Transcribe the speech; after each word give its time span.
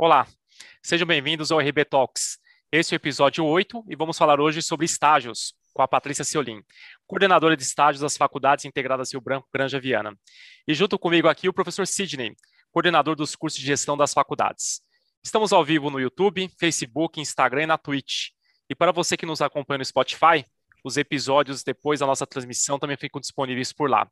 Olá, 0.00 0.28
sejam 0.80 1.08
bem-vindos 1.08 1.50
ao 1.50 1.58
RB 1.58 1.84
Talks. 1.84 2.38
Esse 2.70 2.94
é 2.94 2.96
o 2.96 2.98
episódio 2.98 3.44
8 3.44 3.84
e 3.88 3.96
vamos 3.96 4.16
falar 4.16 4.38
hoje 4.40 4.62
sobre 4.62 4.86
estágios 4.86 5.54
com 5.74 5.82
a 5.82 5.88
Patrícia 5.88 6.22
Ciolin, 6.22 6.62
coordenadora 7.04 7.56
de 7.56 7.64
estágios 7.64 8.00
das 8.00 8.16
Faculdades 8.16 8.64
Integradas 8.64 9.12
Rio 9.12 9.20
Branco 9.20 9.48
Granja 9.52 9.80
Viana. 9.80 10.16
E 10.68 10.72
junto 10.72 10.96
comigo 11.00 11.26
aqui 11.26 11.48
o 11.48 11.52
professor 11.52 11.84
Sidney, 11.84 12.36
coordenador 12.70 13.16
dos 13.16 13.34
cursos 13.34 13.58
de 13.58 13.66
gestão 13.66 13.96
das 13.96 14.14
faculdades. 14.14 14.82
Estamos 15.20 15.52
ao 15.52 15.64
vivo 15.64 15.90
no 15.90 15.98
YouTube, 15.98 16.48
Facebook, 16.60 17.20
Instagram 17.20 17.64
e 17.64 17.66
na 17.66 17.76
Twitch. 17.76 18.28
E 18.70 18.76
para 18.76 18.92
você 18.92 19.16
que 19.16 19.26
nos 19.26 19.42
acompanha 19.42 19.78
no 19.78 19.84
Spotify, 19.84 20.46
os 20.84 20.96
episódios 20.96 21.64
depois 21.64 21.98
da 21.98 22.06
nossa 22.06 22.24
transmissão 22.24 22.78
também 22.78 22.96
ficam 22.96 23.20
disponíveis 23.20 23.72
por 23.72 23.90
lá. 23.90 24.08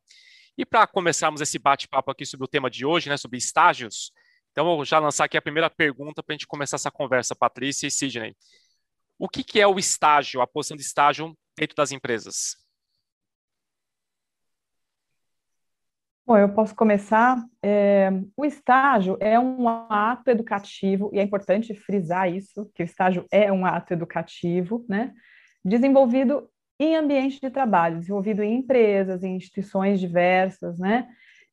E 0.57 0.65
para 0.65 0.85
começarmos 0.85 1.39
esse 1.39 1.57
bate-papo 1.57 2.11
aqui 2.11 2.25
sobre 2.25 2.43
o 2.43 2.47
tema 2.49 2.69
de 2.69 2.85
hoje, 2.85 3.07
né, 3.07 3.15
sobre 3.15 3.37
estágios, 3.37 4.11
então 4.57 4.65
vou 4.65 4.83
já 4.83 4.97
lançar 4.97 5.25
aqui 5.25 5.37
a 5.37 5.41
primeira 5.41 5.69
pergunta 5.69 6.23
para 6.23 6.33
a 6.33 6.35
gente 6.35 6.47
começar 6.47 6.77
essa 6.77 6.89
conversa, 6.89 7.35
Patrícia 7.35 7.85
e 7.85 7.91
Sidney. 7.91 8.35
O 9.19 9.29
que, 9.29 9.43
que 9.43 9.61
é 9.61 9.67
o 9.67 9.77
estágio, 9.77 10.41
a 10.41 10.47
posição 10.47 10.75
de 10.75 10.81
estágio 10.81 11.37
dentro 11.55 11.75
das 11.75 11.91
empresas? 11.91 12.55
Bom, 16.25 16.39
eu 16.39 16.49
posso 16.49 16.73
começar. 16.73 17.37
É, 17.61 18.09
o 18.35 18.43
estágio 18.43 19.15
é 19.19 19.39
um 19.39 19.69
ato 19.69 20.31
educativo, 20.31 21.11
e 21.13 21.19
é 21.19 21.21
importante 21.21 21.75
frisar 21.75 22.27
isso, 22.27 22.67
que 22.73 22.81
o 22.81 22.83
estágio 22.83 23.27
é 23.31 23.51
um 23.51 23.63
ato 23.63 23.93
educativo, 23.93 24.83
né? 24.89 25.13
Desenvolvido 25.63 26.49
em 26.79 26.95
ambiente 26.95 27.39
de 27.39 27.51
trabalho, 27.51 27.99
desenvolvido 27.99 28.41
em 28.41 28.55
empresas, 28.55 29.23
em 29.23 29.35
instituições 29.35 29.99
diversas, 29.99 30.79
né? 30.79 31.07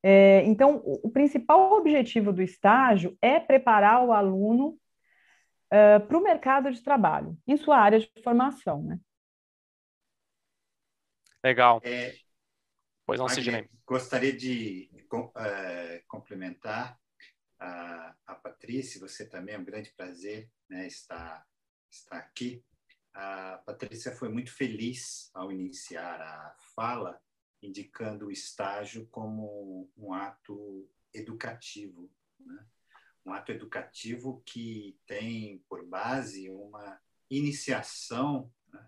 É, 0.06 0.42
então, 0.44 0.82
o, 0.84 1.08
o, 1.08 1.10
principal 1.10 1.72
objetivo 1.72 2.30
do 2.30 2.42
estágio 2.42 3.16
é 3.22 3.40
preparar 3.40 4.04
o 4.04 4.12
aluno 4.12 4.78
uh, 5.72 6.06
para 6.06 6.18
o 6.18 6.22
mercado 6.22 6.70
de 6.70 6.82
trabalho, 6.82 7.38
em 7.46 7.56
sua 7.56 7.78
área 7.78 7.98
de 7.98 8.10
formação, 8.22 8.82
né? 8.82 9.00
Legal. 11.42 11.80
É, 11.82 12.14
pois 13.06 13.18
não, 13.18 13.28
Sidney. 13.28 13.68
Gostaria 13.86 14.32
de 14.36 14.90
uh, 15.10 16.06
complementar 16.06 16.98
a, 17.58 18.14
a 18.26 18.34
Patrícia, 18.34 19.00
você 19.00 19.26
também, 19.26 19.54
é 19.54 19.58
um 19.58 19.64
grande 19.64 19.90
prazer 19.96 20.50
né, 20.68 20.86
estar, 20.86 21.46
estar 21.90 22.18
aqui 22.18 22.62
a 23.14 23.62
Patrícia 23.64 24.12
foi 24.12 24.28
muito 24.28 24.52
feliz 24.52 25.30
ao 25.32 25.52
iniciar 25.52 26.20
a 26.20 26.56
fala, 26.74 27.20
indicando 27.64 28.26
o 28.26 28.30
estágio 28.30 29.06
como 29.10 29.90
um 29.96 30.12
ato 30.12 30.88
educativo, 31.12 32.10
né? 32.38 32.66
um 33.24 33.32
ato 33.32 33.52
educativo 33.52 34.42
que 34.44 34.98
tem 35.06 35.58
por 35.68 35.86
base 35.86 36.50
uma 36.50 37.00
iniciação 37.30 38.52
né, 38.72 38.86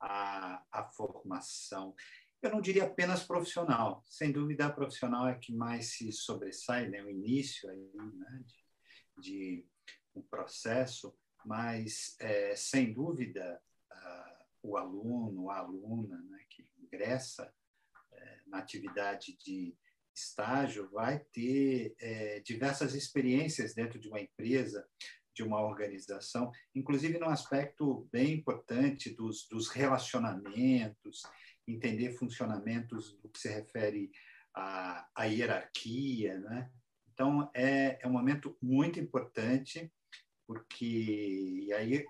à, 0.00 0.64
à 0.72 0.84
formação. 0.84 1.94
Eu 2.40 2.50
não 2.50 2.60
diria 2.60 2.84
apenas 2.84 3.24
profissional, 3.24 4.02
sem 4.06 4.32
dúvida 4.32 4.66
a 4.66 4.72
profissional 4.72 5.28
é 5.28 5.34
que 5.34 5.52
mais 5.52 5.92
se 5.92 6.12
sobressai, 6.12 6.88
né? 6.88 7.02
o 7.02 7.10
início 7.10 7.68
aí, 7.70 7.90
né? 7.94 8.44
de, 9.16 9.20
de 9.20 9.66
um 10.14 10.22
processo, 10.22 11.14
mas, 11.44 12.16
é, 12.20 12.56
sem 12.56 12.92
dúvida, 12.92 13.60
o 14.64 14.78
aluno, 14.78 15.50
a 15.50 15.58
aluna 15.58 16.16
né, 16.22 16.42
que 16.48 16.66
ingressa 16.78 17.53
atividade 18.64 19.36
de 19.44 19.76
estágio 20.14 20.88
vai 20.90 21.20
ter 21.32 21.94
é, 22.00 22.40
diversas 22.40 22.94
experiências 22.94 23.74
dentro 23.74 23.98
de 23.98 24.08
uma 24.08 24.20
empresa, 24.20 24.86
de 25.34 25.42
uma 25.42 25.60
organização, 25.60 26.50
inclusive 26.74 27.18
no 27.18 27.26
aspecto 27.26 28.08
bem 28.12 28.32
importante 28.34 29.10
dos, 29.14 29.48
dos 29.48 29.68
relacionamentos, 29.68 31.22
entender 31.66 32.12
funcionamentos 32.12 33.18
do 33.20 33.28
que 33.28 33.40
se 33.40 33.48
refere 33.48 34.10
à, 34.54 35.08
à 35.14 35.24
hierarquia, 35.24 36.38
né? 36.38 36.70
Então, 37.12 37.50
é, 37.54 37.98
é 38.00 38.08
um 38.08 38.12
momento 38.12 38.56
muito 38.60 39.00
importante 39.00 39.92
porque 40.46 40.84
e 40.84 41.72
aí 41.72 42.04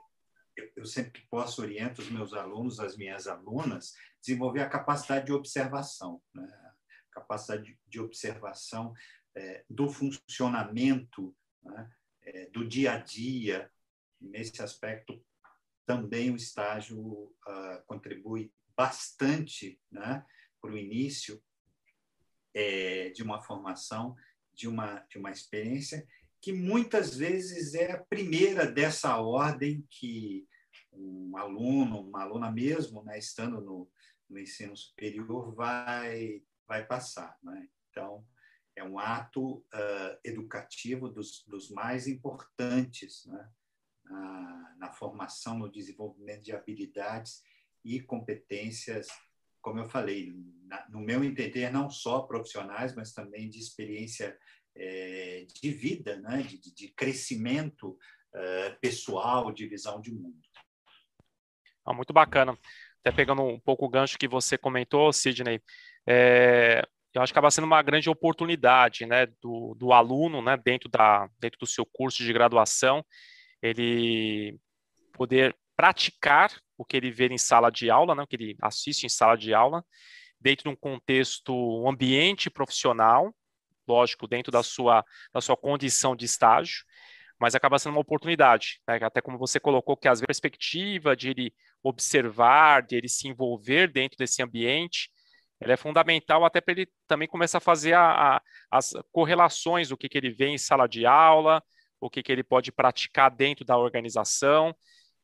eu, 0.57 0.71
eu 0.77 0.87
sempre 0.87 1.21
que 1.21 1.27
posso 1.29 1.63
oriento 1.63 2.01
os 2.01 2.11
meus 2.11 2.33
alunos, 2.33 2.81
as 2.81 2.97
minhas 2.97 3.27
alunas, 3.27 3.95
desenvolver 4.21 4.61
a 4.61 4.69
capacidade 4.69 5.27
de 5.27 5.33
observação, 5.33 6.23
né? 6.35 6.73
capacidade 7.11 7.79
de 7.87 8.01
observação 8.01 8.93
é, 9.35 9.65
do 9.69 9.89
funcionamento 9.89 11.37
né? 11.63 11.91
é, 12.23 12.47
do 12.51 12.67
dia 12.67 12.93
a 12.93 12.99
dia. 12.99 13.71
Nesse 14.21 14.63
aspecto, 14.63 15.23
também 15.85 16.31
o 16.31 16.37
estágio 16.37 16.99
uh, 16.99 17.85
contribui 17.87 18.53
bastante 18.77 19.79
né? 19.91 20.25
para 20.61 20.73
o 20.73 20.79
início 20.79 21.43
é, 22.55 23.11
de 23.11 23.23
uma 23.23 23.43
formação, 23.43 24.17
de 24.53 24.67
uma, 24.67 25.01
de 25.11 25.19
uma 25.19 25.31
experiência 25.31 26.07
que 26.45 26.53
muitas 26.53 27.17
vezes 27.17 27.73
é 27.73 27.93
a 27.93 28.05
primeira 28.05 28.71
dessa 28.71 29.17
ordem 29.17 29.83
que 29.89 30.47
um 30.93 31.39
aluno, 31.39 32.03
uma 32.03 32.23
aluna 32.23 32.53
mesmo, 32.53 33.03
né, 33.03 33.19
estando 33.19 33.63
no, 33.63 33.91
no 34.29 34.39
ensino 34.39 34.77
superior, 34.77 35.55
vai, 35.55 36.43
vai 36.69 36.85
passar. 36.85 37.35
Né? 37.43 37.67
Então, 37.89 38.27
é 38.77 38.85
um 38.85 38.99
ato 38.99 39.57
uh, 39.57 40.19
educativo 40.23 41.09
dos, 41.09 41.43
dos 41.47 41.71
mais 41.71 42.07
importantes 42.07 43.25
né? 43.25 43.51
na, 44.05 44.75
na 44.81 44.93
formação, 44.93 45.59
no 45.59 45.73
desenvolvimento 45.73 46.43
de 46.43 46.53
habilidades 46.53 47.43
e 47.83 48.03
competências, 48.03 49.09
como 49.63 49.79
eu 49.79 49.87
falei, 49.87 50.35
na, 50.67 50.87
no 50.91 51.01
meu 51.01 51.25
entender, 51.25 51.73
não 51.73 51.89
só 51.89 52.21
profissionais, 52.21 52.95
mas 52.95 53.15
também 53.15 53.49
de 53.49 53.59
experiência 53.59 54.39
é, 54.77 55.47
de 55.61 55.71
vida, 55.71 56.17
né? 56.17 56.43
de, 56.43 56.59
de 56.75 56.89
crescimento 56.89 57.99
é, 58.35 58.71
pessoal, 58.81 59.53
de 59.53 59.67
visão 59.67 60.01
de 60.01 60.13
mundo. 60.13 60.39
Ah, 61.85 61.93
muito 61.93 62.13
bacana. 62.13 62.59
Até 63.01 63.13
pegando 63.13 63.43
um 63.43 63.61
pouco 63.61 63.85
o 63.85 63.89
gancho 63.89 64.19
que 64.19 64.27
você 64.27 64.57
comentou, 64.57 65.13
Sidney, 65.13 65.61
é, 66.07 66.83
eu 67.15 67.23
acho 67.23 67.33
que 67.33 67.39
acaba 67.39 67.51
sendo 67.51 67.65
uma 67.65 67.83
grande 67.83 68.11
oportunidade 68.11 69.07
né, 69.07 69.27
do, 69.41 69.75
do 69.79 69.93
aluno, 69.93 70.43
né, 70.43 70.57
dentro, 70.57 70.89
da, 70.89 71.29
dentro 71.39 71.61
do 71.61 71.67
seu 71.67 71.87
curso 71.87 72.25
de 72.25 72.33
graduação, 72.33 73.05
ele 73.63 74.59
poder 75.13 75.57
praticar 75.77 76.51
o 76.77 76.85
que 76.85 76.97
ele 76.97 77.11
vê 77.11 77.29
em 77.29 77.39
sala 77.39 77.71
de 77.71 77.89
aula, 77.89 78.15
né, 78.15 78.23
o 78.23 78.27
que 78.27 78.37
ele 78.37 78.57
assiste 78.61 79.05
em 79.05 79.09
sala 79.09 79.37
de 79.37 79.55
aula, 79.55 79.85
dentro 80.41 80.65
de 80.65 80.69
um 80.71 80.77
contexto, 80.77 81.55
um 81.55 81.89
ambiente 81.89 82.51
profissional, 82.51 83.35
lógico, 83.87 84.27
dentro 84.27 84.51
da 84.51 84.63
sua, 84.63 85.05
da 85.33 85.41
sua 85.41 85.57
condição 85.57 86.17
de 86.17 86.25
estágio, 86.25 86.85
mas 87.39 87.55
acaba 87.55 87.79
sendo 87.79 87.93
uma 87.93 88.01
oportunidade, 88.01 88.81
né? 88.89 88.99
até 89.03 89.21
como 89.21 89.39
você 89.39 89.59
colocou, 89.59 89.97
que 89.97 90.09
às 90.09 90.21
vezes 90.21 90.25
a 90.25 90.27
perspectiva 90.27 91.17
de 91.17 91.31
ele 91.31 91.55
observar, 91.83 92.83
de 92.83 92.97
ele 92.97 93.09
se 93.09 93.29
envolver 93.29 93.91
dentro 93.93 94.17
desse 94.17 94.43
ambiente, 94.43 95.11
ela 95.61 95.73
é 95.73 95.77
fundamental 95.77 96.45
até 96.45 96.61
para 96.61 96.73
ele 96.73 96.89
também 97.07 97.29
começar 97.29 97.59
a 97.59 97.61
fazer 97.61 97.95
a, 97.95 98.37
a, 98.37 98.43
as 98.71 98.93
correlações, 99.13 99.91
o 99.91 99.97
que, 99.97 100.09
que 100.09 100.19
ele 100.19 100.31
vê 100.31 100.49
em 100.49 100.59
sala 100.59 100.87
de 100.87 101.07
aula, 101.07 101.63
o 102.01 102.11
que, 102.11 102.23
que 102.23 102.31
ele 102.31 102.45
pode 102.45 102.71
praticar 102.71 103.31
dentro 103.31 103.65
da 103.65 103.79
organização, 103.79 104.75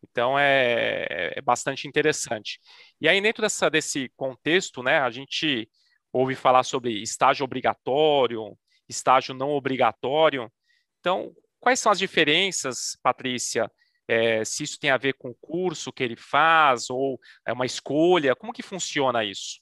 então 0.03 0.39
é, 0.39 1.35
é 1.37 1.41
bastante 1.43 1.87
interessante. 1.87 2.59
E 3.01 3.09
aí, 3.09 3.21
dentro 3.21 3.43
dessa, 3.43 3.71
desse 3.71 4.09
contexto, 4.17 4.83
né, 4.83 4.99
a 4.99 5.11
gente 5.11 5.69
ouve 6.13 6.35
falar 6.35 6.63
sobre 6.63 7.03
estágio 7.03 7.45
obrigatório, 7.45 8.57
estágio 8.91 9.35
não 9.35 9.51
obrigatório. 9.51 10.51
Então, 10.99 11.35
quais 11.59 11.81
são 11.81 11.91
as 11.91 11.99
diferenças, 11.99 12.99
Patrícia? 13.03 13.71
É, 14.09 14.45
se 14.45 14.65
isso 14.65 14.79
tem 14.79 14.91
a 14.91 14.97
ver 14.97 15.15
com 15.15 15.31
o 15.31 15.37
curso 15.41 15.93
que 15.93 16.03
ele 16.03 16.17
faz 16.17 16.91
ou 16.91 17.19
é 17.47 17.53
uma 17.53 17.65
escolha? 17.65 18.35
Como 18.35 18.53
que 18.53 18.63
funciona 18.63 19.25
isso? 19.25 19.61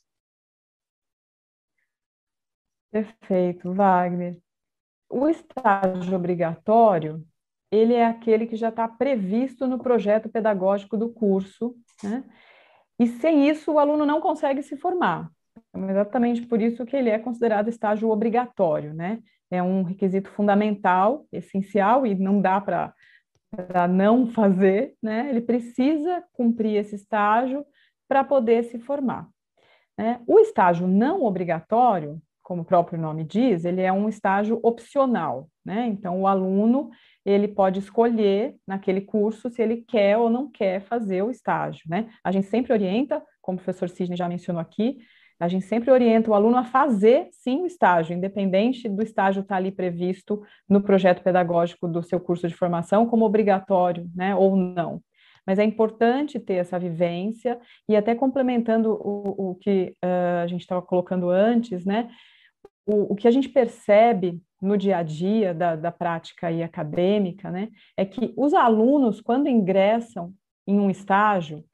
Perfeito, 2.90 3.72
Wagner. 3.72 4.40
O 5.10 5.28
estágio 5.28 6.14
obrigatório, 6.14 7.26
ele 7.70 7.94
é 7.94 8.06
aquele 8.06 8.46
que 8.46 8.56
já 8.56 8.70
está 8.70 8.88
previsto 8.88 9.66
no 9.66 9.78
projeto 9.78 10.28
pedagógico 10.28 10.96
do 10.96 11.10
curso, 11.12 11.76
né? 12.02 12.24
E 12.98 13.06
sem 13.06 13.48
isso 13.48 13.72
o 13.72 13.78
aluno 13.78 14.04
não 14.04 14.20
consegue 14.20 14.62
se 14.62 14.76
formar. 14.76 15.30
É 15.74 15.90
exatamente 15.90 16.42
por 16.46 16.60
isso 16.60 16.84
que 16.84 16.96
ele 16.96 17.10
é 17.10 17.18
considerado 17.18 17.68
estágio 17.68 18.10
obrigatório, 18.10 18.94
né? 18.94 19.20
É 19.50 19.62
um 19.62 19.82
requisito 19.82 20.30
fundamental, 20.30 21.26
essencial, 21.32 22.06
e 22.06 22.14
não 22.14 22.40
dá 22.40 22.60
para 22.60 22.92
não 23.88 24.26
fazer, 24.26 24.94
né? 25.02 25.28
Ele 25.30 25.40
precisa 25.40 26.22
cumprir 26.32 26.76
esse 26.76 26.94
estágio 26.94 27.64
para 28.06 28.24
poder 28.24 28.64
se 28.64 28.78
formar. 28.78 29.28
Né? 29.96 30.20
O 30.26 30.38
estágio 30.38 30.86
não 30.86 31.24
obrigatório, 31.24 32.20
como 32.42 32.62
o 32.62 32.64
próprio 32.64 32.98
nome 32.98 33.24
diz, 33.24 33.64
ele 33.64 33.82
é 33.82 33.92
um 33.92 34.08
estágio 34.08 34.58
opcional, 34.62 35.48
né? 35.62 35.86
Então, 35.86 36.22
o 36.22 36.26
aluno 36.26 36.88
ele 37.24 37.46
pode 37.46 37.80
escolher 37.80 38.56
naquele 38.66 39.02
curso 39.02 39.50
se 39.50 39.60
ele 39.60 39.84
quer 39.86 40.16
ou 40.16 40.30
não 40.30 40.50
quer 40.50 40.80
fazer 40.80 41.22
o 41.22 41.30
estágio, 41.30 41.82
né? 41.86 42.08
A 42.24 42.32
gente 42.32 42.46
sempre 42.46 42.72
orienta, 42.72 43.22
como 43.42 43.58
o 43.58 43.60
professor 43.60 43.90
Sidney 43.90 44.16
já 44.16 44.26
mencionou 44.26 44.62
aqui, 44.62 44.98
a 45.40 45.46
gente 45.46 45.66
sempre 45.66 45.90
orienta 45.90 46.30
o 46.30 46.34
aluno 46.34 46.56
a 46.56 46.64
fazer 46.64 47.28
sim 47.30 47.62
o 47.62 47.66
estágio, 47.66 48.16
independente 48.16 48.88
do 48.88 49.02
estágio 49.02 49.42
estar 49.42 49.56
ali 49.56 49.70
previsto 49.70 50.42
no 50.68 50.82
projeto 50.82 51.22
pedagógico 51.22 51.86
do 51.86 52.02
seu 52.02 52.18
curso 52.18 52.48
de 52.48 52.54
formação 52.54 53.06
como 53.06 53.24
obrigatório, 53.24 54.10
né, 54.14 54.34
ou 54.34 54.56
não. 54.56 55.00
Mas 55.46 55.58
é 55.58 55.64
importante 55.64 56.38
ter 56.38 56.54
essa 56.54 56.78
vivência 56.78 57.58
e 57.88 57.96
até 57.96 58.14
complementando 58.14 58.92
o, 58.92 59.50
o 59.50 59.54
que 59.54 59.94
uh, 60.04 60.42
a 60.42 60.46
gente 60.46 60.60
estava 60.60 60.82
colocando 60.82 61.30
antes, 61.30 61.86
né, 61.86 62.10
o, 62.84 63.12
o 63.12 63.16
que 63.16 63.28
a 63.28 63.30
gente 63.30 63.48
percebe 63.48 64.42
no 64.60 64.76
dia 64.76 64.96
a 64.96 65.02
dia 65.04 65.54
da, 65.54 65.76
da 65.76 65.92
prática 65.92 66.50
e 66.50 66.64
acadêmica, 66.64 67.48
né, 67.48 67.68
é 67.96 68.04
que 68.04 68.34
os 68.36 68.52
alunos, 68.52 69.20
quando 69.20 69.48
ingressam 69.48 70.32
em 70.66 70.80
um 70.80 70.90
estágio, 70.90 71.64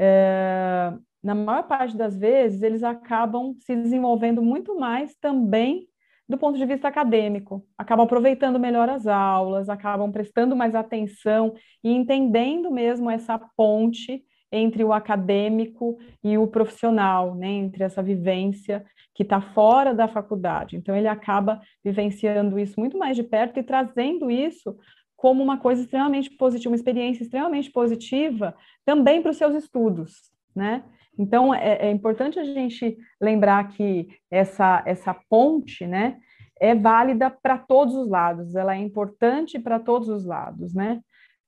é, 0.00 0.92
na 1.28 1.34
maior 1.34 1.64
parte 1.64 1.94
das 1.94 2.16
vezes, 2.16 2.62
eles 2.62 2.82
acabam 2.82 3.54
se 3.60 3.76
desenvolvendo 3.76 4.42
muito 4.42 4.78
mais 4.78 5.14
também 5.16 5.86
do 6.26 6.38
ponto 6.38 6.56
de 6.56 6.64
vista 6.64 6.88
acadêmico, 6.88 7.62
acabam 7.76 8.06
aproveitando 8.06 8.58
melhor 8.58 8.88
as 8.88 9.06
aulas, 9.06 9.68
acabam 9.68 10.10
prestando 10.10 10.56
mais 10.56 10.74
atenção 10.74 11.54
e 11.84 11.92
entendendo 11.92 12.70
mesmo 12.70 13.10
essa 13.10 13.38
ponte 13.54 14.24
entre 14.50 14.82
o 14.82 14.90
acadêmico 14.90 15.98
e 16.24 16.38
o 16.38 16.46
profissional, 16.46 17.34
né, 17.34 17.48
entre 17.48 17.84
essa 17.84 18.02
vivência 18.02 18.82
que 19.14 19.22
está 19.22 19.38
fora 19.38 19.92
da 19.92 20.08
faculdade. 20.08 20.76
Então, 20.76 20.96
ele 20.96 21.08
acaba 21.08 21.60
vivenciando 21.84 22.58
isso 22.58 22.80
muito 22.80 22.96
mais 22.96 23.14
de 23.14 23.22
perto 23.22 23.60
e 23.60 23.62
trazendo 23.62 24.30
isso 24.30 24.74
como 25.14 25.42
uma 25.42 25.58
coisa 25.58 25.82
extremamente 25.82 26.30
positiva, 26.30 26.70
uma 26.70 26.76
experiência 26.76 27.22
extremamente 27.22 27.70
positiva 27.70 28.54
também 28.86 29.20
para 29.20 29.30
os 29.30 29.36
seus 29.36 29.54
estudos, 29.54 30.14
né? 30.56 30.82
Então, 31.18 31.52
é, 31.52 31.88
é, 31.88 31.90
importante 31.90 32.38
a 32.38 32.44
gente 32.44 32.96
lembrar 33.20 33.68
que 33.68 34.08
essa, 34.30 34.82
essa 34.86 35.14
ponte, 35.28 35.86
né, 35.86 36.18
é 36.60 36.74
válida 36.74 37.30
para 37.30 37.58
todos 37.58 37.94
os 37.94 38.08
lados, 38.08 38.54
ela 38.54 38.74
é 38.74 38.78
importante 38.78 39.58
para 39.58 39.78
todos 39.78 40.08
os 40.08 40.24
lados, 40.24 40.74
né? 40.74 41.00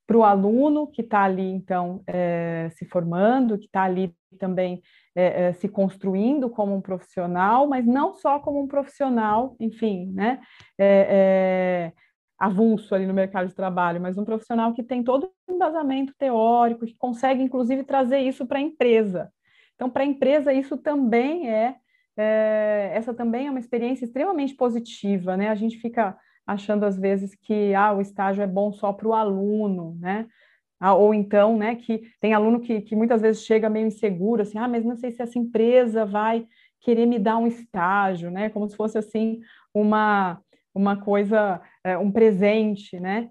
Para 0.07 0.17
o 0.17 0.23
aluno 0.23 0.87
que 0.87 1.01
está 1.01 1.23
ali, 1.23 1.49
então, 1.49 2.03
é, 2.07 2.69
se 2.71 2.85
formando, 2.85 3.57
que 3.57 3.65
está 3.65 3.83
ali 3.83 4.13
também 4.37 4.81
é, 5.15 5.47
é, 5.47 5.53
se 5.53 5.67
construindo 5.67 6.49
como 6.49 6.75
um 6.75 6.81
profissional, 6.81 7.67
mas 7.67 7.85
não 7.85 8.13
só 8.13 8.39
como 8.39 8.61
um 8.61 8.67
profissional, 8.67 9.55
enfim, 9.59 10.11
né? 10.13 10.39
É, 10.77 11.91
é, 11.93 11.93
avulso 12.39 12.95
ali 12.95 13.05
no 13.05 13.13
mercado 13.13 13.47
de 13.47 13.55
trabalho, 13.55 14.01
mas 14.01 14.17
um 14.17 14.25
profissional 14.25 14.73
que 14.73 14.81
tem 14.81 15.03
todo 15.03 15.29
o 15.47 15.53
embasamento 15.53 16.13
teórico, 16.17 16.85
que 16.85 16.95
consegue, 16.97 17.43
inclusive, 17.43 17.83
trazer 17.83 18.19
isso 18.19 18.47
para 18.47 18.57
a 18.57 18.61
empresa. 18.61 19.31
Então, 19.81 19.89
para 19.89 20.03
a 20.03 20.05
empresa, 20.05 20.53
isso 20.53 20.77
também 20.77 21.49
é, 21.49 21.75
é, 22.15 22.91
essa 22.93 23.15
também 23.15 23.47
é 23.47 23.49
uma 23.49 23.59
experiência 23.59 24.05
extremamente 24.05 24.53
positiva, 24.53 25.35
né? 25.35 25.49
A 25.49 25.55
gente 25.55 25.79
fica 25.79 26.15
achando 26.45 26.85
às 26.85 26.99
vezes 26.99 27.33
que 27.33 27.73
ah, 27.73 27.91
o 27.91 27.99
estágio 27.99 28.43
é 28.43 28.47
bom 28.47 28.71
só 28.71 28.93
para 28.93 29.07
o 29.07 29.13
aluno, 29.15 29.97
né? 29.99 30.27
Ah, 30.79 30.93
ou 30.93 31.15
então, 31.15 31.57
né, 31.57 31.75
que 31.75 32.03
tem 32.19 32.31
aluno 32.31 32.59
que, 32.59 32.81
que 32.81 32.95
muitas 32.95 33.23
vezes 33.23 33.43
chega 33.43 33.71
meio 33.71 33.87
inseguro, 33.87 34.43
assim, 34.43 34.59
ah, 34.59 34.67
mas 34.67 34.85
não 34.85 34.95
sei 34.95 35.09
se 35.09 35.19
essa 35.23 35.39
empresa 35.39 36.05
vai 36.05 36.45
querer 36.79 37.07
me 37.07 37.17
dar 37.17 37.37
um 37.37 37.47
estágio, 37.47 38.29
né? 38.29 38.51
Como 38.51 38.69
se 38.69 38.75
fosse 38.75 38.99
assim 38.99 39.39
uma 39.73 40.39
uma 40.75 40.95
coisa, 40.95 41.59
é, 41.83 41.97
um 41.97 42.11
presente, 42.11 42.99
né? 42.99 43.29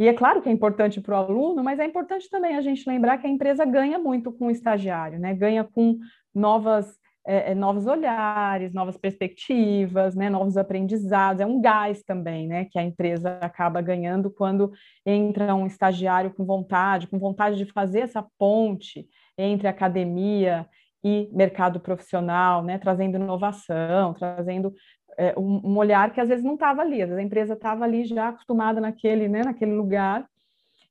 E 0.00 0.08
é 0.08 0.14
claro 0.14 0.40
que 0.40 0.48
é 0.48 0.52
importante 0.52 0.98
para 0.98 1.14
o 1.14 1.18
aluno, 1.18 1.62
mas 1.62 1.78
é 1.78 1.84
importante 1.84 2.26
também 2.30 2.56
a 2.56 2.62
gente 2.62 2.88
lembrar 2.88 3.18
que 3.18 3.26
a 3.26 3.30
empresa 3.30 3.66
ganha 3.66 3.98
muito 3.98 4.32
com 4.32 4.46
o 4.46 4.50
estagiário, 4.50 5.18
né? 5.18 5.34
Ganha 5.34 5.62
com 5.62 5.98
novas 6.34 6.98
é, 7.26 7.50
é, 7.50 7.54
novos 7.54 7.86
olhares, 7.86 8.72
novas 8.72 8.96
perspectivas, 8.96 10.14
né, 10.14 10.30
novos 10.30 10.56
aprendizados, 10.56 11.42
é 11.42 11.46
um 11.46 11.60
gás 11.60 12.02
também, 12.02 12.48
né, 12.48 12.64
que 12.64 12.78
a 12.78 12.82
empresa 12.82 13.38
acaba 13.42 13.82
ganhando 13.82 14.30
quando 14.30 14.72
entra 15.04 15.54
um 15.54 15.66
estagiário 15.66 16.32
com 16.32 16.46
vontade, 16.46 17.06
com 17.06 17.18
vontade 17.18 17.58
de 17.58 17.66
fazer 17.66 18.00
essa 18.00 18.24
ponte 18.38 19.06
entre 19.36 19.68
academia 19.68 20.66
e 21.04 21.28
mercado 21.32 21.78
profissional, 21.78 22.62
né, 22.62 22.78
trazendo 22.78 23.16
inovação, 23.16 24.14
trazendo 24.14 24.72
é, 25.16 25.38
um, 25.38 25.60
um, 25.64 25.76
olhar 25.76 26.12
que 26.12 26.20
às 26.20 26.28
vezes 26.28 26.44
não 26.44 26.54
estava 26.54 26.82
ali, 26.82 27.02
às 27.02 27.08
vezes 27.08 27.22
a 27.22 27.26
empresa 27.26 27.54
estava 27.54 27.84
ali 27.84 28.04
já 28.04 28.28
acostumada 28.28 28.80
naquele, 28.80 29.28
né, 29.28 29.42
naquele 29.44 29.72
lugar. 29.72 30.26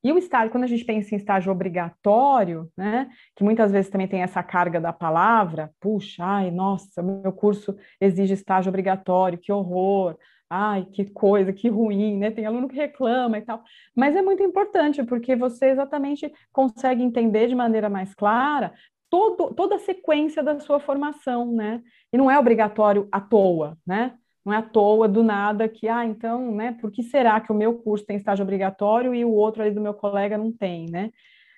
E 0.01 0.13
o 0.13 0.17
estágio, 0.17 0.51
quando 0.51 0.63
a 0.63 0.67
gente 0.67 0.85
pensa 0.85 1.13
em 1.13 1.17
estágio 1.17 1.51
obrigatório, 1.51 2.69
né, 2.77 3.09
que 3.35 3.43
muitas 3.43 3.71
vezes 3.71 3.91
também 3.91 4.07
tem 4.07 4.21
essa 4.21 4.41
carga 4.41 4.79
da 4.79 4.93
palavra, 4.93 5.71
puxa, 5.79 6.23
ai, 6.23 6.51
nossa, 6.51 7.03
meu 7.03 7.33
curso 7.33 7.75
exige 7.99 8.33
estágio 8.33 8.69
obrigatório, 8.69 9.37
que 9.37 9.51
horror, 9.51 10.17
ai, 10.49 10.85
que 10.85 11.05
coisa, 11.05 11.53
que 11.53 11.69
ruim, 11.69 12.17
né? 12.17 12.31
Tem 12.31 12.45
aluno 12.45 12.67
que 12.67 12.75
reclama 12.75 13.37
e 13.37 13.41
tal. 13.41 13.63
Mas 13.95 14.15
é 14.15 14.21
muito 14.21 14.41
importante, 14.41 15.03
porque 15.03 15.35
você 15.35 15.67
exatamente 15.67 16.31
consegue 16.51 17.03
entender 17.03 17.47
de 17.47 17.55
maneira 17.55 17.89
mais 17.89 18.15
clara 18.15 18.73
todo, 19.09 19.53
toda 19.53 19.75
a 19.75 19.79
sequência 19.79 20.43
da 20.43 20.59
sua 20.59 20.79
formação, 20.79 21.51
né? 21.51 21.81
E 22.11 22.17
não 22.17 22.29
é 22.29 22.37
obrigatório 22.37 23.07
à 23.11 23.19
toa, 23.19 23.77
né? 23.85 24.13
Não 24.45 24.53
é 24.53 24.57
à 24.57 24.61
toa 24.61 25.07
do 25.07 25.23
nada 25.23 25.67
que, 25.67 25.87
ah, 25.87 26.05
então, 26.05 26.53
né, 26.55 26.77
por 26.79 26.91
que 26.91 27.03
será 27.03 27.39
que 27.41 27.51
o 27.51 27.55
meu 27.55 27.77
curso 27.79 28.05
tem 28.05 28.17
estágio 28.17 28.43
obrigatório 28.43 29.13
e 29.13 29.25
o 29.25 29.31
outro 29.31 29.61
ali 29.61 29.71
do 29.71 29.81
meu 29.81 29.93
colega 29.93 30.37
não 30.37 30.51
tem, 30.51 30.89
né? 30.89 31.11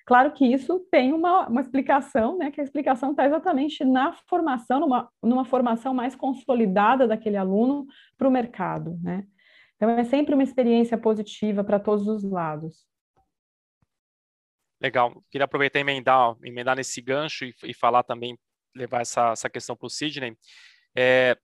Claro 0.04 0.32
que 0.32 0.44
isso 0.44 0.80
tem 0.90 1.12
uma, 1.12 1.46
uma 1.46 1.60
explicação, 1.60 2.36
né? 2.36 2.50
Que 2.50 2.60
a 2.60 2.64
explicação 2.64 3.12
está 3.12 3.24
exatamente 3.24 3.84
na 3.84 4.12
formação, 4.28 4.80
numa, 4.80 5.08
numa 5.22 5.44
formação 5.44 5.94
mais 5.94 6.14
consolidada 6.14 7.06
daquele 7.06 7.36
aluno 7.36 7.86
para 8.18 8.28
o 8.28 8.30
mercado, 8.30 8.98
né? 9.02 9.24
Então 9.76 9.90
é 9.90 10.04
sempre 10.04 10.34
uma 10.34 10.42
experiência 10.42 10.98
positiva 10.98 11.64
para 11.64 11.78
todos 11.78 12.06
os 12.08 12.22
lados. 12.24 12.91
Legal. 14.82 15.22
Queria 15.30 15.44
aproveitar 15.44 15.78
e 15.78 15.82
emendar, 15.82 16.34
emendar 16.42 16.74
nesse 16.74 17.00
gancho 17.00 17.44
e, 17.44 17.54
e 17.62 17.72
falar 17.72 18.02
também, 18.02 18.36
levar 18.74 19.02
essa, 19.02 19.30
essa 19.30 19.48
questão 19.48 19.76
para 19.76 19.86
o 19.86 19.90
Sidney. 19.90 20.36
É, 20.96 21.36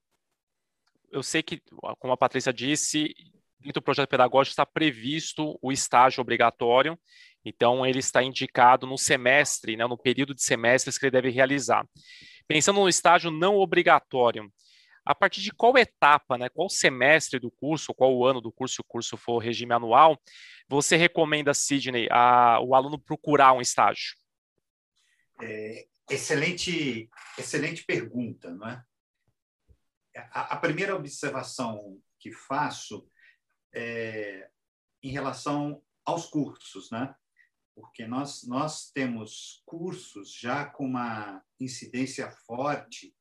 eu 1.09 1.23
sei 1.23 1.41
que, 1.41 1.61
como 1.99 2.11
a 2.11 2.17
Patrícia 2.17 2.51
disse, 2.51 3.13
dentro 3.57 3.79
do 3.79 3.83
projeto 3.83 4.09
pedagógico 4.09 4.51
está 4.51 4.65
previsto 4.65 5.57
o 5.61 5.71
estágio 5.71 6.21
obrigatório, 6.21 6.99
então 7.45 7.85
ele 7.85 7.99
está 7.99 8.21
indicado 8.21 8.85
no 8.85 8.97
semestre, 8.97 9.77
né, 9.77 9.87
no 9.87 9.97
período 9.97 10.35
de 10.35 10.43
semestres 10.43 10.97
que 10.97 11.05
ele 11.05 11.11
deve 11.11 11.29
realizar. 11.29 11.87
Pensando 12.45 12.81
no 12.81 12.89
estágio 12.89 13.31
não 13.31 13.55
obrigatório, 13.55 14.51
a 15.09 15.15
partir 15.15 15.41
de 15.41 15.51
qual 15.51 15.75
etapa, 15.75 16.37
né, 16.37 16.49
qual 16.49 16.69
semestre 16.69 17.39
do 17.39 17.49
curso, 17.49 17.95
qual 17.95 18.23
ano 18.23 18.39
do 18.39 18.51
curso, 18.51 18.75
se 18.75 18.81
o 18.81 18.83
curso 18.83 19.17
for 19.17 19.39
regime 19.39 19.73
anual, 19.73 20.21
você 20.67 20.95
recomenda, 20.95 21.51
Sidney, 21.51 22.07
a, 22.11 22.59
o 22.61 22.75
aluno 22.75 22.99
procurar 22.99 23.53
um 23.53 23.59
estágio? 23.59 24.15
É, 25.41 25.87
excelente, 26.11 27.09
excelente 27.39 27.83
pergunta, 27.85 28.51
não 28.51 28.69
é? 28.69 28.83
A, 30.31 30.53
a 30.53 30.57
primeira 30.57 30.95
observação 30.95 31.99
que 32.19 32.31
faço 32.31 33.09
é 33.73 34.47
em 35.01 35.09
relação 35.09 35.81
aos 36.05 36.27
cursos, 36.27 36.91
né? 36.91 37.15
Porque 37.73 38.05
nós, 38.05 38.43
nós 38.45 38.91
temos 38.91 39.63
cursos 39.65 40.31
já 40.31 40.65
com 40.65 40.85
uma 40.85 41.43
incidência 41.59 42.29
forte 42.45 43.11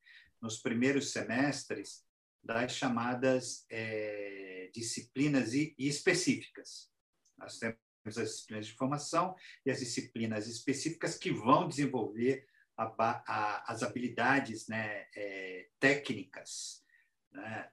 nos 0.40 0.58
primeiros 0.60 1.12
semestres 1.12 2.04
das 2.42 2.72
chamadas 2.72 3.66
é, 3.70 4.70
disciplinas 4.72 5.52
específicas. 5.78 6.90
Nós 7.36 7.58
temos 7.58 7.78
as 8.06 8.30
disciplinas 8.30 8.66
de 8.66 8.74
formação 8.74 9.34
e 9.66 9.70
as 9.70 9.80
disciplinas 9.80 10.46
específicas 10.46 11.16
que 11.16 11.30
vão 11.30 11.68
desenvolver 11.68 12.46
a, 12.76 12.84
a, 13.26 13.72
as 13.72 13.82
habilidades 13.82 14.68
né, 14.68 15.06
é, 15.14 15.68
técnicas, 15.80 16.84
né, 17.32 17.70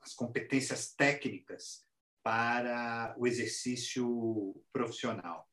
as 0.00 0.14
competências 0.14 0.94
técnicas 0.94 1.86
para 2.22 3.14
o 3.18 3.26
exercício 3.26 4.54
profissional. 4.72 5.48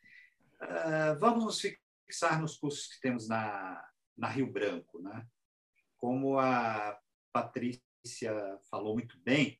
Uh, 0.61 1.17
vamos 1.19 1.45
nos 1.45 1.61
fixar 2.05 2.39
nos 2.39 2.57
cursos 2.57 2.87
que 2.87 3.01
temos 3.01 3.27
na, 3.27 3.83
na 4.15 4.27
Rio 4.27 4.51
Branco. 4.51 5.01
Né? 5.01 5.25
Como 5.99 6.39
a 6.39 6.97
Patrícia 7.31 8.57
falou 8.71 8.93
muito 8.93 9.19
bem, 9.19 9.59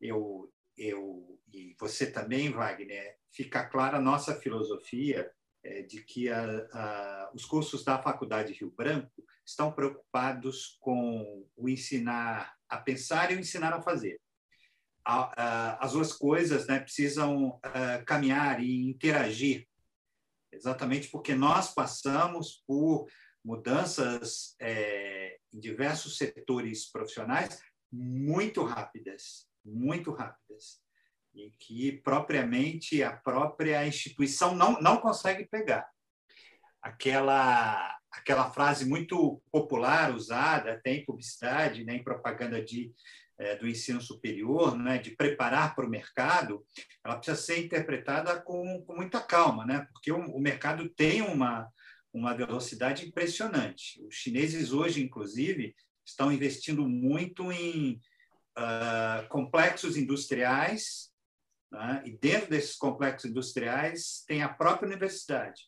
eu, 0.00 0.52
eu 0.76 1.38
e 1.52 1.74
você 1.78 2.10
também, 2.10 2.50
Wagner, 2.50 3.16
fica 3.32 3.64
clara 3.64 3.96
a 3.96 4.00
nossa 4.00 4.34
filosofia 4.34 5.32
é, 5.62 5.82
de 5.82 6.02
que 6.02 6.28
a, 6.28 6.68
a, 6.72 7.30
os 7.34 7.44
cursos 7.44 7.84
da 7.84 8.00
Faculdade 8.02 8.52
Rio 8.52 8.70
Branco 8.70 9.24
estão 9.44 9.72
preocupados 9.72 10.76
com 10.80 11.46
o 11.56 11.68
ensinar 11.68 12.54
a 12.68 12.76
pensar 12.78 13.30
e 13.30 13.36
o 13.36 13.40
ensinar 13.40 13.72
a 13.72 13.80
fazer. 13.80 14.20
As 15.04 15.92
duas 15.92 16.12
coisas 16.12 16.66
né, 16.66 16.80
precisam 16.80 17.60
caminhar 18.04 18.60
e 18.60 18.90
interagir, 18.90 19.68
exatamente 20.50 21.08
porque 21.10 21.32
nós 21.32 21.72
passamos 21.72 22.64
por 22.66 23.06
mudanças 23.44 24.56
é, 24.60 25.25
em 25.52 25.60
diversos 25.60 26.16
setores 26.16 26.90
profissionais 26.90 27.60
muito 27.92 28.64
rápidas, 28.64 29.46
muito 29.64 30.12
rápidas, 30.12 30.80
e 31.34 31.50
que 31.58 31.92
propriamente 32.02 33.02
a 33.02 33.12
própria 33.12 33.86
instituição 33.86 34.54
não, 34.54 34.80
não 34.80 34.98
consegue 34.98 35.46
pegar. 35.46 35.88
Aquela, 36.80 37.98
aquela 38.10 38.50
frase 38.50 38.86
muito 38.86 39.42
popular 39.50 40.14
usada 40.14 40.72
até 40.72 40.94
em 40.94 41.04
publicidade, 41.04 41.84
né, 41.84 41.96
em 41.96 42.04
propaganda 42.04 42.62
de, 42.62 42.92
é, 43.38 43.56
do 43.56 43.68
ensino 43.68 44.00
superior, 44.00 44.76
né, 44.78 44.98
de 44.98 45.10
preparar 45.10 45.74
para 45.74 45.84
o 45.84 45.90
mercado, 45.90 46.64
ela 47.04 47.16
precisa 47.16 47.36
ser 47.36 47.64
interpretada 47.64 48.40
com, 48.40 48.82
com 48.86 48.94
muita 48.94 49.20
calma, 49.20 49.66
né, 49.66 49.86
porque 49.92 50.10
o, 50.10 50.18
o 50.18 50.40
mercado 50.40 50.88
tem 50.90 51.20
uma, 51.22 51.68
uma 52.16 52.34
velocidade 52.34 53.06
impressionante. 53.06 54.02
Os 54.06 54.14
chineses 54.14 54.72
hoje, 54.72 55.04
inclusive, 55.04 55.74
estão 56.04 56.32
investindo 56.32 56.88
muito 56.88 57.52
em 57.52 58.00
uh, 58.58 59.28
complexos 59.28 59.98
industriais, 59.98 61.10
né? 61.70 62.02
e 62.06 62.12
dentro 62.16 62.48
desses 62.48 62.74
complexos 62.76 63.30
industriais 63.30 64.24
tem 64.26 64.42
a 64.42 64.48
própria 64.48 64.86
universidade. 64.86 65.64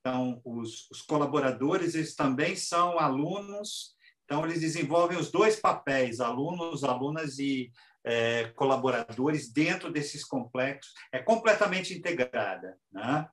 Então, 0.00 0.42
os, 0.44 0.90
os 0.90 1.00
colaboradores 1.02 1.94
eles 1.94 2.16
também 2.16 2.56
são 2.56 2.98
alunos, 2.98 3.94
então 4.24 4.44
eles 4.44 4.60
desenvolvem 4.60 5.16
os 5.16 5.30
dois 5.30 5.60
papéis, 5.60 6.18
alunos, 6.18 6.82
alunas 6.82 7.38
e 7.38 7.70
é, 8.02 8.48
colaboradores 8.56 9.50
dentro 9.52 9.90
desses 9.90 10.24
complexos. 10.24 10.92
É 11.12 11.20
completamente 11.20 11.94
integrada. 11.94 12.76
Né? 12.92 13.28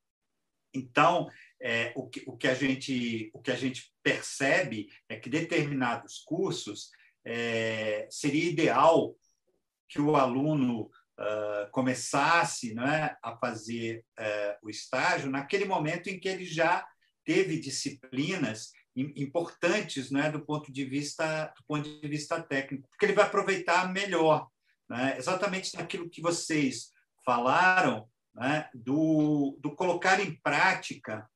Então, 0.73 1.29
é, 1.61 1.93
o, 1.95 2.09
que, 2.09 2.23
o, 2.25 2.35
que 2.35 2.47
a 2.47 2.53
gente, 2.53 3.29
o 3.33 3.41
que 3.41 3.51
a 3.51 3.55
gente 3.55 3.93
percebe 4.03 4.89
é 5.07 5.15
que 5.15 5.29
determinados 5.29 6.19
cursos 6.25 6.89
é, 7.23 8.07
seria 8.09 8.49
ideal 8.49 9.15
que 9.87 10.01
o 10.01 10.15
aluno 10.15 10.89
uh, 11.19 11.69
começasse 11.71 12.73
né, 12.73 13.15
a 13.21 13.35
fazer 13.37 14.03
uh, 14.17 14.65
o 14.65 14.69
estágio 14.69 15.29
naquele 15.29 15.65
momento 15.65 16.09
em 16.09 16.19
que 16.19 16.29
ele 16.29 16.45
já 16.45 16.85
teve 17.23 17.59
disciplinas 17.59 18.71
importantes 18.95 20.11
né, 20.11 20.31
do 20.31 20.43
ponto 20.43 20.71
de 20.71 20.83
vista 20.83 21.53
do 21.57 21.63
ponto 21.65 22.01
de 22.01 22.07
vista 22.07 22.41
técnico, 22.41 22.87
porque 22.89 23.05
ele 23.05 23.13
vai 23.13 23.25
aproveitar 23.25 23.91
melhor, 23.91 24.49
né, 24.89 25.15
exatamente 25.17 25.75
naquilo 25.75 26.09
que 26.09 26.21
vocês 26.21 26.91
falaram 27.23 28.09
né, 28.33 28.69
do, 28.73 29.57
do 29.61 29.75
colocar 29.75 30.19
em 30.19 30.35
prática 30.41 31.29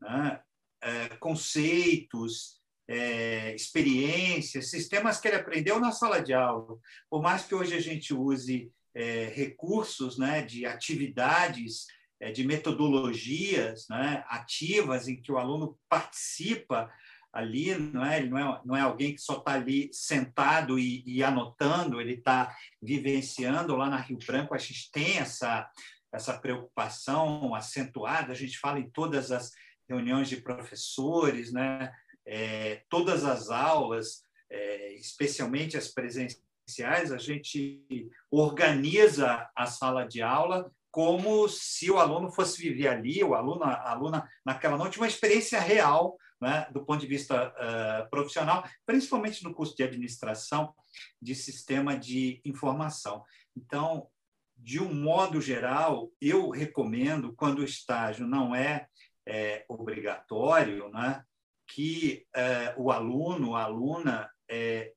né? 0.00 0.40
é, 0.82 1.08
conceitos, 1.16 2.58
é, 2.88 3.54
experiências, 3.54 4.70
sistemas 4.70 5.20
que 5.20 5.28
ele 5.28 5.36
aprendeu 5.36 5.78
na 5.78 5.92
sala 5.92 6.20
de 6.20 6.32
aula. 6.32 6.78
Por 7.10 7.22
mais 7.22 7.44
que 7.44 7.54
hoje 7.54 7.74
a 7.74 7.80
gente 7.80 8.14
use 8.14 8.72
é, 8.94 9.26
recursos 9.26 10.18
né, 10.18 10.42
de 10.42 10.64
atividades, 10.64 11.86
é, 12.20 12.32
de 12.32 12.44
metodologias 12.44 13.86
né, 13.88 14.24
ativas 14.28 15.06
em 15.06 15.20
que 15.20 15.30
o 15.30 15.38
aluno 15.38 15.78
participa 15.88 16.90
ali, 17.30 17.74
não 17.76 18.04
é? 18.04 18.18
Ele 18.18 18.30
não 18.30 18.38
é, 18.38 18.60
não 18.64 18.76
é 18.76 18.80
alguém 18.80 19.14
que 19.14 19.20
só 19.20 19.36
está 19.36 19.52
ali 19.52 19.90
sentado 19.92 20.78
e, 20.78 21.04
e 21.06 21.22
anotando, 21.22 22.00
ele 22.00 22.14
está 22.14 22.56
vivenciando. 22.82 23.76
Lá 23.76 23.88
na 23.88 23.98
Rio 23.98 24.18
Branco, 24.26 24.54
a 24.54 24.58
gente 24.58 24.90
tem 24.90 25.18
essa, 25.18 25.70
essa 26.12 26.38
preocupação 26.38 27.54
acentuada, 27.54 28.32
a 28.32 28.34
gente 28.34 28.58
fala 28.58 28.80
em 28.80 28.90
todas 28.90 29.30
as 29.30 29.52
reuniões 29.88 30.28
de 30.28 30.38
professores, 30.38 31.52
né? 31.52 31.92
É, 32.26 32.82
todas 32.88 33.24
as 33.24 33.50
aulas, 33.50 34.22
é, 34.50 34.92
especialmente 34.94 35.76
as 35.76 35.88
presenciais, 35.88 37.10
a 37.10 37.16
gente 37.16 38.10
organiza 38.30 39.48
a 39.56 39.66
sala 39.66 40.04
de 40.06 40.20
aula 40.20 40.70
como 40.90 41.48
se 41.48 41.90
o 41.90 41.98
aluno 41.98 42.30
fosse 42.30 42.60
viver 42.60 42.88
ali, 42.88 43.22
o 43.22 43.34
aluno, 43.34 43.64
a 43.64 43.90
aluna 43.90 44.28
naquela 44.44 44.76
noite, 44.76 44.98
uma 44.98 45.06
experiência 45.06 45.60
real, 45.60 46.18
né, 46.40 46.66
do 46.72 46.84
ponto 46.84 47.00
de 47.00 47.06
vista 47.06 47.48
uh, 47.48 48.10
profissional, 48.10 48.64
principalmente 48.86 49.44
no 49.44 49.54
curso 49.54 49.76
de 49.76 49.82
administração 49.82 50.74
de 51.20 51.34
sistema 51.34 51.96
de 51.96 52.40
informação. 52.44 53.22
Então, 53.56 54.08
de 54.56 54.80
um 54.82 54.92
modo 54.92 55.40
geral, 55.40 56.10
eu 56.20 56.50
recomendo, 56.50 57.32
quando 57.34 57.60
o 57.60 57.64
estágio 57.64 58.26
não 58.26 58.54
é 58.54 58.88
é, 59.28 59.64
obrigatório, 59.68 60.88
né, 60.88 61.22
que 61.66 62.26
é, 62.34 62.74
o 62.78 62.90
aluno, 62.90 63.54
a 63.54 63.64
aluna, 63.64 64.30
é, 64.48 64.92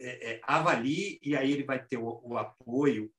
é, 0.00 0.32
é, 0.32 0.40
avalie 0.44 1.18
e 1.22 1.36
aí 1.36 1.52
ele 1.52 1.64
vai 1.64 1.84
ter 1.84 1.96
o, 1.96 2.20
o 2.22 2.38
apoio 2.38 3.12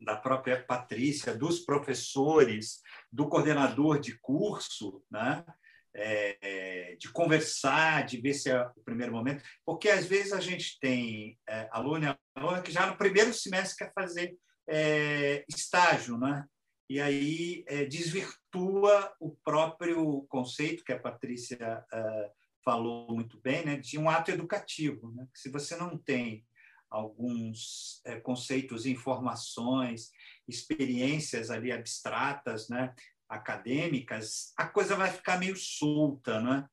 da 0.00 0.16
própria 0.16 0.62
Patrícia, 0.62 1.36
dos 1.36 1.60
professores, 1.60 2.80
do 3.12 3.28
coordenador 3.28 4.00
de 4.00 4.18
curso, 4.20 5.02
né? 5.10 5.44
É, 5.92 6.96
de 7.00 7.10
conversar, 7.10 8.06
de 8.06 8.20
ver 8.20 8.32
se 8.34 8.48
é 8.48 8.62
o 8.62 8.82
primeiro 8.84 9.12
momento, 9.12 9.42
porque 9.66 9.88
às 9.88 10.06
vezes 10.06 10.32
a 10.32 10.38
gente 10.38 10.78
tem 10.78 11.36
é, 11.48 11.68
aluno 11.72 12.04
e 12.04 12.16
aluna 12.36 12.62
que 12.62 12.70
já 12.70 12.86
no 12.86 12.96
primeiro 12.96 13.34
semestre 13.34 13.78
quer 13.84 13.92
fazer 13.92 14.36
é, 14.68 15.44
estágio, 15.48 16.16
né? 16.16 16.44
E 16.90 17.00
aí 17.00 17.64
é, 17.68 17.84
desvirtua 17.84 19.14
o 19.20 19.30
próprio 19.44 20.22
conceito 20.28 20.82
que 20.82 20.92
a 20.92 20.98
Patrícia 20.98 21.86
uh, 21.94 22.30
falou 22.64 23.14
muito 23.14 23.40
bem, 23.40 23.64
né, 23.64 23.76
de 23.76 23.96
um 23.96 24.10
ato 24.10 24.32
educativo. 24.32 25.12
Né? 25.12 25.24
Se 25.32 25.48
você 25.50 25.76
não 25.76 25.96
tem 25.96 26.44
alguns 26.90 28.02
é, 28.04 28.18
conceitos, 28.18 28.86
informações, 28.86 30.10
experiências 30.48 31.48
ali 31.48 31.70
abstratas, 31.70 32.68
né, 32.68 32.92
acadêmicas, 33.28 34.52
a 34.56 34.66
coisa 34.66 34.96
vai 34.96 35.12
ficar 35.12 35.38
meio 35.38 35.54
solta, 35.56 36.40
né? 36.40 36.66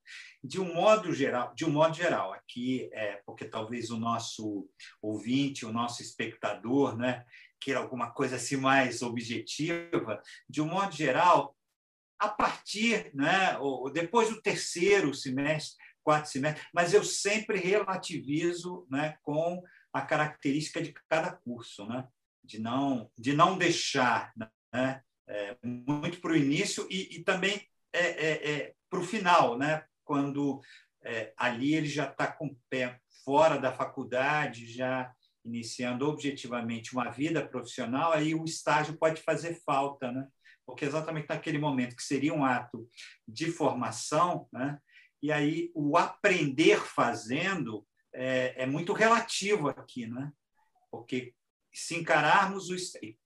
De 0.43 0.59
um 0.59 0.73
modo 0.73 1.13
geral, 1.13 1.53
de 1.53 1.63
um 1.63 1.69
modo 1.69 1.95
geral, 1.95 2.33
aqui 2.33 2.89
é 2.91 3.21
porque 3.27 3.45
talvez 3.45 3.91
o 3.91 3.97
nosso 3.99 4.67
ouvinte, 4.99 5.67
o 5.67 5.71
nosso 5.71 6.01
espectador, 6.01 6.97
né, 6.97 7.23
queira 7.59 7.79
alguma 7.79 8.11
coisa 8.11 8.35
assim 8.35 8.57
mais 8.57 9.01
objetiva, 9.01 10.21
de 10.49 10.61
um 10.61 10.67
modo 10.67 10.95
geral, 10.95 11.55
a 12.19 12.27
partir, 12.27 13.11
né, 13.13 13.57
ou 13.59 13.91
depois 13.91 14.29
do 14.29 14.41
terceiro 14.41 15.13
semestre, 15.13 15.77
quarto 16.03 16.29
semestre, 16.29 16.65
mas 16.73 16.93
eu 16.93 17.03
sempre 17.03 17.59
relativizo, 17.59 18.87
né, 18.89 19.17
com 19.21 19.61
a 19.93 20.01
característica 20.01 20.81
de 20.81 20.93
cada 21.07 21.31
curso, 21.31 21.85
né, 21.85 22.07
de 22.43 22.59
não 22.59 23.11
de 23.17 23.33
não 23.33 23.57
deixar, 23.57 24.33
né, 24.73 25.01
é, 25.27 25.57
muito 25.63 26.19
para 26.21 26.31
o 26.31 26.37
início 26.37 26.87
e, 26.89 27.17
e 27.17 27.23
também 27.23 27.67
é, 27.93 27.99
é, 27.99 28.51
é 28.51 28.73
para 28.89 28.99
o 28.99 29.03
final, 29.03 29.57
né, 29.57 29.83
quando 30.03 30.61
é, 31.03 31.33
ali 31.37 31.73
ele 31.75 31.87
já 31.87 32.09
está 32.09 32.27
com 32.27 32.47
o 32.47 32.57
pé 32.69 32.99
fora 33.23 33.59
da 33.59 33.73
faculdade, 33.73 34.71
já 34.71 35.13
iniciando 35.47 36.07
objetivamente 36.07 36.93
uma 36.93 37.09
vida 37.09 37.45
profissional, 37.47 38.11
aí 38.11 38.35
o 38.35 38.43
estágio 38.43 38.97
pode 38.97 39.21
fazer 39.21 39.59
falta, 39.65 40.11
né? 40.11 40.27
Porque 40.65 40.85
exatamente 40.85 41.27
naquele 41.29 41.57
momento 41.57 41.95
que 41.95 42.03
seria 42.03 42.33
um 42.33 42.43
ato 42.43 42.87
de 43.27 43.49
formação, 43.51 44.47
né? 44.51 44.77
E 45.21 45.31
aí 45.31 45.71
o 45.73 45.97
aprender 45.97 46.79
fazendo 46.79 47.87
é, 48.13 48.63
é 48.63 48.65
muito 48.65 48.93
relativo 48.93 49.69
aqui, 49.69 50.05
né? 50.05 50.31
Porque 50.91 51.33
se 51.73 51.95
encararmos 51.95 52.69
o 52.69 52.75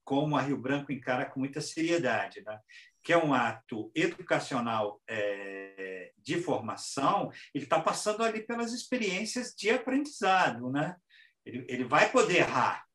como 0.04 0.36
a 0.36 0.42
Rio 0.42 0.58
Branco 0.58 0.92
encara 0.92 1.26
com 1.26 1.40
muita 1.40 1.62
seriedade, 1.62 2.42
né? 2.46 2.60
que 3.04 3.12
é 3.12 3.18
um 3.18 3.34
ato 3.34 3.92
educacional 3.96 5.02
é, 5.08 6.12
de 6.18 6.40
formação, 6.40 7.32
ele 7.54 7.64
está 7.64 7.80
passando 7.80 8.24
ali 8.24 8.46
pelas 8.46 8.74
experiências 8.74 9.54
de 9.56 9.70
aprendizado, 9.70 10.70
né? 10.70 10.96
Ele, 11.46 11.66
ele 11.68 11.84
vai 11.84 12.12
poder 12.12 12.38
errar. 12.38 12.86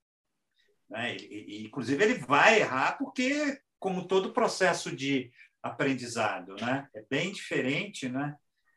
Né? 0.88 1.14
Ele, 1.14 1.66
inclusive, 1.66 2.02
ele 2.02 2.14
vai 2.14 2.60
errar 2.60 2.96
porque, 2.98 3.60
como 3.78 4.06
todo 4.06 4.32
processo 4.32 4.94
de 4.94 5.30
aprendizado, 5.62 6.54
né? 6.56 6.88
é 6.94 7.04
bem 7.10 7.32
diferente 7.32 8.08
né? 8.08 8.36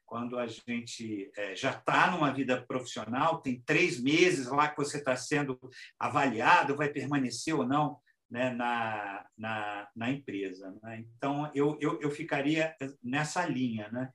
quando 0.09 0.39
a 0.39 0.47
gente 0.47 1.31
é, 1.37 1.55
já 1.55 1.69
está 1.69 2.09
numa 2.09 2.33
vida 2.33 2.59
profissional, 2.65 3.41
tem 3.41 3.61
três 3.61 4.01
meses 4.01 4.47
lá 4.47 4.67
que 4.67 4.77
você 4.77 4.97
está 4.97 5.15
sendo 5.15 5.59
avaliado, 5.99 6.75
vai 6.75 6.89
permanecer 6.89 7.53
ou 7.53 7.65
não 7.65 7.99
né, 8.29 8.49
na, 8.51 9.25
na, 9.37 9.87
na, 9.95 10.09
empresa. 10.09 10.75
Né? 10.81 11.05
Então, 11.15 11.51
eu, 11.53 11.77
eu, 11.79 11.99
eu 12.01 12.09
ficaria 12.09 12.75
nessa 13.03 13.45
linha. 13.45 13.89
Né? 13.91 14.11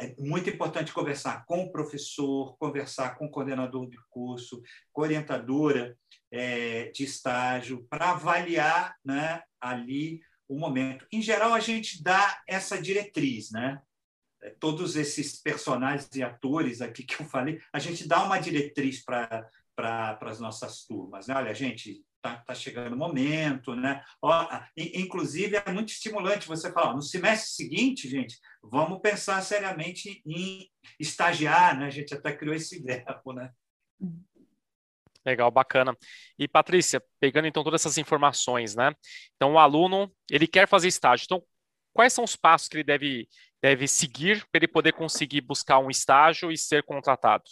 É 0.00 0.14
muito 0.18 0.48
importante 0.48 0.92
conversar 0.92 1.44
com 1.44 1.64
o 1.64 1.70
professor, 1.70 2.56
conversar 2.56 3.16
com 3.16 3.26
o 3.26 3.30
coordenador 3.30 3.86
do 3.86 4.02
curso, 4.08 4.62
com 4.92 5.02
a 5.02 5.04
orientadora 5.04 5.96
é, 6.30 6.90
de 6.90 7.04
estágio, 7.04 7.86
para 7.90 8.12
avaliar 8.12 8.96
né, 9.04 9.42
ali 9.60 10.22
o 10.48 10.58
momento. 10.58 11.06
Em 11.12 11.20
geral, 11.20 11.52
a 11.52 11.60
gente 11.60 12.02
dá 12.02 12.40
essa 12.48 12.80
diretriz, 12.80 13.50
né? 13.50 13.80
É, 14.42 14.50
todos 14.58 14.96
esses 14.96 15.40
personagens 15.40 16.08
e 16.14 16.22
atores 16.22 16.80
aqui 16.80 17.04
que 17.04 17.20
eu 17.20 17.26
falei, 17.26 17.60
a 17.70 17.78
gente 17.78 18.08
dá 18.08 18.24
uma 18.24 18.38
diretriz 18.38 19.04
para 19.04 19.50
as 20.22 20.40
nossas 20.40 20.86
turmas. 20.86 21.26
Né? 21.26 21.34
Olha, 21.34 21.54
gente, 21.54 22.02
está 22.20 22.36
tá 22.36 22.54
chegando 22.54 22.92
o 22.92 22.98
momento, 22.98 23.74
né? 23.74 24.04
Ó, 24.22 24.46
inclusive, 24.76 25.56
é 25.56 25.72
muito 25.72 25.88
estimulante 25.88 26.46
você 26.46 26.70
falar, 26.72 26.94
no 26.94 27.02
semestre 27.02 27.50
seguinte, 27.50 28.08
gente, 28.08 28.38
vamos 28.62 29.00
pensar 29.00 29.40
seriamente 29.42 30.22
em 30.24 30.70
estagiar, 30.98 31.78
né? 31.78 31.86
A 31.86 31.90
gente 31.90 32.14
até 32.14 32.36
criou 32.36 32.54
esse 32.54 32.80
verbo, 32.84 33.32
né? 33.32 33.50
Legal, 35.24 35.50
bacana. 35.50 35.96
E 36.38 36.48
Patrícia, 36.48 37.02
pegando 37.18 37.46
então 37.46 37.64
todas 37.64 37.82
essas 37.82 37.98
informações, 37.98 38.74
né? 38.74 38.94
Então 39.36 39.54
o 39.54 39.58
aluno, 39.58 40.12
ele 40.30 40.46
quer 40.46 40.68
fazer 40.68 40.88
estágio. 40.88 41.24
Então, 41.24 41.42
quais 41.92 42.12
são 42.12 42.24
os 42.24 42.36
passos 42.36 42.68
que 42.68 42.76
ele 42.76 42.84
deve, 42.84 43.28
deve 43.62 43.86
seguir 43.86 44.46
para 44.50 44.60
ele 44.60 44.68
poder 44.68 44.92
conseguir 44.92 45.42
buscar 45.42 45.78
um 45.78 45.90
estágio 45.90 46.50
e 46.50 46.56
ser 46.56 46.82
contratado? 46.84 47.44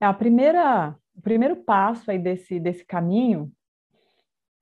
A 0.00 0.12
primeira, 0.12 0.96
o 1.14 1.22
primeiro 1.22 1.56
passo 1.56 2.10
aí 2.10 2.18
desse, 2.18 2.60
desse 2.60 2.84
caminho 2.84 3.50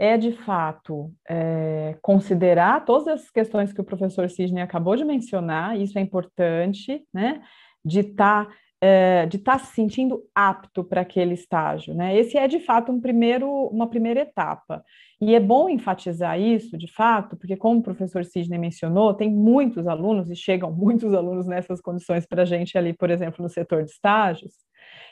é, 0.03 0.17
de 0.17 0.33
fato, 0.33 1.13
é, 1.29 1.97
considerar 2.03 2.85
todas 2.85 3.07
as 3.07 3.31
questões 3.31 3.73
que 3.73 3.81
o 3.81 3.85
professor 3.85 4.29
Sidney 4.29 4.61
acabou 4.61 4.97
de 4.97 5.05
mencionar, 5.05 5.79
isso 5.81 5.97
é 5.97 6.03
importante, 6.03 7.05
né? 7.15 7.41
De 7.85 8.01
estar 8.01 8.47
tá, 8.47 8.53
é, 8.81 9.27
de 9.27 9.39
tá 9.39 9.61
se 9.61 9.73
sentindo 9.75 10.21
apto 10.35 10.83
para 10.83 11.03
aquele 11.03 11.35
estágio, 11.35 11.95
né? 11.95 12.17
Esse 12.19 12.37
é, 12.37 12.49
de 12.49 12.59
fato, 12.59 12.91
um 12.91 13.01
primeiro, 13.01 13.49
uma 13.69 13.89
primeira 13.89 14.23
etapa. 14.23 14.83
E 15.21 15.37
é 15.37 15.41
bom 15.41 15.69
enfatizar 15.69 16.37
isso, 16.37 16.77
de 16.77 16.93
fato, 16.93 17.37
porque, 17.37 17.57
como 17.57 17.79
o 17.79 17.83
professor 17.83 18.25
Sidney 18.25 18.59
mencionou, 18.59 19.15
tem 19.15 19.31
muitos 19.31 19.87
alunos, 19.87 20.29
e 20.29 20.35
chegam 20.35 20.73
muitos 20.73 21.15
alunos 21.15 21.47
nessas 21.47 21.81
condições 21.81 22.27
para 22.27 22.43
a 22.43 22.45
gente 22.45 22.77
ali, 22.77 22.93
por 22.93 23.09
exemplo, 23.09 23.41
no 23.41 23.49
setor 23.49 23.85
de 23.85 23.91
estágios, 23.93 24.53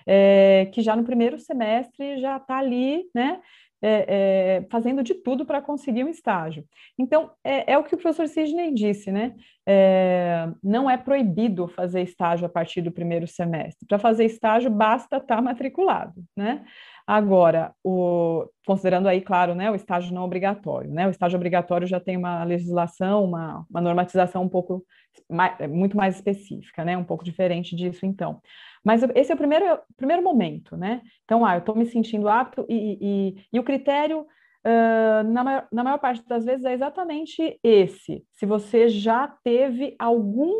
é, 0.07 0.69
que 0.73 0.83
já 0.83 0.97
no 0.97 1.04
primeiro 1.04 1.38
semestre 1.38 2.21
já 2.21 2.37
está 2.37 2.59
ali, 2.59 3.04
né? 3.14 3.40
É, 3.83 4.04
é, 4.59 4.66
fazendo 4.71 5.02
de 5.02 5.14
tudo 5.14 5.47
para 5.47 5.62
conseguir 5.62 6.04
um 6.04 6.09
estágio. 6.09 6.66
Então, 6.99 7.30
é, 7.42 7.73
é, 7.73 7.78
o 7.78 7.83
que 7.83 7.95
o 7.95 7.99
professor 7.99 8.28
Sidney 8.28 8.75
disse, 8.75 9.11
né? 9.11 9.35
É, 9.66 10.50
não 10.62 10.90
é 10.90 10.99
proibido 10.99 11.66
fazer 11.66 12.02
estágio 12.02 12.45
a 12.45 12.49
partir 12.49 12.83
do 12.83 12.92
primeiro 12.92 13.26
semestre. 13.26 13.87
Para 13.88 13.99
fazer 13.99 14.26
estágio, 14.26 14.71
basta 14.71 15.16
estar 15.16 15.37
tá 15.37 15.40
matriculado, 15.40 16.23
né? 16.37 16.62
Agora, 17.07 17.73
o, 17.83 18.47
considerando 18.66 19.09
aí, 19.09 19.21
claro, 19.21 19.54
né, 19.54 19.71
o 19.71 19.75
estágio 19.75 20.14
não 20.14 20.25
obrigatório, 20.25 20.90
né? 20.90 21.07
O 21.07 21.11
estágio 21.11 21.37
obrigatório 21.37 21.87
já 21.87 21.99
tem 21.99 22.16
uma 22.16 22.45
legislação, 22.45 23.25
uma, 23.25 23.64
uma 23.71 23.80
normatização 23.80 24.42
um 24.42 24.49
pouco 24.49 24.85
mais, 25.29 25.57
muito 25.69 25.97
mais 25.97 26.17
específica, 26.17 26.85
né? 26.85 26.97
Um 26.97 27.05
pouco 27.05 27.25
diferente 27.25 27.75
disso, 27.75 28.07
então. 28.07 28.40
Mas 28.85 29.02
esse 29.14 29.31
é 29.31 29.35
o 29.35 29.38
primeiro, 29.38 29.79
primeiro 29.97 30.23
momento, 30.23 30.76
né? 30.76 31.02
Então, 31.25 31.45
ah, 31.45 31.55
eu 31.55 31.61
estou 31.61 31.76
me 31.76 31.87
sentindo 31.87 32.29
apto 32.29 32.64
e, 32.69 32.99
e, 33.00 33.47
e 33.52 33.61
o 33.61 33.64
critério, 33.64 34.21
uh, 34.21 35.23
na, 35.31 35.45
maior, 35.45 35.69
na 35.73 35.85
maior 35.85 35.99
parte 35.99 36.26
das 36.26 36.45
vezes, 36.45 36.64
é 36.64 36.73
exatamente 36.73 37.59
esse. 37.62 38.25
Se 38.33 38.47
você 38.47 38.88
já 38.88 39.29
teve 39.43 39.95
algum 39.99 40.52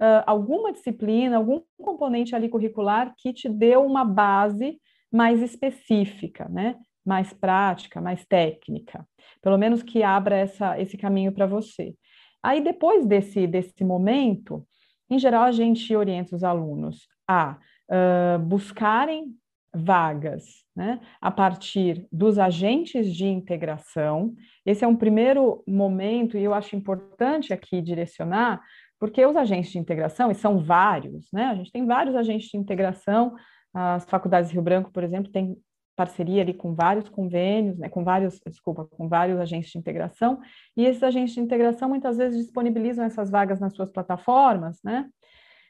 Uh, 0.00 0.18
alguma 0.26 0.72
disciplina, 0.72 1.36
algum 1.36 1.62
componente 1.80 2.34
ali 2.34 2.48
curricular 2.48 3.14
que 3.16 3.32
te 3.32 3.48
deu 3.48 3.86
uma 3.86 4.04
base 4.04 4.80
mais 5.12 5.40
específica, 5.40 6.48
né? 6.48 6.74
mais 7.04 7.32
prática, 7.32 8.00
mais 8.00 8.24
técnica, 8.24 9.06
pelo 9.40 9.58
menos 9.58 9.82
que 9.82 10.02
abra 10.02 10.36
essa, 10.36 10.80
esse 10.80 10.96
caminho 10.96 11.32
para 11.32 11.46
você. 11.46 11.94
Aí, 12.42 12.60
depois 12.62 13.06
desse, 13.06 13.46
desse 13.46 13.84
momento, 13.84 14.66
em 15.08 15.18
geral, 15.18 15.44
a 15.44 15.52
gente 15.52 15.94
orienta 15.94 16.34
os 16.34 16.42
alunos 16.42 17.06
a 17.28 17.58
uh, 17.90 18.38
buscarem 18.38 19.34
vagas 19.74 20.44
né, 20.76 21.00
a 21.20 21.30
partir 21.30 22.06
dos 22.12 22.38
agentes 22.38 23.14
de 23.14 23.26
integração. 23.26 24.34
Esse 24.66 24.84
é 24.84 24.88
um 24.88 24.96
primeiro 24.96 25.62
momento, 25.66 26.36
e 26.36 26.42
eu 26.42 26.52
acho 26.52 26.76
importante 26.76 27.52
aqui 27.52 27.80
direcionar, 27.80 28.60
porque 28.98 29.24
os 29.24 29.36
agentes 29.36 29.72
de 29.72 29.78
integração, 29.78 30.30
e 30.30 30.34
são 30.34 30.58
vários, 30.58 31.26
né? 31.32 31.46
A 31.46 31.54
gente 31.54 31.72
tem 31.72 31.84
vários 31.84 32.14
agentes 32.14 32.48
de 32.48 32.56
integração, 32.56 33.34
as 33.74 34.04
faculdades 34.04 34.48
de 34.48 34.54
Rio 34.54 34.62
Branco, 34.62 34.92
por 34.92 35.02
exemplo, 35.02 35.32
tem 35.32 35.56
parceria 35.96 36.42
ali 36.42 36.54
com 36.54 36.74
vários 36.74 37.08
convênios, 37.08 37.78
né, 37.78 37.88
com 37.88 38.02
vários, 38.02 38.40
desculpa, 38.46 38.86
com 38.86 39.08
vários 39.08 39.38
agentes 39.38 39.70
de 39.70 39.78
integração, 39.78 40.40
e 40.76 40.84
esses 40.84 41.02
agentes 41.02 41.34
de 41.34 41.40
integração 41.40 41.88
muitas 41.88 42.16
vezes 42.16 42.38
disponibilizam 42.38 43.04
essas 43.04 43.30
vagas 43.30 43.60
nas 43.60 43.74
suas 43.74 43.90
plataformas, 43.90 44.78
né? 44.82 45.08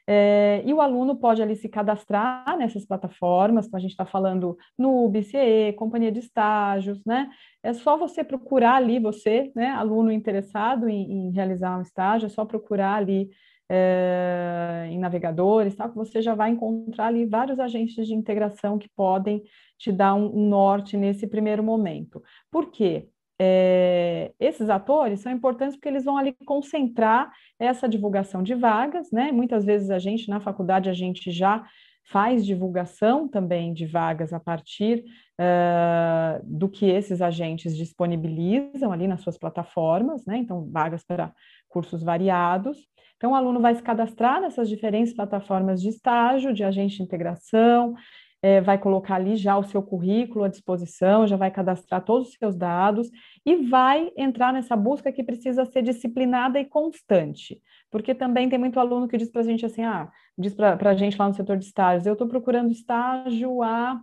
É, 0.05 0.61
e 0.65 0.73
o 0.73 0.81
aluno 0.81 1.15
pode 1.15 1.41
ali 1.41 1.55
se 1.55 1.69
cadastrar 1.69 2.57
nessas 2.57 2.85
plataformas, 2.85 3.67
então 3.67 3.77
a 3.77 3.81
gente 3.81 3.91
está 3.91 4.05
falando 4.05 4.57
no 4.77 5.07
BCE, 5.07 5.73
companhia 5.77 6.11
de 6.11 6.19
estágios, 6.19 7.01
né? 7.05 7.29
É 7.63 7.73
só 7.73 7.97
você 7.97 8.21
procurar 8.21 8.75
ali, 8.75 8.99
você, 8.99 9.49
né, 9.55 9.69
aluno 9.69 10.11
interessado 10.11 10.89
em, 10.89 11.29
em 11.29 11.31
realizar 11.31 11.77
um 11.77 11.81
estágio, 11.81 12.25
é 12.25 12.29
só 12.29 12.43
procurar 12.43 12.95
ali 12.95 13.29
é, 13.75 14.87
em 14.91 14.99
navegadores, 14.99 15.75
tal, 15.75 15.89
que 15.89 15.95
você 15.95 16.21
já 16.21 16.35
vai 16.35 16.51
encontrar 16.51 17.07
ali 17.07 17.25
vários 17.25 17.59
agentes 17.59 18.05
de 18.05 18.13
integração 18.13 18.77
que 18.77 18.87
podem 18.95 19.41
te 19.79 19.91
dar 19.91 20.13
um, 20.13 20.47
norte 20.47 20.95
nesse 20.95 21.25
primeiro 21.25 21.63
momento. 21.63 22.21
Por 22.51 22.69
quê? 22.69 23.09
É, 23.41 24.31
esses 24.39 24.69
atores 24.69 25.21
são 25.21 25.31
importantes 25.31 25.75
porque 25.75 25.89
eles 25.89 26.05
vão 26.05 26.17
ali 26.17 26.35
concentrar 26.45 27.31
essa 27.57 27.89
divulgação 27.89 28.43
de 28.43 28.53
vagas, 28.53 29.11
né? 29.11 29.31
Muitas 29.31 29.65
vezes 29.65 29.89
a 29.89 29.97
gente, 29.97 30.29
na 30.29 30.39
faculdade, 30.39 30.87
a 30.87 30.93
gente 30.93 31.31
já 31.31 31.65
faz 32.05 32.45
divulgação 32.45 33.27
também 33.27 33.73
de 33.73 33.87
vagas 33.87 34.33
a 34.33 34.39
partir 34.39 35.03
uh, 35.39 36.43
do 36.43 36.69
que 36.69 36.85
esses 36.85 37.21
agentes 37.23 37.75
disponibilizam 37.75 38.91
ali 38.91 39.07
nas 39.07 39.21
suas 39.21 39.37
plataformas, 39.37 40.25
né? 40.27 40.37
Então, 40.37 40.69
vagas 40.69 41.03
para 41.03 41.33
cursos 41.67 42.03
variados. 42.03 42.77
Então, 43.23 43.31
o 43.31 43.35
aluno 43.35 43.61
vai 43.61 43.73
se 43.73 43.81
cadastrar 43.81 44.41
nessas 44.41 44.67
diferentes 44.67 45.13
plataformas 45.13 45.81
de 45.81 45.87
estágio, 45.87 46.53
de 46.53 46.61
agente 46.61 46.97
de 46.97 47.03
integração, 47.03 47.95
é, 48.41 48.59
vai 48.59 48.77
colocar 48.77 49.15
ali 49.15 49.37
já 49.37 49.57
o 49.57 49.63
seu 49.63 49.81
currículo 49.81 50.43
à 50.43 50.49
disposição, 50.49 51.25
já 51.25 51.37
vai 51.37 51.49
cadastrar 51.49 52.03
todos 52.03 52.27
os 52.27 52.33
seus 52.33 52.53
dados 52.53 53.09
e 53.45 53.55
vai 53.55 54.11
entrar 54.17 54.51
nessa 54.51 54.75
busca 54.75 55.09
que 55.09 55.23
precisa 55.23 55.63
ser 55.63 55.83
disciplinada 55.83 56.59
e 56.59 56.65
constante. 56.65 57.61
Porque 57.89 58.13
também 58.13 58.49
tem 58.49 58.59
muito 58.59 58.77
aluno 58.77 59.07
que 59.07 59.17
diz 59.17 59.31
para 59.31 59.39
a 59.39 59.45
gente 59.45 59.65
assim, 59.65 59.83
ah, 59.83 60.11
diz 60.37 60.53
para 60.53 60.89
a 60.89 60.93
gente 60.93 61.17
lá 61.17 61.25
no 61.25 61.33
setor 61.33 61.55
de 61.55 61.63
estágios, 61.63 62.05
eu 62.05 62.11
estou 62.11 62.27
procurando 62.27 62.73
estágio 62.73 63.63
há 63.63 64.01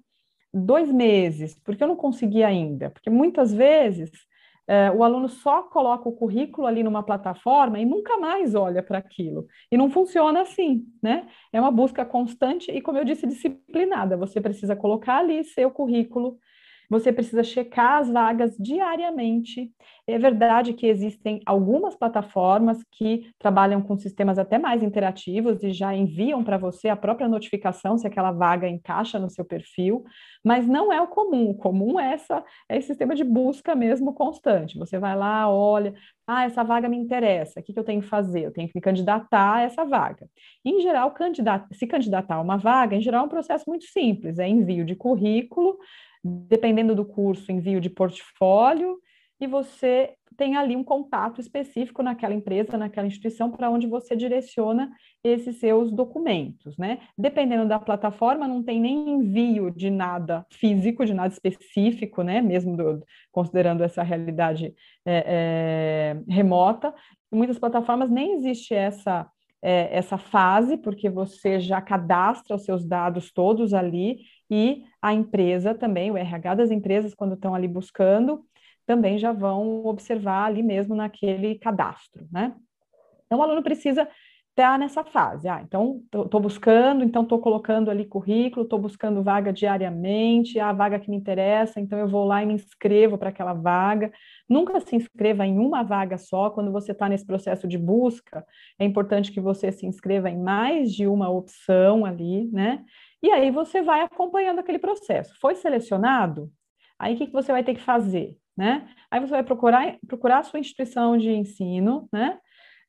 dois 0.50 0.90
meses, 0.90 1.60
porque 1.62 1.84
eu 1.84 1.88
não 1.88 1.96
consegui 1.96 2.42
ainda. 2.42 2.88
Porque 2.88 3.10
muitas 3.10 3.52
vezes 3.52 4.10
é, 4.70 4.88
o 4.88 5.02
aluno 5.02 5.28
só 5.28 5.64
coloca 5.64 6.08
o 6.08 6.12
currículo 6.12 6.64
ali 6.64 6.84
numa 6.84 7.02
plataforma 7.02 7.80
e 7.80 7.84
nunca 7.84 8.16
mais 8.18 8.54
olha 8.54 8.80
para 8.80 8.98
aquilo. 8.98 9.48
E 9.68 9.76
não 9.76 9.90
funciona 9.90 10.42
assim, 10.42 10.86
né? 11.02 11.26
É 11.52 11.60
uma 11.60 11.72
busca 11.72 12.04
constante 12.04 12.70
e, 12.70 12.80
como 12.80 12.96
eu 12.96 13.04
disse, 13.04 13.26
disciplinada. 13.26 14.16
Você 14.16 14.40
precisa 14.40 14.76
colocar 14.76 15.16
ali 15.16 15.42
seu 15.42 15.72
currículo 15.72 16.38
você 16.90 17.12
precisa 17.12 17.44
checar 17.44 18.00
as 18.00 18.10
vagas 18.10 18.56
diariamente. 18.58 19.70
É 20.08 20.18
verdade 20.18 20.72
que 20.72 20.88
existem 20.88 21.40
algumas 21.46 21.94
plataformas 21.94 22.82
que 22.90 23.30
trabalham 23.38 23.80
com 23.80 23.96
sistemas 23.96 24.40
até 24.40 24.58
mais 24.58 24.82
interativos 24.82 25.62
e 25.62 25.72
já 25.72 25.94
enviam 25.94 26.42
para 26.42 26.58
você 26.58 26.88
a 26.88 26.96
própria 26.96 27.28
notificação 27.28 27.96
se 27.96 28.08
aquela 28.08 28.32
vaga 28.32 28.68
encaixa 28.68 29.20
no 29.20 29.30
seu 29.30 29.44
perfil, 29.44 30.04
mas 30.44 30.66
não 30.66 30.92
é 30.92 31.00
o 31.00 31.06
comum. 31.06 31.50
O 31.50 31.54
comum 31.54 32.00
é, 32.00 32.14
essa, 32.14 32.44
é 32.68 32.76
esse 32.76 32.88
sistema 32.88 33.14
de 33.14 33.22
busca 33.22 33.76
mesmo 33.76 34.12
constante. 34.12 34.76
Você 34.76 34.98
vai 34.98 35.14
lá, 35.14 35.48
olha, 35.48 35.94
ah, 36.26 36.44
essa 36.44 36.64
vaga 36.64 36.88
me 36.88 36.96
interessa, 36.96 37.60
o 37.60 37.62
que, 37.62 37.72
que 37.72 37.78
eu 37.78 37.84
tenho 37.84 38.00
que 38.00 38.08
fazer? 38.08 38.44
Eu 38.44 38.52
tenho 38.52 38.68
que 38.68 38.74
me 38.74 38.80
candidatar 38.80 39.56
a 39.56 39.62
essa 39.62 39.84
vaga. 39.84 40.28
Em 40.64 40.80
geral, 40.80 41.12
candidat 41.12 41.66
se 41.72 41.86
candidatar 41.86 42.36
a 42.36 42.40
uma 42.40 42.56
vaga, 42.56 42.96
em 42.96 43.00
geral, 43.00 43.22
é 43.22 43.26
um 43.26 43.28
processo 43.28 43.64
muito 43.68 43.84
simples, 43.84 44.38
é 44.38 44.48
envio 44.48 44.84
de 44.84 44.94
currículo, 44.94 45.78
dependendo 46.22 46.94
do 46.94 47.04
curso, 47.04 47.50
envio 47.50 47.80
de 47.80 47.90
portfólio, 47.90 48.98
e 49.40 49.46
você 49.46 50.14
tem 50.36 50.56
ali 50.56 50.76
um 50.76 50.84
contato 50.84 51.40
específico 51.40 52.02
naquela 52.02 52.34
empresa, 52.34 52.76
naquela 52.76 53.06
instituição, 53.06 53.50
para 53.50 53.70
onde 53.70 53.86
você 53.86 54.14
direciona 54.14 54.90
esses 55.24 55.58
seus 55.58 55.90
documentos, 55.90 56.76
né? 56.78 56.98
Dependendo 57.16 57.66
da 57.66 57.78
plataforma, 57.78 58.46
não 58.46 58.62
tem 58.62 58.80
nem 58.80 59.10
envio 59.10 59.70
de 59.70 59.90
nada 59.90 60.46
físico, 60.50 61.04
de 61.04 61.14
nada 61.14 61.32
específico, 61.32 62.22
né? 62.22 62.40
Mesmo 62.40 62.76
do, 62.76 63.02
considerando 63.32 63.82
essa 63.82 64.02
realidade 64.02 64.74
é, 65.04 66.16
é, 66.16 66.32
remota. 66.32 66.94
Em 67.32 67.36
muitas 67.36 67.58
plataformas 67.58 68.10
nem 68.10 68.34
existe 68.34 68.74
essa 68.74 69.30
é, 69.62 69.96
essa 69.96 70.16
fase, 70.16 70.76
porque 70.76 71.10
você 71.10 71.60
já 71.60 71.80
cadastra 71.80 72.56
os 72.56 72.64
seus 72.64 72.84
dados 72.84 73.30
todos 73.32 73.74
ali 73.74 74.20
e 74.50 74.84
a 75.00 75.12
empresa 75.12 75.74
também, 75.74 76.10
o 76.10 76.16
RH 76.16 76.54
das 76.54 76.70
empresas, 76.70 77.14
quando 77.14 77.34
estão 77.34 77.54
ali 77.54 77.68
buscando, 77.68 78.44
também 78.86 79.18
já 79.18 79.32
vão 79.32 79.84
observar 79.84 80.46
ali 80.46 80.62
mesmo 80.62 80.94
naquele 80.94 81.56
cadastro, 81.56 82.26
né? 82.32 82.54
Então, 83.26 83.38
o 83.38 83.42
aluno 83.42 83.62
precisa 83.62 84.08
estar 84.50 84.78
nessa 84.78 85.04
fase. 85.04 85.48
Ah, 85.48 85.62
então, 85.62 86.02
estou 86.12 86.40
buscando, 86.40 87.04
então 87.04 87.22
estou 87.22 87.38
colocando 87.38 87.90
ali 87.90 88.04
currículo, 88.04 88.64
estou 88.64 88.78
buscando 88.78 89.22
vaga 89.22 89.52
diariamente, 89.52 90.58
a 90.58 90.72
vaga 90.72 90.98
que 90.98 91.08
me 91.08 91.16
interessa, 91.16 91.80
então 91.80 91.98
eu 91.98 92.08
vou 92.08 92.24
lá 92.26 92.42
e 92.42 92.46
me 92.46 92.54
inscrevo 92.54 93.16
para 93.16 93.30
aquela 93.30 93.54
vaga. 93.54 94.12
Nunca 94.50 94.80
se 94.80 94.96
inscreva 94.96 95.46
em 95.46 95.56
uma 95.58 95.84
vaga 95.84 96.18
só. 96.18 96.50
Quando 96.50 96.72
você 96.72 96.90
está 96.90 97.08
nesse 97.08 97.24
processo 97.24 97.68
de 97.68 97.78
busca, 97.78 98.44
é 98.80 98.84
importante 98.84 99.30
que 99.30 99.40
você 99.40 99.70
se 99.70 99.86
inscreva 99.86 100.28
em 100.28 100.42
mais 100.42 100.92
de 100.92 101.06
uma 101.06 101.30
opção 101.30 102.04
ali, 102.04 102.50
né? 102.50 102.84
E 103.22 103.30
aí 103.30 103.52
você 103.52 103.80
vai 103.80 104.00
acompanhando 104.00 104.58
aquele 104.58 104.80
processo. 104.80 105.38
Foi 105.40 105.54
selecionado? 105.54 106.50
Aí 106.98 107.14
o 107.14 107.16
que, 107.16 107.28
que 107.28 107.32
você 107.32 107.52
vai 107.52 107.62
ter 107.62 107.74
que 107.74 107.80
fazer? 107.80 108.36
Né? 108.56 108.88
Aí 109.10 109.20
você 109.20 109.30
vai 109.30 109.44
procurar, 109.44 109.96
procurar 110.06 110.38
a 110.40 110.42
sua 110.42 110.58
instituição 110.58 111.16
de 111.16 111.30
ensino, 111.30 112.08
né? 112.12 112.38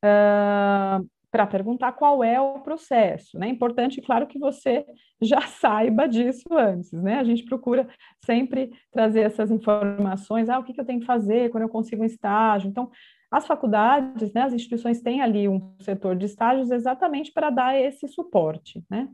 Uh, 0.03 1.07
para 1.31 1.47
perguntar 1.47 1.93
qual 1.93 2.23
é 2.23 2.39
o 2.39 2.59
processo. 2.59 3.39
Né? 3.39 3.47
É 3.47 3.49
importante, 3.49 4.01
claro, 4.01 4.27
que 4.27 4.37
você 4.37 4.85
já 5.21 5.41
saiba 5.47 6.07
disso 6.07 6.47
antes. 6.51 6.91
Né? 6.91 7.19
A 7.19 7.23
gente 7.23 7.45
procura 7.45 7.87
sempre 8.25 8.71
trazer 8.91 9.21
essas 9.21 9.49
informações. 9.49 10.49
Ah, 10.49 10.59
o 10.59 10.63
que, 10.63 10.73
que 10.73 10.81
eu 10.81 10.85
tenho 10.85 10.99
que 10.99 11.05
fazer 11.05 11.49
quando 11.49 11.63
eu 11.63 11.69
consigo 11.69 12.03
um 12.03 12.05
estágio? 12.05 12.69
Então, 12.69 12.91
as 13.31 13.47
faculdades, 13.47 14.33
né, 14.33 14.41
as 14.41 14.53
instituições 14.53 15.01
têm 15.01 15.21
ali 15.21 15.47
um 15.47 15.73
setor 15.79 16.17
de 16.17 16.25
estágios 16.25 16.69
exatamente 16.69 17.31
para 17.31 17.49
dar 17.49 17.79
esse 17.79 18.05
suporte. 18.09 18.83
Né? 18.89 19.07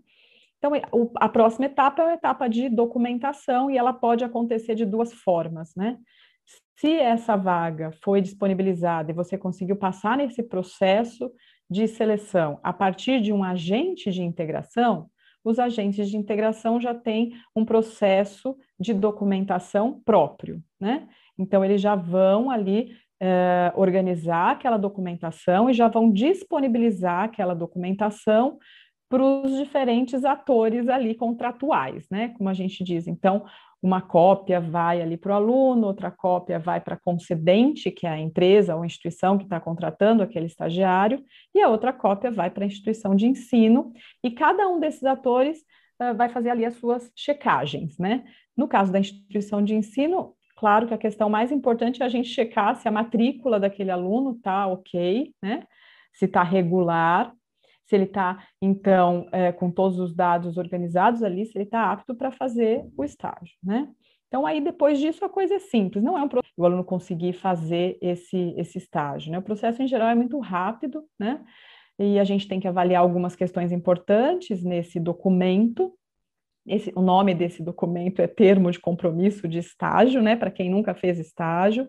Então, 0.57 0.71
a 1.17 1.29
próxima 1.29 1.67
etapa 1.67 2.01
é 2.01 2.11
a 2.11 2.13
etapa 2.15 2.47
de 2.47 2.67
documentação 2.67 3.69
e 3.69 3.77
ela 3.77 3.93
pode 3.93 4.23
acontecer 4.23 4.73
de 4.73 4.85
duas 4.85 5.13
formas, 5.13 5.75
né? 5.75 5.99
Se 6.79 6.93
essa 6.93 7.35
vaga 7.35 7.91
foi 8.03 8.21
disponibilizada 8.21 9.11
e 9.11 9.13
você 9.13 9.37
conseguiu 9.37 9.75
passar 9.75 10.17
nesse 10.17 10.41
processo 10.41 11.31
de 11.69 11.87
seleção 11.87 12.59
a 12.63 12.71
partir 12.71 13.21
de 13.21 13.33
um 13.33 13.43
agente 13.43 14.11
de 14.11 14.23
integração, 14.23 15.09
os 15.43 15.59
agentes 15.59 16.09
de 16.09 16.17
integração 16.17 16.79
já 16.79 16.93
têm 16.93 17.33
um 17.55 17.63
processo 17.63 18.57
de 18.79 18.93
documentação 18.93 20.01
próprio, 20.03 20.61
né? 20.79 21.07
Então, 21.37 21.63
eles 21.63 21.81
já 21.81 21.95
vão 21.95 22.49
ali 22.49 22.95
eh, 23.19 23.71
organizar 23.75 24.51
aquela 24.51 24.77
documentação 24.77 25.69
e 25.69 25.73
já 25.73 25.87
vão 25.87 26.11
disponibilizar 26.11 27.23
aquela 27.23 27.53
documentação 27.53 28.57
para 29.09 29.23
os 29.23 29.55
diferentes 29.57 30.25
atores 30.25 30.89
ali 30.89 31.15
contratuais, 31.15 32.05
né? 32.11 32.29
Como 32.37 32.49
a 32.49 32.53
gente 32.53 32.83
diz. 32.83 33.07
Então, 33.07 33.45
uma 33.81 34.01
cópia 34.01 34.59
vai 34.59 35.01
ali 35.01 35.17
para 35.17 35.33
o 35.33 35.35
aluno, 35.35 35.87
outra 35.87 36.09
cópia 36.09 36.57
vai 36.57 36.81
para 36.81 36.95
a 36.95 36.99
concedente, 36.99 37.91
que 37.91 38.07
é 38.07 38.09
a 38.09 38.19
empresa 38.19 38.75
ou 38.75 38.83
instituição 38.83 39.37
que 39.37 39.43
está 39.43 39.59
contratando 39.59 40.23
aquele 40.23 40.47
estagiário, 40.47 41.23
e 41.53 41.61
a 41.61 41.69
outra 41.69 41.93
cópia 41.93 42.31
vai 42.31 42.49
para 42.49 42.63
a 42.63 42.67
instituição 42.67 43.15
de 43.15 43.27
ensino, 43.27 43.93
e 44.23 44.31
cada 44.31 44.67
um 44.67 44.79
desses 44.79 45.03
atores 45.03 45.59
uh, 46.01 46.15
vai 46.15 46.29
fazer 46.29 46.49
ali 46.49 46.65
as 46.65 46.75
suas 46.75 47.11
checagens, 47.15 47.97
né? 47.97 48.23
No 48.55 48.67
caso 48.67 48.91
da 48.91 48.99
instituição 48.99 49.63
de 49.63 49.75
ensino, 49.75 50.33
claro 50.55 50.87
que 50.87 50.93
a 50.93 50.97
questão 50.97 51.29
mais 51.29 51.51
importante 51.51 52.01
é 52.01 52.05
a 52.05 52.09
gente 52.09 52.29
checar 52.29 52.75
se 52.75 52.87
a 52.87 52.91
matrícula 52.91 53.59
daquele 53.59 53.91
aluno 53.91 54.31
está 54.31 54.65
ok, 54.65 55.31
né? 55.41 55.63
Se 56.13 56.25
está 56.25 56.41
regular, 56.41 57.31
se 57.87 57.95
ele 57.95 58.03
está, 58.03 58.45
então, 58.61 59.27
é, 59.31 59.51
com 59.51 59.71
todos 59.71 59.97
os 59.97 60.13
dados 60.13 60.57
organizados 60.57 61.23
ali, 61.23 61.45
se 61.45 61.57
ele 61.57 61.63
está 61.63 61.89
apto 61.91 62.13
para 62.13 62.31
fazer 62.31 62.85
o 62.97 63.03
estágio, 63.03 63.55
né? 63.63 63.87
Então, 64.27 64.45
aí, 64.45 64.59
depois 64.59 64.99
disso, 64.99 65.23
a 65.23 65.29
coisa 65.29 65.55
é 65.55 65.59
simples, 65.59 66.03
não 66.03 66.17
é 66.17 66.21
um 66.21 66.27
o 66.57 66.65
aluno 66.65 66.83
conseguir 66.83 67.31
fazer 67.31 67.97
esse, 68.01 68.53
esse 68.57 68.77
estágio, 68.77 69.31
né? 69.31 69.39
O 69.39 69.41
processo, 69.41 69.81
em 69.81 69.87
geral, 69.87 70.09
é 70.09 70.15
muito 70.15 70.37
rápido, 70.39 71.05
né? 71.17 71.41
E 71.97 72.19
a 72.19 72.25
gente 72.25 72.45
tem 72.47 72.59
que 72.59 72.67
avaliar 72.67 73.01
algumas 73.01 73.35
questões 73.35 73.71
importantes 73.71 74.61
nesse 74.63 74.99
documento. 74.99 75.93
Esse, 76.67 76.91
o 76.93 77.01
nome 77.01 77.33
desse 77.33 77.63
documento 77.63 78.21
é 78.21 78.27
Termo 78.27 78.69
de 78.69 78.79
Compromisso 78.79 79.47
de 79.47 79.59
Estágio, 79.59 80.21
né? 80.21 80.35
Para 80.35 80.51
quem 80.51 80.69
nunca 80.69 80.93
fez 80.93 81.17
estágio. 81.17 81.87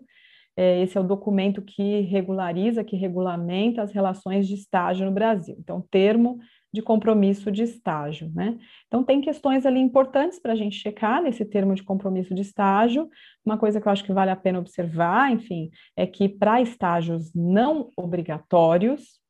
É, 0.60 0.82
esse 0.82 0.98
é 0.98 1.00
o 1.00 1.04
documento 1.04 1.62
que 1.62 2.00
regulariza, 2.00 2.82
que 2.82 2.96
regulamenta 2.96 3.80
as 3.80 3.92
relações 3.92 4.48
de 4.48 4.54
estágio 4.54 5.06
no 5.06 5.12
Brasil. 5.12 5.54
Então, 5.56 5.80
termo 5.88 6.40
de 6.74 6.82
compromisso 6.82 7.48
de 7.52 7.62
estágio, 7.62 8.28
né? 8.34 8.58
Então, 8.88 9.04
tem 9.04 9.20
questões 9.20 9.64
ali 9.64 9.78
importantes 9.78 10.40
para 10.40 10.54
a 10.54 10.56
gente 10.56 10.74
checar 10.74 11.22
nesse 11.22 11.44
termo 11.44 11.76
de 11.76 11.84
compromisso 11.84 12.34
de 12.34 12.42
estágio. 12.42 13.08
Uma 13.46 13.56
coisa 13.56 13.80
que 13.80 13.86
eu 13.86 13.92
acho 13.92 14.02
que 14.02 14.12
vale 14.12 14.32
a 14.32 14.36
pena 14.36 14.58
observar, 14.58 15.30
enfim, 15.30 15.70
é 15.96 16.04
que 16.08 16.28
para 16.28 16.60
estágios 16.60 17.32
não 17.32 17.90
obrigatórios 17.96 19.20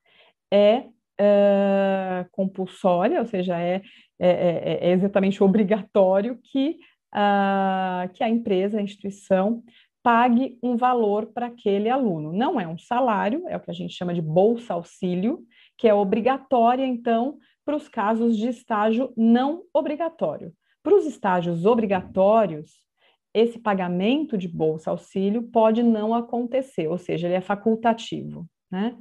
é 0.50 0.84
uh, 1.20 2.26
compulsória, 2.32 3.20
ou 3.20 3.26
seja, 3.26 3.60
é, 3.60 3.82
é, 4.18 4.30
é, 4.30 4.78
é 4.80 4.92
exatamente 4.92 5.44
obrigatório 5.44 6.38
que, 6.42 6.78
uh, 7.14 8.08
que 8.14 8.24
a 8.24 8.30
empresa, 8.30 8.78
a 8.78 8.82
instituição, 8.82 9.62
pague 10.02 10.58
um 10.62 10.76
valor 10.76 11.26
para 11.26 11.46
aquele 11.46 11.88
aluno. 11.88 12.32
Não 12.32 12.60
é 12.60 12.66
um 12.66 12.78
salário, 12.78 13.44
é 13.48 13.56
o 13.56 13.60
que 13.60 13.70
a 13.70 13.74
gente 13.74 13.94
chama 13.94 14.14
de 14.14 14.22
bolsa 14.22 14.74
auxílio, 14.74 15.40
que 15.76 15.88
é 15.88 15.94
obrigatória, 15.94 16.86
então, 16.86 17.38
para 17.64 17.76
os 17.76 17.88
casos 17.88 18.36
de 18.36 18.48
estágio 18.48 19.12
não 19.16 19.62
obrigatório. 19.72 20.52
Para 20.82 20.96
os 20.96 21.06
estágios 21.06 21.66
obrigatórios, 21.66 22.72
esse 23.34 23.58
pagamento 23.58 24.38
de 24.38 24.48
bolsa 24.48 24.90
auxílio 24.90 25.42
pode 25.42 25.82
não 25.82 26.14
acontecer, 26.14 26.88
ou 26.88 26.98
seja, 26.98 27.26
ele 27.26 27.34
é 27.34 27.40
facultativo, 27.40 28.46
né? 28.70 28.96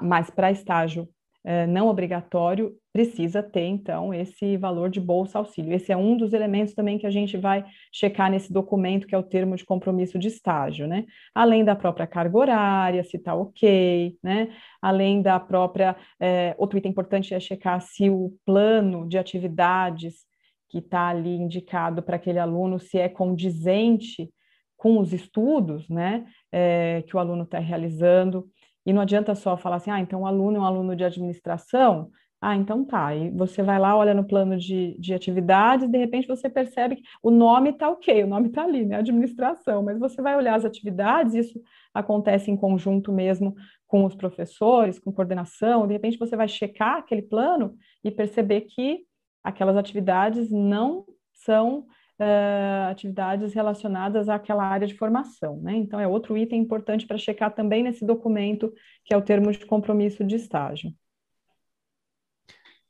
Mas 0.00 0.30
para 0.30 0.50
estágio 0.50 1.08
é, 1.44 1.66
não 1.66 1.88
obrigatório, 1.88 2.76
precisa 2.92 3.42
ter, 3.42 3.66
então, 3.66 4.12
esse 4.12 4.56
valor 4.56 4.90
de 4.90 5.00
bolsa 5.00 5.38
auxílio. 5.38 5.72
Esse 5.72 5.92
é 5.92 5.96
um 5.96 6.16
dos 6.16 6.32
elementos 6.32 6.74
também 6.74 6.98
que 6.98 7.06
a 7.06 7.10
gente 7.10 7.36
vai 7.36 7.64
checar 7.92 8.30
nesse 8.30 8.52
documento, 8.52 9.06
que 9.06 9.14
é 9.14 9.18
o 9.18 9.22
termo 9.22 9.56
de 9.56 9.64
compromisso 9.64 10.18
de 10.18 10.28
estágio, 10.28 10.86
né? 10.88 11.06
Além 11.34 11.64
da 11.64 11.76
própria 11.76 12.06
carga 12.06 12.36
horária, 12.36 13.04
se 13.04 13.16
está 13.16 13.34
ok, 13.34 14.16
né? 14.22 14.48
Além 14.82 15.22
da 15.22 15.38
própria. 15.38 15.96
É, 16.18 16.54
outro 16.58 16.78
item 16.78 16.90
importante 16.90 17.32
é 17.32 17.38
checar 17.38 17.80
se 17.80 18.10
o 18.10 18.34
plano 18.44 19.08
de 19.08 19.18
atividades 19.18 20.24
que 20.68 20.78
está 20.78 21.08
ali 21.08 21.36
indicado 21.36 22.02
para 22.02 22.16
aquele 22.16 22.38
aluno, 22.38 22.78
se 22.78 22.98
é 22.98 23.08
condizente 23.08 24.30
com 24.76 24.98
os 24.98 25.12
estudos, 25.12 25.88
né? 25.88 26.26
É, 26.50 27.04
que 27.06 27.16
o 27.16 27.20
aluno 27.20 27.44
está 27.44 27.58
realizando. 27.60 28.48
E 28.84 28.92
não 28.92 29.02
adianta 29.02 29.34
só 29.34 29.56
falar 29.56 29.76
assim, 29.76 29.90
ah, 29.90 30.00
então 30.00 30.22
o 30.22 30.26
aluno 30.26 30.56
é 30.56 30.60
um 30.60 30.64
aluno 30.64 30.96
de 30.96 31.04
administração, 31.04 32.10
ah, 32.40 32.56
então 32.56 32.84
tá. 32.84 33.14
E 33.14 33.30
você 33.30 33.62
vai 33.62 33.78
lá, 33.78 33.94
olha 33.94 34.14
no 34.14 34.26
plano 34.26 34.56
de, 34.56 34.96
de 34.98 35.12
atividades, 35.12 35.88
de 35.88 35.98
repente 35.98 36.26
você 36.26 36.48
percebe 36.48 36.96
que 36.96 37.02
o 37.22 37.30
nome 37.30 37.70
está 37.70 37.90
ok, 37.90 38.24
o 38.24 38.26
nome 38.26 38.48
está 38.48 38.64
ali, 38.64 38.86
né? 38.86 38.96
Administração, 38.96 39.82
mas 39.82 39.98
você 39.98 40.22
vai 40.22 40.36
olhar 40.36 40.54
as 40.54 40.64
atividades, 40.64 41.34
isso 41.34 41.60
acontece 41.92 42.50
em 42.50 42.56
conjunto 42.56 43.12
mesmo 43.12 43.54
com 43.86 44.04
os 44.06 44.14
professores, 44.14 44.98
com 44.98 45.12
coordenação, 45.12 45.86
de 45.86 45.92
repente 45.92 46.18
você 46.18 46.34
vai 46.34 46.48
checar 46.48 46.98
aquele 46.98 47.22
plano 47.22 47.76
e 48.02 48.10
perceber 48.10 48.62
que 48.62 49.00
aquelas 49.44 49.76
atividades 49.76 50.50
não 50.50 51.04
são 51.34 51.86
uh, 52.20 52.90
atividades 52.90 53.52
relacionadas 53.52 54.28
àquela 54.28 54.64
área 54.64 54.86
de 54.86 54.94
formação. 54.94 55.60
Né? 55.60 55.74
Então, 55.76 55.98
é 55.98 56.06
outro 56.06 56.36
item 56.38 56.60
importante 56.60 57.06
para 57.06 57.18
checar 57.18 57.54
também 57.54 57.82
nesse 57.82 58.04
documento, 58.04 58.72
que 59.04 59.12
é 59.12 59.16
o 59.16 59.22
termo 59.22 59.50
de 59.50 59.66
compromisso 59.66 60.24
de 60.24 60.36
estágio. 60.36 60.92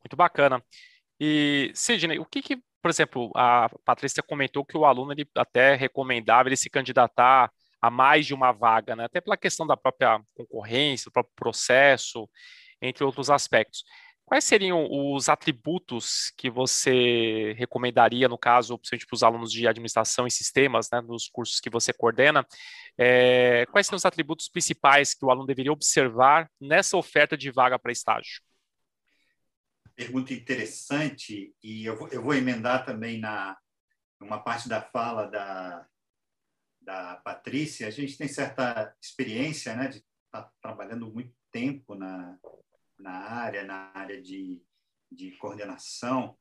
Muito 0.03 0.17
bacana. 0.17 0.63
E, 1.19 1.71
Sidney, 1.75 2.19
o 2.19 2.25
que, 2.25 2.43
que 2.43 2.63
por 2.83 2.91
exemplo, 2.91 3.31
a 3.37 3.69
Patrícia 3.85 4.23
comentou 4.23 4.65
que 4.65 4.77
o 4.77 4.85
aluno 4.85 5.13
ele 5.13 5.29
até 5.37 5.75
recomendava 5.75 6.49
ele 6.49 6.57
se 6.57 6.71
candidatar 6.71 7.53
a 7.81 7.91
mais 7.91 8.27
de 8.27 8.35
uma 8.35 8.53
vaga, 8.53 8.97
né? 8.97 9.05
até 9.05 9.21
pela 9.21 9.37
questão 9.37 9.67
da 9.67 9.77
própria 9.77 10.21
concorrência, 10.35 11.07
do 11.07 11.13
próprio 11.13 11.35
processo, 11.35 12.29
entre 12.81 13.05
outros 13.05 13.31
aspectos. 13.31 13.85
Quais 14.25 14.45
seriam 14.45 14.87
os 14.89 15.29
atributos 15.29 16.33
que 16.39 16.49
você 16.49 17.53
recomendaria, 17.59 18.29
no 18.29 18.39
caso, 18.39 18.79
principalmente 18.79 19.07
para 19.07 19.15
os 19.17 19.23
alunos 19.25 19.53
de 19.53 19.67
administração 19.67 20.27
e 20.27 20.31
sistemas, 20.31 20.89
né, 20.93 21.01
nos 21.01 21.29
cursos 21.29 21.59
que 21.59 21.69
você 21.69 21.93
coordena? 21.93 22.47
É, 22.97 23.67
quais 23.73 23.87
seriam 23.87 23.97
os 23.97 24.07
atributos 24.07 24.49
principais 24.49 25.15
que 25.15 25.25
o 25.25 25.31
aluno 25.31 25.47
deveria 25.47 25.73
observar 25.73 26.49
nessa 26.61 26.97
oferta 26.97 27.37
de 27.37 27.51
vaga 27.51 27.79
para 27.79 27.91
estágio? 27.91 28.41
Pergunta 30.01 30.33
interessante, 30.33 31.55
e 31.63 31.85
eu 31.85 31.95
vou, 31.95 32.09
eu 32.09 32.23
vou 32.23 32.35
emendar 32.35 32.87
também 32.87 33.21
na 33.21 33.55
uma 34.19 34.43
parte 34.43 34.67
da 34.67 34.81
fala 34.81 35.27
da, 35.27 35.87
da 36.81 37.17
Patrícia. 37.17 37.87
A 37.87 37.91
gente 37.91 38.17
tem 38.17 38.27
certa 38.27 38.97
experiência 38.99 39.77
né, 39.77 39.89
de 39.89 39.99
estar 39.99 40.51
trabalhando 40.63 41.13
muito 41.13 41.35
tempo 41.53 41.95
na, 41.95 42.39
na 42.99 43.11
área, 43.11 43.63
na 43.63 43.93
área 43.95 44.23
de, 44.23 44.63
de 45.13 45.33
coordenação, 45.33 46.35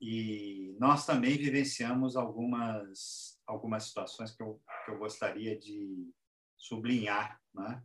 e 0.00 0.76
nós 0.80 1.06
também 1.06 1.38
vivenciamos 1.38 2.16
algumas, 2.16 3.40
algumas 3.46 3.84
situações 3.84 4.32
que 4.34 4.42
eu, 4.42 4.60
que 4.84 4.90
eu 4.90 4.98
gostaria 4.98 5.56
de 5.56 6.12
sublinhar, 6.56 7.40
né? 7.54 7.80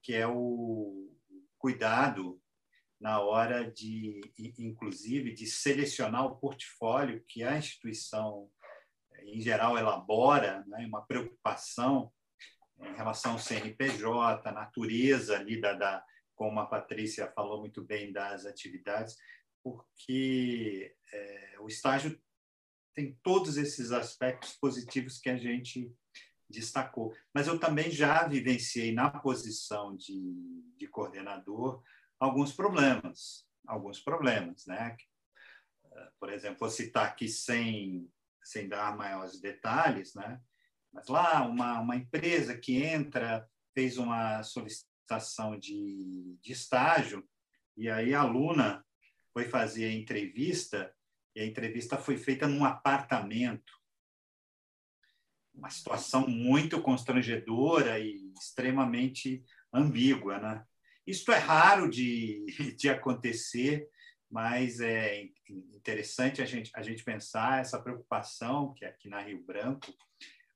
que 0.00 0.14
é 0.14 0.28
o 0.28 1.12
cuidado 1.58 2.40
na 3.02 3.20
hora 3.20 3.68
de, 3.68 4.20
inclusive, 4.56 5.34
de 5.34 5.44
selecionar 5.44 6.24
o 6.24 6.36
portfólio 6.36 7.24
que 7.26 7.42
a 7.42 7.58
instituição, 7.58 8.48
em 9.24 9.40
geral, 9.40 9.76
elabora, 9.76 10.64
né? 10.68 10.86
uma 10.86 11.04
preocupação 11.04 12.12
em 12.78 12.94
relação 12.94 13.32
ao 13.32 13.40
CNPJ, 13.40 14.48
a 14.48 14.52
natureza 14.52 15.36
ali 15.36 15.60
da, 15.60 15.72
da, 15.72 16.04
como 16.36 16.60
a 16.60 16.66
Patrícia 16.66 17.30
falou 17.32 17.58
muito 17.58 17.82
bem 17.82 18.12
das 18.12 18.46
atividades, 18.46 19.16
porque 19.64 20.94
é, 21.12 21.56
o 21.58 21.66
estágio 21.66 22.16
tem 22.94 23.18
todos 23.20 23.56
esses 23.56 23.90
aspectos 23.90 24.52
positivos 24.60 25.18
que 25.18 25.28
a 25.28 25.36
gente 25.36 25.92
destacou. 26.48 27.12
Mas 27.34 27.48
eu 27.48 27.58
também 27.58 27.90
já 27.90 28.28
vivenciei 28.28 28.92
na 28.92 29.10
posição 29.10 29.96
de, 29.96 30.22
de 30.76 30.86
coordenador 30.86 31.82
alguns 32.22 32.52
problemas, 32.52 33.44
alguns 33.66 33.98
problemas, 33.98 34.64
né? 34.66 34.96
Por 36.20 36.32
exemplo, 36.32 36.60
vou 36.60 36.70
citar 36.70 37.06
aqui 37.06 37.28
sem 37.28 38.08
sem 38.44 38.68
dar 38.68 38.96
maiores 38.96 39.40
detalhes, 39.40 40.14
né? 40.14 40.40
Mas 40.92 41.08
lá 41.08 41.44
uma 41.44 41.80
uma 41.80 41.96
empresa 41.96 42.56
que 42.56 42.80
entra 42.80 43.48
fez 43.74 43.98
uma 43.98 44.42
solicitação 44.44 45.58
de, 45.58 46.38
de 46.40 46.52
estágio 46.52 47.28
e 47.76 47.90
aí 47.90 48.14
a 48.14 48.20
aluna 48.20 48.84
foi 49.32 49.48
fazer 49.48 49.86
a 49.86 49.92
entrevista 49.92 50.94
e 51.34 51.40
a 51.40 51.46
entrevista 51.46 51.96
foi 51.96 52.16
feita 52.16 52.46
num 52.46 52.64
apartamento. 52.64 53.72
Uma 55.54 55.70
situação 55.70 56.28
muito 56.28 56.80
constrangedora 56.82 57.98
e 57.98 58.32
extremamente 58.38 59.44
ambígua, 59.72 60.38
né? 60.38 60.66
Isso 61.06 61.30
é 61.32 61.38
raro 61.38 61.88
de, 61.90 62.44
de 62.78 62.88
acontecer, 62.88 63.88
mas 64.30 64.80
é 64.80 65.28
interessante 65.48 66.40
a 66.40 66.44
gente, 66.44 66.70
a 66.74 66.82
gente 66.82 67.04
pensar 67.04 67.60
essa 67.60 67.80
preocupação 67.80 68.72
que 68.74 68.84
aqui 68.84 69.08
na 69.08 69.20
Rio 69.20 69.42
Branco 69.44 69.92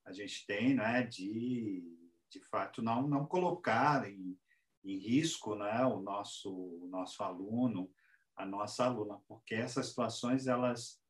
a 0.04 0.12
gente 0.12 0.46
tem, 0.46 0.74
né, 0.74 1.02
de, 1.02 1.82
de 2.30 2.40
fato, 2.48 2.80
não, 2.80 3.06
não 3.08 3.26
colocar 3.26 4.08
em, 4.08 4.38
em 4.84 4.96
risco 4.98 5.56
né, 5.56 5.84
o, 5.84 6.00
nosso, 6.00 6.86
nosso 6.88 7.22
aluno, 7.22 7.90
a 8.36 8.46
nossa 8.46 8.84
aluna, 8.84 9.20
porque 9.26 9.54
essas 9.54 9.88
situações 9.88 10.46
elas 10.46 11.00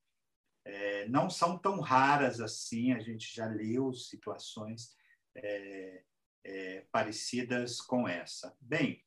é, 0.64 1.08
não 1.08 1.30
são 1.30 1.58
tão 1.58 1.80
raras 1.80 2.40
assim. 2.40 2.92
A 2.92 2.98
gente 2.98 3.32
já 3.34 3.46
leu 3.46 3.92
situações 3.92 4.96
é, 5.34 6.02
é, 6.44 6.86
parecidas 6.90 7.80
com 7.80 8.08
essa. 8.08 8.56
Bem, 8.60 9.04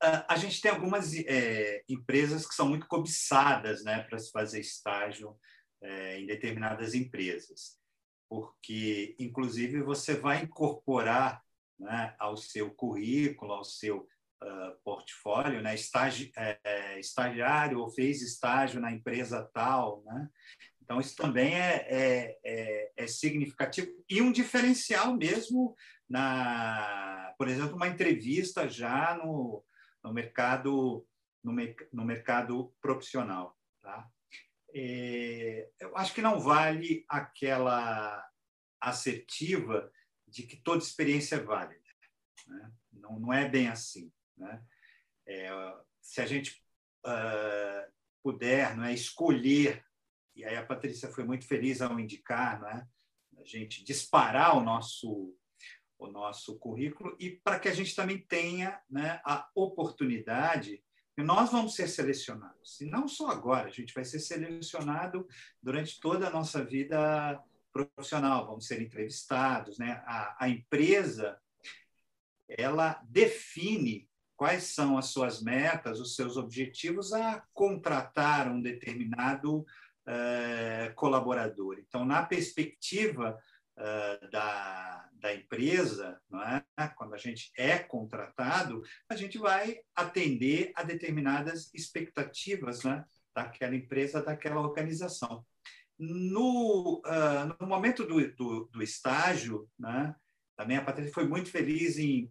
a, 0.00 0.34
a 0.34 0.36
gente 0.36 0.60
tem 0.60 0.70
algumas 0.70 1.14
é, 1.14 1.82
empresas 1.88 2.46
que 2.46 2.54
são 2.54 2.68
muito 2.68 2.86
cobiçadas, 2.86 3.82
né, 3.84 4.02
para 4.02 4.18
se 4.18 4.30
fazer 4.30 4.60
estágio 4.60 5.36
é, 5.80 6.20
em 6.20 6.26
determinadas 6.26 6.94
empresas, 6.94 7.78
porque 8.28 9.14
inclusive 9.18 9.82
você 9.82 10.14
vai 10.14 10.42
incorporar 10.42 11.42
né, 11.78 12.14
ao 12.18 12.36
seu 12.36 12.70
currículo, 12.70 13.52
ao 13.52 13.64
seu 13.64 14.08
uh, 14.42 14.76
portfólio, 14.84 15.62
né? 15.62 15.74
Estagi, 15.74 16.32
é, 16.36 16.58
é, 16.64 17.00
estagiário 17.00 17.80
ou 17.80 17.90
fez 17.90 18.22
estágio 18.22 18.80
na 18.80 18.92
empresa 18.92 19.48
tal, 19.52 20.02
né? 20.04 20.28
Então, 20.82 21.00
isso 21.00 21.16
também 21.16 21.54
é, 21.54 21.86
é, 21.88 22.38
é, 22.44 22.92
é, 22.96 23.06
significativo 23.08 23.90
e 24.08 24.22
um 24.22 24.30
diferencial 24.30 25.16
mesmo, 25.16 25.74
na, 26.08 27.34
por 27.36 27.48
exemplo, 27.48 27.74
uma 27.74 27.88
entrevista 27.88 28.68
já 28.68 29.16
no, 29.16 29.64
no, 30.06 30.12
mercado, 30.12 31.06
no, 31.42 31.52
no 31.92 32.04
mercado 32.04 32.72
profissional. 32.80 33.58
Tá? 33.82 34.08
É, 34.72 35.68
eu 35.80 35.96
acho 35.96 36.14
que 36.14 36.22
não 36.22 36.38
vale 36.38 37.04
aquela 37.08 38.24
assertiva 38.80 39.90
de 40.28 40.44
que 40.44 40.56
toda 40.56 40.82
experiência 40.82 41.36
é 41.36 41.40
válida. 41.40 41.80
Né? 42.46 42.72
Não, 42.92 43.18
não 43.18 43.32
é 43.32 43.48
bem 43.48 43.68
assim. 43.68 44.12
Né? 44.36 44.62
É, 45.26 45.50
se 46.00 46.20
a 46.20 46.26
gente 46.26 46.62
uh, 47.04 47.92
puder 48.22 48.76
não 48.76 48.84
é, 48.84 48.94
escolher, 48.94 49.84
e 50.36 50.44
aí 50.44 50.56
a 50.56 50.64
Patrícia 50.64 51.10
foi 51.10 51.24
muito 51.24 51.46
feliz 51.46 51.82
ao 51.82 51.98
indicar, 51.98 52.60
não 52.60 52.68
é? 52.68 52.88
a 53.38 53.44
gente 53.44 53.84
disparar 53.84 54.56
o 54.56 54.62
nosso, 54.62 55.36
o 55.98 56.08
nosso 56.08 56.58
currículo 56.58 57.16
e 57.18 57.30
para 57.30 57.58
que 57.58 57.68
a 57.68 57.74
gente 57.74 57.94
também 57.94 58.18
tenha 58.18 58.80
né, 58.90 59.20
a 59.24 59.48
oportunidade 59.54 60.82
nós 61.22 61.50
vamos 61.50 61.74
ser 61.74 61.88
selecionados, 61.88 62.78
e 62.80 62.84
não 62.84 63.08
só 63.08 63.28
agora, 63.30 63.68
a 63.68 63.70
gente 63.70 63.94
vai 63.94 64.04
ser 64.04 64.18
selecionado 64.18 65.26
durante 65.62 65.98
toda 65.98 66.26
a 66.26 66.30
nossa 66.30 66.62
vida 66.62 67.42
profissional, 67.72 68.46
vamos 68.46 68.66
ser 68.66 68.82
entrevistados, 68.82 69.78
né? 69.78 70.02
A, 70.06 70.44
a 70.44 70.48
empresa 70.48 71.38
ela 72.48 73.02
define 73.08 74.08
quais 74.36 74.64
são 74.64 74.98
as 74.98 75.06
suas 75.06 75.42
metas, 75.42 76.00
os 76.00 76.14
seus 76.14 76.36
objetivos 76.36 77.12
a 77.12 77.42
contratar 77.52 78.48
um 78.50 78.60
determinado 78.60 79.60
uh, 79.60 80.94
colaborador. 80.94 81.78
Então, 81.78 82.04
na 82.04 82.22
perspectiva 82.24 83.38
uh, 83.78 84.30
da, 84.30 85.08
da 85.14 85.34
empresa, 85.34 86.20
é? 86.78 86.88
quando 86.88 87.14
a 87.14 87.18
gente 87.18 87.50
é 87.56 87.78
contratado, 87.78 88.82
a 89.08 89.16
gente 89.16 89.38
vai 89.38 89.78
atender 89.94 90.72
a 90.74 90.82
determinadas 90.82 91.72
expectativas 91.74 92.84
né? 92.84 93.04
daquela 93.34 93.74
empresa, 93.74 94.22
daquela 94.22 94.60
organização. 94.60 95.44
No, 95.98 97.02
uh, 97.06 97.56
no 97.60 97.66
momento 97.66 98.04
do, 98.04 98.34
do, 98.34 98.64
do 98.66 98.82
estágio, 98.82 99.68
né? 99.78 100.14
também 100.56 100.76
a 100.76 100.84
Patrícia 100.84 101.12
foi 101.12 101.26
muito 101.26 101.50
feliz 101.50 101.98
em 101.98 102.30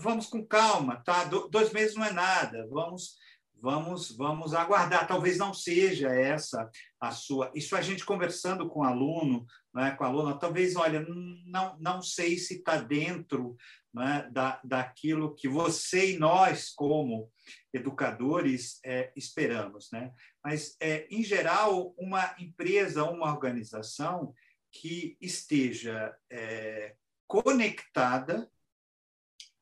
vamos 0.00 0.26
com 0.26 0.46
calma, 0.46 0.96
tá? 0.96 1.24
dois 1.24 1.72
meses 1.72 1.96
não 1.96 2.04
é 2.04 2.12
nada, 2.12 2.68
vamos, 2.70 3.16
vamos, 3.60 4.16
vamos 4.16 4.54
aguardar. 4.54 5.06
Talvez 5.06 5.36
não 5.38 5.52
seja 5.52 6.08
essa 6.08 6.70
a 7.00 7.10
sua. 7.10 7.50
Isso 7.54 7.76
a 7.76 7.82
gente 7.82 8.04
conversando 8.04 8.68
com 8.68 8.80
o 8.80 8.84
aluno, 8.84 9.46
né, 9.74 9.92
com 9.92 10.04
a 10.04 10.06
aluna, 10.06 10.38
talvez, 10.38 10.76
olha, 10.76 11.04
não, 11.46 11.76
não 11.78 12.02
sei 12.02 12.38
se 12.38 12.54
está 12.54 12.76
dentro 12.76 13.56
né, 13.92 14.28
da, 14.32 14.60
daquilo 14.64 15.34
que 15.34 15.48
você 15.48 16.14
e 16.14 16.18
nós, 16.18 16.70
como 16.70 17.30
educadores, 17.72 18.80
é, 18.84 19.12
esperamos. 19.16 19.90
Né? 19.92 20.12
Mas, 20.44 20.76
é, 20.80 21.06
em 21.10 21.22
geral, 21.22 21.94
uma 21.98 22.34
empresa, 22.38 23.04
uma 23.04 23.30
organização 23.30 24.32
que 24.70 25.16
esteja 25.20 26.14
é, 26.30 26.94
conectada 27.26 28.50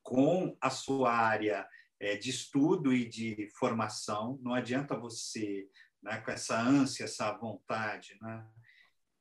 com 0.03 0.57
a 0.61 0.71
sua 0.71 1.13
área 1.13 1.67
é, 2.01 2.17
de 2.17 2.31
estudo 2.31 2.93
e 2.93 3.09
de 3.09 3.49
formação. 3.59 4.39
Não 4.43 4.55
adianta 4.55 4.99
você, 4.99 5.69
né, 6.03 6.19
com 6.19 6.31
essa 6.31 6.61
ânsia, 6.61 7.05
essa 7.05 7.33
vontade, 7.33 8.17
né, 8.21 8.47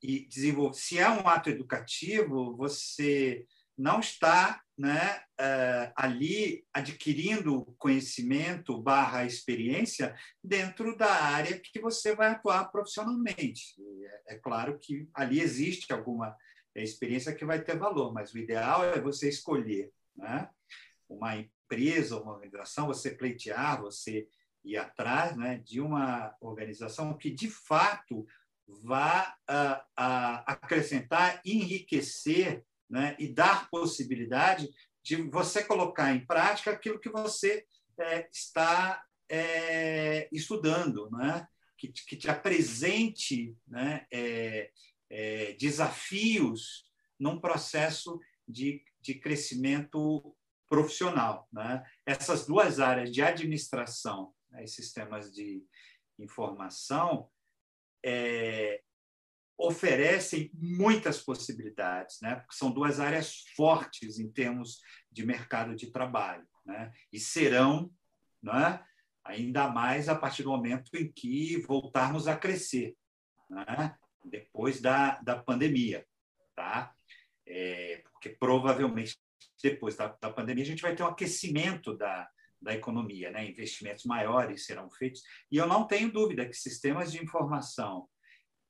e 0.02 0.28
desenvolver. 0.28 0.78
Se 0.78 1.00
é 1.00 1.10
um 1.10 1.28
ato 1.28 1.50
educativo, 1.50 2.56
você 2.56 3.46
não 3.78 4.00
está 4.00 4.62
né, 4.78 5.18
uh, 5.40 5.92
ali 5.96 6.66
adquirindo 6.74 7.76
conhecimento 7.78 8.82
barra 8.82 9.26
experiência 9.26 10.16
dentro 10.44 10.98
da 10.98 11.12
área 11.12 11.60
que 11.60 11.80
você 11.80 12.16
vai 12.16 12.30
atuar 12.30 12.66
profissionalmente. 12.72 13.76
É, 14.28 14.36
é 14.36 14.40
claro 14.40 14.80
que 14.80 15.08
ali 15.14 15.40
existe 15.40 15.92
alguma 15.92 16.36
experiência 16.74 17.34
que 17.34 17.46
vai 17.46 17.62
ter 17.62 17.78
valor, 17.78 18.14
mas 18.14 18.34
o 18.34 18.38
ideal 18.38 18.84
é 18.84 19.00
você 19.00 19.30
escolher 19.30 19.92
né, 20.16 20.50
uma 21.10 21.38
empresa, 21.66 22.20
uma 22.20 22.34
organização, 22.34 22.88
você 22.88 23.12
pleitear, 23.12 23.82
você 23.82 24.28
ir 24.64 24.78
atrás 24.78 25.36
né, 25.36 25.58
de 25.58 25.82
uma 25.82 26.36
organização 26.40 27.18
que, 27.18 27.30
de 27.30 27.50
fato, 27.50 28.26
vá 28.68 29.36
uh, 29.50 29.82
uh, 30.02 30.44
acrescentar, 30.46 31.42
enriquecer 31.46 32.64
né, 32.90 33.16
e 33.20 33.28
dar 33.28 33.70
possibilidade 33.70 34.70
de 35.04 35.18
você 35.30 35.64
colocar 35.64 36.14
em 36.16 36.26
prática 36.26 36.72
aquilo 36.72 37.00
que 37.00 37.10
você 37.10 37.66
é, 38.00 38.28
está 38.32 39.04
é, 39.30 40.28
estudando, 40.32 41.10
né? 41.12 41.48
que, 41.78 41.90
que 41.90 42.16
te 42.16 42.30
apresente 42.30 43.56
né, 43.68 44.06
é, 44.12 44.72
é 45.10 45.54
desafios 45.54 46.86
num 47.20 47.40
processo 47.40 48.20
de, 48.48 48.84
de 49.00 49.16
crescimento 49.16 50.35
profissional. 50.70 51.48
Né? 51.52 51.84
Essas 52.06 52.46
duas 52.46 52.80
áreas 52.80 53.12
de 53.12 53.22
administração 53.22 54.34
né, 54.50 54.64
e 54.64 54.68
sistemas 54.68 55.32
de 55.32 55.64
informação 56.20 57.30
é, 58.04 58.82
oferecem 59.58 60.52
muitas 60.54 61.22
possibilidades, 61.22 62.20
né? 62.22 62.36
porque 62.36 62.56
são 62.56 62.72
duas 62.72 63.00
áreas 63.00 63.44
fortes 63.56 64.20
em 64.20 64.30
termos 64.30 64.82
de 65.12 65.26
mercado 65.26 65.76
de 65.76 65.92
trabalho, 65.92 66.46
né? 66.66 66.92
e 67.12 67.20
serão 67.20 67.92
né, 68.42 68.84
ainda 69.24 69.70
mais 69.70 70.10
a 70.10 70.16
partir 70.16 70.44
do 70.44 70.50
momento 70.50 70.96
em 70.96 71.12
que 71.12 71.58
voltarmos 71.62 72.28
a 72.28 72.36
crescer, 72.36 72.96
né? 73.50 73.96
depois 74.24 74.82
da, 74.82 75.20
da 75.22 75.42
pandemia. 75.42 76.06
Tá? 76.56 76.94
É, 77.46 78.02
porque 78.12 78.30
provavelmente 78.30 79.18
depois 79.70 79.96
da, 79.96 80.16
da 80.22 80.32
pandemia 80.32 80.64
a 80.64 80.68
gente 80.68 80.82
vai 80.84 80.96
ter 80.96 81.02
um 81.02 81.08
aquecimento 81.08 81.98
da, 81.98 82.30
da 82.62 82.74
economia, 82.74 83.32
né? 83.32 83.50
investimentos 83.50 84.06
maiores 84.06 84.66
serão 84.66 84.92
feitos. 84.92 85.24
E 85.52 85.58
eu 85.58 85.66
não 85.66 85.88
tenho 85.88 86.12
dúvida 86.12 86.48
que 86.48 86.54
sistemas 86.54 87.12
de 87.12 87.24
informação 87.24 88.08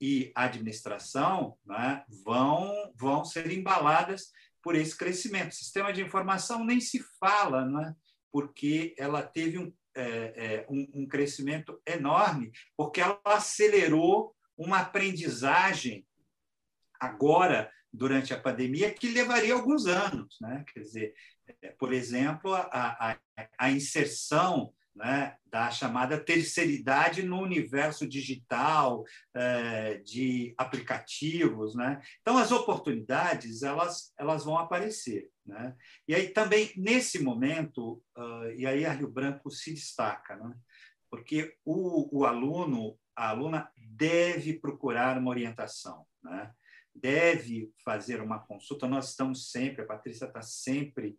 e 0.00 0.32
administração 0.34 1.58
né, 1.66 2.02
vão, 2.24 2.92
vão 2.94 3.24
ser 3.24 3.50
embaladas 3.50 4.30
por 4.62 4.74
esse 4.74 4.96
crescimento. 4.96 5.54
sistema 5.54 5.92
de 5.92 6.02
informação 6.02 6.64
nem 6.64 6.80
se 6.80 7.02
fala, 7.20 7.66
né, 7.66 7.94
porque 8.32 8.94
ela 8.98 9.22
teve 9.22 9.58
um, 9.58 9.72
é, 9.94 10.04
é, 10.04 10.66
um, 10.68 11.02
um 11.02 11.06
crescimento 11.06 11.78
enorme, 11.86 12.50
porque 12.76 13.02
ela 13.02 13.20
acelerou 13.24 14.34
uma 14.56 14.80
aprendizagem 14.80 16.06
agora 16.98 17.70
durante 17.96 18.34
a 18.34 18.40
pandemia 18.40 18.92
que 18.92 19.08
levaria 19.08 19.54
alguns 19.54 19.86
anos, 19.86 20.36
né? 20.40 20.64
Quer 20.72 20.80
dizer, 20.80 21.14
é, 21.62 21.70
por 21.70 21.92
exemplo, 21.92 22.54
a, 22.54 22.68
a, 22.72 23.18
a 23.58 23.70
inserção 23.70 24.72
né, 24.96 25.36
da 25.44 25.70
chamada 25.70 26.18
terceiridade 26.18 27.22
no 27.22 27.40
universo 27.40 28.08
digital, 28.08 29.04
é, 29.34 29.98
de 29.98 30.54
aplicativos. 30.56 31.74
Né? 31.74 32.00
Então, 32.22 32.38
as 32.38 32.50
oportunidades 32.50 33.62
elas, 33.62 34.12
elas 34.18 34.44
vão 34.44 34.56
aparecer. 34.56 35.28
Né? 35.44 35.76
E 36.08 36.14
aí 36.14 36.28
também, 36.30 36.72
nesse 36.76 37.22
momento, 37.22 38.02
uh, 38.16 38.50
e 38.56 38.66
aí 38.66 38.86
a 38.86 38.92
Rio 38.92 39.08
Branco 39.08 39.50
se 39.50 39.72
destaca, 39.72 40.34
né? 40.36 40.54
porque 41.10 41.54
o, 41.64 42.20
o 42.20 42.24
aluno, 42.24 42.98
a 43.14 43.30
aluna 43.30 43.70
deve 43.76 44.54
procurar 44.58 45.18
uma 45.18 45.30
orientação, 45.30 46.04
né? 46.22 46.50
Deve 47.00 47.70
fazer 47.84 48.20
uma 48.20 48.38
consulta. 48.38 48.88
Nós 48.88 49.10
estamos 49.10 49.50
sempre, 49.50 49.82
a 49.82 49.86
Patrícia 49.86 50.26
está 50.26 50.42
sempre 50.42 51.16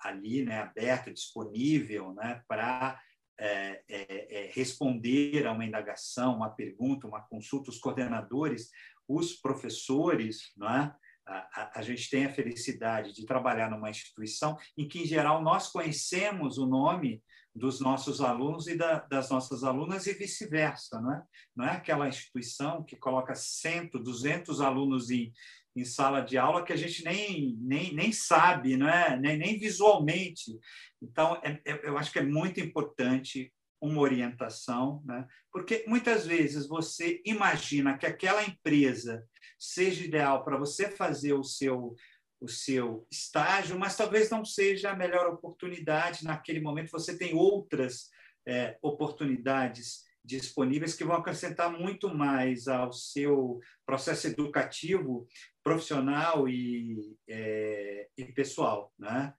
ali, 0.00 0.44
né, 0.44 0.60
aberta, 0.60 1.12
disponível, 1.12 2.12
né, 2.14 2.42
para 2.46 3.00
é, 3.38 3.82
é, 3.88 4.44
é, 4.46 4.50
responder 4.54 5.46
a 5.46 5.52
uma 5.52 5.64
indagação, 5.64 6.36
uma 6.36 6.50
pergunta, 6.50 7.06
uma 7.06 7.20
consulta, 7.20 7.70
os 7.70 7.78
coordenadores, 7.78 8.70
os 9.06 9.34
professores, 9.34 10.52
né, 10.56 10.94
a, 11.26 11.80
a, 11.80 11.82
gente 11.82 12.08
tem 12.08 12.24
a 12.24 12.32
felicidade 12.32 13.12
de 13.12 13.26
trabalhar 13.26 13.70
numa 13.70 13.90
instituição 13.90 14.56
em 14.76 14.86
que, 14.86 15.00
em 15.00 15.06
geral, 15.06 15.42
nós 15.42 15.68
conhecemos 15.68 16.56
o 16.58 16.66
nome 16.66 17.22
dos 17.54 17.80
nossos 17.80 18.20
alunos 18.20 18.66
e 18.68 18.76
da, 18.76 19.00
das 19.00 19.30
nossas 19.30 19.64
alunas 19.64 20.06
e 20.06 20.12
vice-versa, 20.12 21.00
não 21.00 21.12
é? 21.12 21.22
Não 21.56 21.64
é 21.64 21.70
aquela 21.72 22.08
instituição 22.08 22.84
que 22.84 22.96
coloca 22.96 23.34
100, 23.34 23.90
200 23.94 24.60
alunos 24.60 25.10
em, 25.10 25.32
em 25.74 25.84
sala 25.84 26.20
de 26.20 26.36
aula 26.36 26.64
que 26.64 26.72
a 26.72 26.76
gente 26.76 27.02
nem, 27.02 27.56
nem, 27.60 27.94
nem 27.94 28.12
sabe, 28.12 28.76
não 28.76 28.88
é? 28.88 29.18
nem, 29.18 29.38
nem 29.38 29.58
visualmente. 29.58 30.58
Então, 31.00 31.40
é, 31.42 31.60
é, 31.64 31.88
eu 31.88 31.96
acho 31.96 32.12
que 32.12 32.18
é 32.18 32.24
muito 32.24 32.60
importante 32.60 33.52
uma 33.80 34.00
orientação, 34.00 35.02
né? 35.04 35.26
porque 35.52 35.84
muitas 35.86 36.26
vezes 36.26 36.66
você 36.66 37.20
imagina 37.24 37.96
que 37.98 38.06
aquela 38.06 38.42
empresa 38.42 39.24
seja 39.58 40.04
ideal 40.04 40.44
para 40.44 40.56
você 40.56 40.90
fazer 40.90 41.32
o 41.32 41.44
seu 41.44 41.94
o 42.38 42.48
seu 42.48 43.06
estágio, 43.10 43.78
mas 43.78 43.96
talvez 43.96 44.28
não 44.28 44.44
seja 44.44 44.90
a 44.90 44.96
melhor 44.96 45.26
oportunidade 45.26 46.22
naquele 46.22 46.60
momento. 46.60 46.90
Você 46.90 47.16
tem 47.16 47.34
outras 47.34 48.10
é, 48.46 48.76
oportunidades 48.82 50.04
disponíveis 50.26 50.94
que 50.94 51.04
vão 51.04 51.16
acrescentar 51.16 51.70
muito 51.70 52.12
mais 52.12 52.66
ao 52.66 52.92
seu 52.92 53.60
processo 53.86 54.26
educativo, 54.26 55.26
profissional 55.62 56.48
e, 56.48 57.16
é, 57.28 58.08
e 58.18 58.24
pessoal, 58.26 58.92
né? 58.98 59.32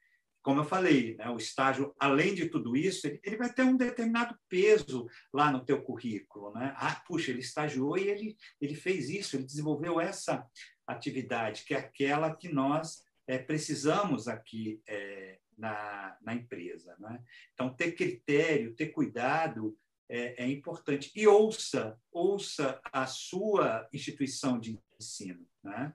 Como 0.47 0.61
eu 0.61 0.63
falei, 0.63 1.13
né, 1.17 1.29
o 1.29 1.35
estágio, 1.35 1.93
além 1.99 2.33
de 2.33 2.47
tudo 2.47 2.77
isso, 2.77 3.05
ele, 3.05 3.19
ele, 3.21 3.35
vai 3.35 3.51
ter 3.51 3.63
um 3.63 3.75
determinado 3.75 4.33
peso 4.47 5.05
lá 5.33 5.51
no 5.51 5.65
teu 5.65 5.83
currículo, 5.83 6.53
né? 6.53 6.73
Ah, 6.77 7.03
puxa, 7.05 7.31
ele 7.31 7.41
estagiou 7.41 7.97
e 7.97 8.07
ele, 8.07 8.37
ele 8.61 8.73
fez 8.73 9.09
isso, 9.09 9.35
ele 9.35 9.43
desenvolveu 9.43 9.99
essa 9.99 10.47
atividade, 10.87 11.65
que 11.65 11.73
é 11.73 11.77
aquela 11.77 12.33
que 12.33 12.47
nós 12.47 13.03
é, 13.27 13.37
precisamos 13.37 14.29
aqui 14.29 14.81
é, 14.87 15.37
na, 15.57 16.17
na 16.21 16.33
empresa, 16.33 16.95
né? 16.97 17.21
Então, 17.53 17.75
ter 17.75 17.91
critério, 17.91 18.73
ter 18.73 18.87
cuidado 18.93 19.77
é, 20.07 20.45
é, 20.45 20.47
importante. 20.47 21.11
E 21.13 21.27
ouça, 21.27 21.99
ouça 22.09 22.79
a 22.93 23.05
sua 23.05 23.85
instituição 23.91 24.57
de 24.57 24.79
ensino. 24.97 25.45
Né? 25.61 25.93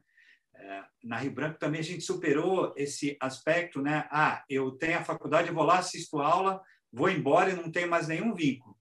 É, 0.62 0.84
na 1.02 1.16
Rio 1.16 1.32
Branco 1.32 1.58
também 1.58 1.80
a 1.80 1.84
gente 1.84 2.04
superou 2.04 2.72
esse 2.76 3.16
aspecto, 3.20 3.82
né? 3.82 4.06
Ah, 4.12 4.44
eu 4.48 4.70
tenho 4.72 4.98
a 4.98 5.04
faculdade, 5.04 5.50
vou 5.50 5.64
lá, 5.64 5.78
assisto 5.78 6.20
aula, 6.20 6.62
vou 6.92 7.10
embora 7.10 7.50
e 7.50 7.56
não 7.56 7.70
tenho 7.70 7.90
mais 7.90 8.06
nenhum 8.06 8.32
vínculo. 8.32 8.78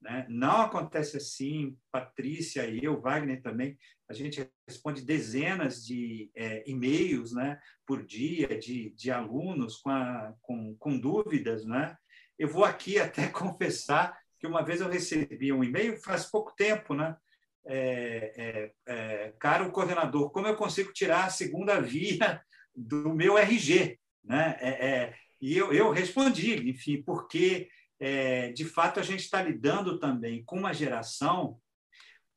Né? 0.00 0.24
Não 0.30 0.62
acontece 0.62 1.18
assim, 1.18 1.76
Patrícia 1.92 2.66
e 2.66 2.82
eu, 2.82 3.00
Wagner 3.00 3.42
também, 3.42 3.76
a 4.08 4.14
gente 4.14 4.48
responde 4.66 5.04
dezenas 5.04 5.84
de 5.84 6.30
é, 6.34 6.64
e-mails 6.66 7.32
né, 7.32 7.60
por 7.84 8.02
dia 8.02 8.58
de, 8.58 8.90
de 8.90 9.10
alunos 9.10 9.76
com, 9.76 9.90
a, 9.90 10.34
com, 10.40 10.74
com 10.76 10.98
dúvidas. 10.98 11.66
Né? 11.66 11.94
Eu 12.38 12.48
vou 12.48 12.64
aqui 12.64 12.96
até 13.00 13.28
confessar 13.28 14.18
que 14.40 14.46
uma 14.46 14.62
vez 14.62 14.80
eu 14.80 14.88
recebi 14.88 15.52
um 15.52 15.62
e-mail, 15.62 16.00
faz 16.00 16.24
pouco 16.24 16.54
tempo, 16.56 16.94
né? 16.94 17.16
É, 17.66 18.32
é, 18.36 18.72
é, 18.86 19.34
caro 19.38 19.70
coordenador, 19.70 20.30
como 20.30 20.46
eu 20.46 20.56
consigo 20.56 20.92
tirar 20.92 21.26
a 21.26 21.30
segunda 21.30 21.80
via 21.80 22.42
do 22.74 23.14
meu 23.14 23.36
RG? 23.36 23.98
Né? 24.24 24.56
É, 24.60 24.88
é, 24.88 25.14
e 25.40 25.56
eu, 25.56 25.72
eu 25.72 25.90
respondi, 25.90 26.68
enfim, 26.68 27.02
porque 27.02 27.68
é, 28.00 28.52
de 28.52 28.64
fato 28.64 29.00
a 29.00 29.02
gente 29.02 29.20
está 29.20 29.42
lidando 29.42 29.98
também 29.98 30.42
com 30.44 30.56
uma 30.58 30.72
geração, 30.72 31.60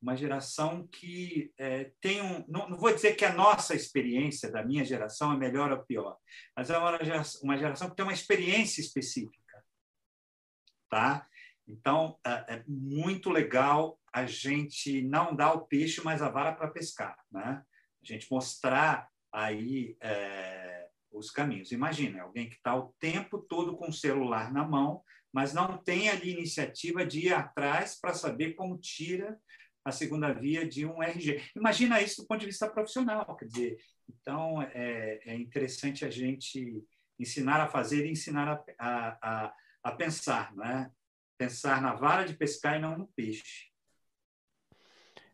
uma 0.00 0.16
geração 0.16 0.86
que 0.88 1.52
tem 2.00 2.20
um. 2.20 2.44
Não, 2.48 2.68
não, 2.68 2.76
vou 2.76 2.92
dizer 2.92 3.14
que 3.14 3.24
a 3.24 3.32
nossa 3.32 3.74
experiência 3.74 4.50
da 4.50 4.64
minha 4.64 4.84
geração 4.84 5.32
é 5.32 5.36
melhor 5.36 5.70
ou 5.70 5.84
pior, 5.84 6.18
mas 6.56 6.70
é 6.70 6.76
uma 6.76 7.02
geração, 7.04 7.40
uma 7.42 7.56
geração 7.56 7.88
que 7.88 7.96
tem 7.96 8.04
uma 8.04 8.12
experiência 8.12 8.80
específica. 8.80 9.64
Tá? 10.90 11.26
Então, 11.66 12.18
é, 12.26 12.56
é 12.56 12.64
muito 12.66 13.30
legal 13.30 13.98
a 14.12 14.26
gente 14.26 15.02
não 15.02 15.34
dar 15.34 15.52
o 15.54 15.66
peixe, 15.66 16.02
mas 16.04 16.20
a 16.20 16.28
vara 16.28 16.52
para 16.52 16.70
pescar, 16.70 17.16
né? 17.30 17.62
A 18.02 18.04
gente 18.06 18.30
mostrar 18.30 19.08
aí 19.32 19.96
é, 20.00 20.88
os 21.10 21.30
caminhos. 21.30 21.72
Imagina, 21.72 22.22
alguém 22.22 22.48
que 22.48 22.56
está 22.56 22.76
o 22.76 22.94
tempo 22.98 23.38
todo 23.38 23.76
com 23.76 23.88
o 23.88 23.92
celular 23.92 24.52
na 24.52 24.66
mão, 24.66 25.02
mas 25.32 25.54
não 25.54 25.78
tem 25.78 26.10
ali 26.10 26.32
iniciativa 26.32 27.06
de 27.06 27.26
ir 27.26 27.32
atrás 27.32 27.98
para 27.98 28.12
saber 28.12 28.52
como 28.54 28.78
tira 28.78 29.38
a 29.84 29.90
segunda 29.90 30.32
via 30.32 30.66
de 30.66 30.84
um 30.84 31.02
RG. 31.02 31.42
Imagina 31.56 32.00
isso 32.00 32.22
do 32.22 32.28
ponto 32.28 32.40
de 32.40 32.46
vista 32.46 32.68
profissional, 32.68 33.36
quer 33.36 33.46
dizer, 33.46 33.76
então 34.08 34.62
é, 34.62 35.20
é 35.24 35.34
interessante 35.34 36.04
a 36.04 36.10
gente 36.10 36.84
ensinar 37.18 37.60
a 37.60 37.68
fazer 37.68 38.06
e 38.06 38.10
ensinar 38.10 38.48
a, 38.48 38.64
a, 38.78 39.18
a, 39.22 39.54
a 39.84 39.92
pensar, 39.92 40.54
né? 40.54 40.90
pensar 41.38 41.82
na 41.82 41.94
vara 41.94 42.24
de 42.24 42.34
pescar 42.34 42.76
e 42.76 42.80
não 42.80 42.96
no 42.96 43.08
peixe. 43.08 43.71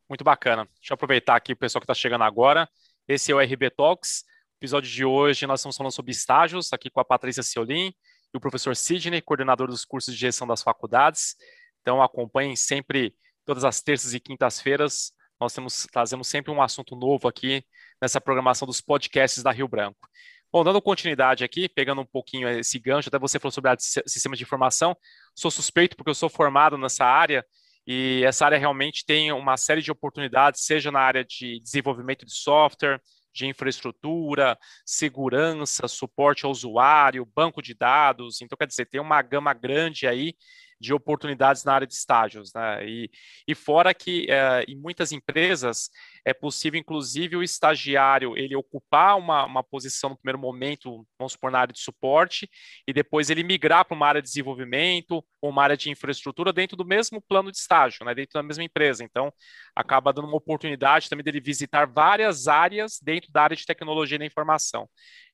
Muito 0.08 0.24
bacana. 0.24 0.66
Deixa 0.80 0.92
eu 0.92 0.94
aproveitar 0.94 1.36
aqui 1.36 1.52
o 1.52 1.56
pessoal 1.56 1.80
que 1.80 1.84
está 1.84 1.92
chegando 1.92 2.24
agora. 2.24 2.66
Esse 3.06 3.30
é 3.30 3.34
o 3.34 3.40
RB 3.40 3.68
Talks. 3.68 4.24
Episódio 4.56 4.90
de 4.90 5.04
hoje 5.04 5.46
nós 5.46 5.60
estamos 5.60 5.76
falando 5.76 5.92
sobre 5.92 6.12
estágios, 6.12 6.72
aqui 6.72 6.88
com 6.88 6.98
a 6.98 7.04
Patrícia 7.04 7.42
Ciolin 7.42 7.92
e 8.32 8.36
o 8.36 8.40
professor 8.40 8.74
Sidney, 8.74 9.20
coordenador 9.20 9.68
dos 9.68 9.84
cursos 9.84 10.14
de 10.14 10.18
gestão 10.18 10.46
das 10.46 10.62
faculdades. 10.62 11.36
Então 11.82 12.02
acompanhem 12.02 12.56
sempre, 12.56 13.14
todas 13.44 13.64
as 13.64 13.82
terças 13.82 14.14
e 14.14 14.20
quintas-feiras, 14.20 15.12
nós 15.38 15.52
temos, 15.52 15.86
trazemos 15.92 16.26
sempre 16.26 16.50
um 16.50 16.62
assunto 16.62 16.96
novo 16.96 17.28
aqui 17.28 17.62
nessa 18.00 18.18
programação 18.18 18.66
dos 18.66 18.80
podcasts 18.80 19.42
da 19.42 19.52
Rio 19.52 19.68
Branco. 19.68 20.08
Bom, 20.50 20.64
dando 20.64 20.80
continuidade 20.80 21.44
aqui, 21.44 21.68
pegando 21.68 22.00
um 22.00 22.06
pouquinho 22.06 22.48
esse 22.48 22.78
gancho, 22.78 23.10
até 23.10 23.18
você 23.18 23.38
falou 23.38 23.52
sobre 23.52 23.70
sistemas 23.78 24.38
de 24.38 24.44
informação, 24.44 24.96
sou 25.34 25.50
suspeito 25.50 25.94
porque 25.96 26.08
eu 26.08 26.14
sou 26.14 26.30
formado 26.30 26.78
nessa 26.78 27.04
área 27.04 27.44
e 27.90 28.22
essa 28.22 28.44
área 28.44 28.58
realmente 28.58 29.02
tem 29.02 29.32
uma 29.32 29.56
série 29.56 29.80
de 29.80 29.90
oportunidades, 29.90 30.60
seja 30.66 30.92
na 30.92 31.00
área 31.00 31.24
de 31.24 31.58
desenvolvimento 31.60 32.26
de 32.26 32.34
software, 32.34 33.00
de 33.32 33.46
infraestrutura, 33.46 34.58
segurança, 34.84 35.88
suporte 35.88 36.44
ao 36.44 36.50
usuário, 36.50 37.24
banco 37.34 37.62
de 37.62 37.72
dados. 37.72 38.42
Então, 38.42 38.58
quer 38.58 38.66
dizer, 38.66 38.84
tem 38.84 39.00
uma 39.00 39.22
gama 39.22 39.54
grande 39.54 40.06
aí 40.06 40.34
de 40.80 40.94
oportunidades 40.94 41.64
na 41.64 41.72
área 41.74 41.86
de 41.86 41.94
estágios. 41.94 42.52
Né? 42.54 42.86
E, 42.86 43.10
e 43.46 43.54
fora 43.54 43.92
que 43.92 44.26
é, 44.30 44.64
em 44.68 44.76
muitas 44.76 45.12
empresas 45.12 45.90
é 46.24 46.34
possível, 46.34 46.78
inclusive, 46.78 47.36
o 47.36 47.42
estagiário 47.42 48.36
ele 48.36 48.54
ocupar 48.54 49.16
uma, 49.16 49.44
uma 49.44 49.62
posição 49.62 50.10
no 50.10 50.16
primeiro 50.16 50.38
momento, 50.38 51.06
vamos 51.18 51.32
supor, 51.32 51.50
na 51.50 51.60
área 51.60 51.72
de 51.72 51.80
suporte, 51.80 52.48
e 52.86 52.92
depois 52.92 53.30
ele 53.30 53.42
migrar 53.42 53.84
para 53.84 53.96
uma 53.96 54.06
área 54.06 54.20
de 54.20 54.28
desenvolvimento 54.28 55.24
ou 55.40 55.50
uma 55.50 55.62
área 55.62 55.76
de 55.76 55.90
infraestrutura 55.90 56.52
dentro 56.52 56.76
do 56.76 56.84
mesmo 56.84 57.22
plano 57.22 57.50
de 57.50 57.58
estágio, 57.58 58.04
né? 58.04 58.14
dentro 58.14 58.34
da 58.34 58.42
mesma 58.42 58.64
empresa. 58.64 59.02
Então, 59.02 59.32
acaba 59.74 60.12
dando 60.12 60.28
uma 60.28 60.36
oportunidade 60.36 61.08
também 61.08 61.24
dele 61.24 61.40
visitar 61.40 61.86
várias 61.86 62.46
áreas 62.46 62.98
dentro 63.02 63.32
da 63.32 63.42
área 63.42 63.56
de 63.56 63.64
tecnologia 63.64 64.18
da 64.18 64.26
informação. 64.26 64.88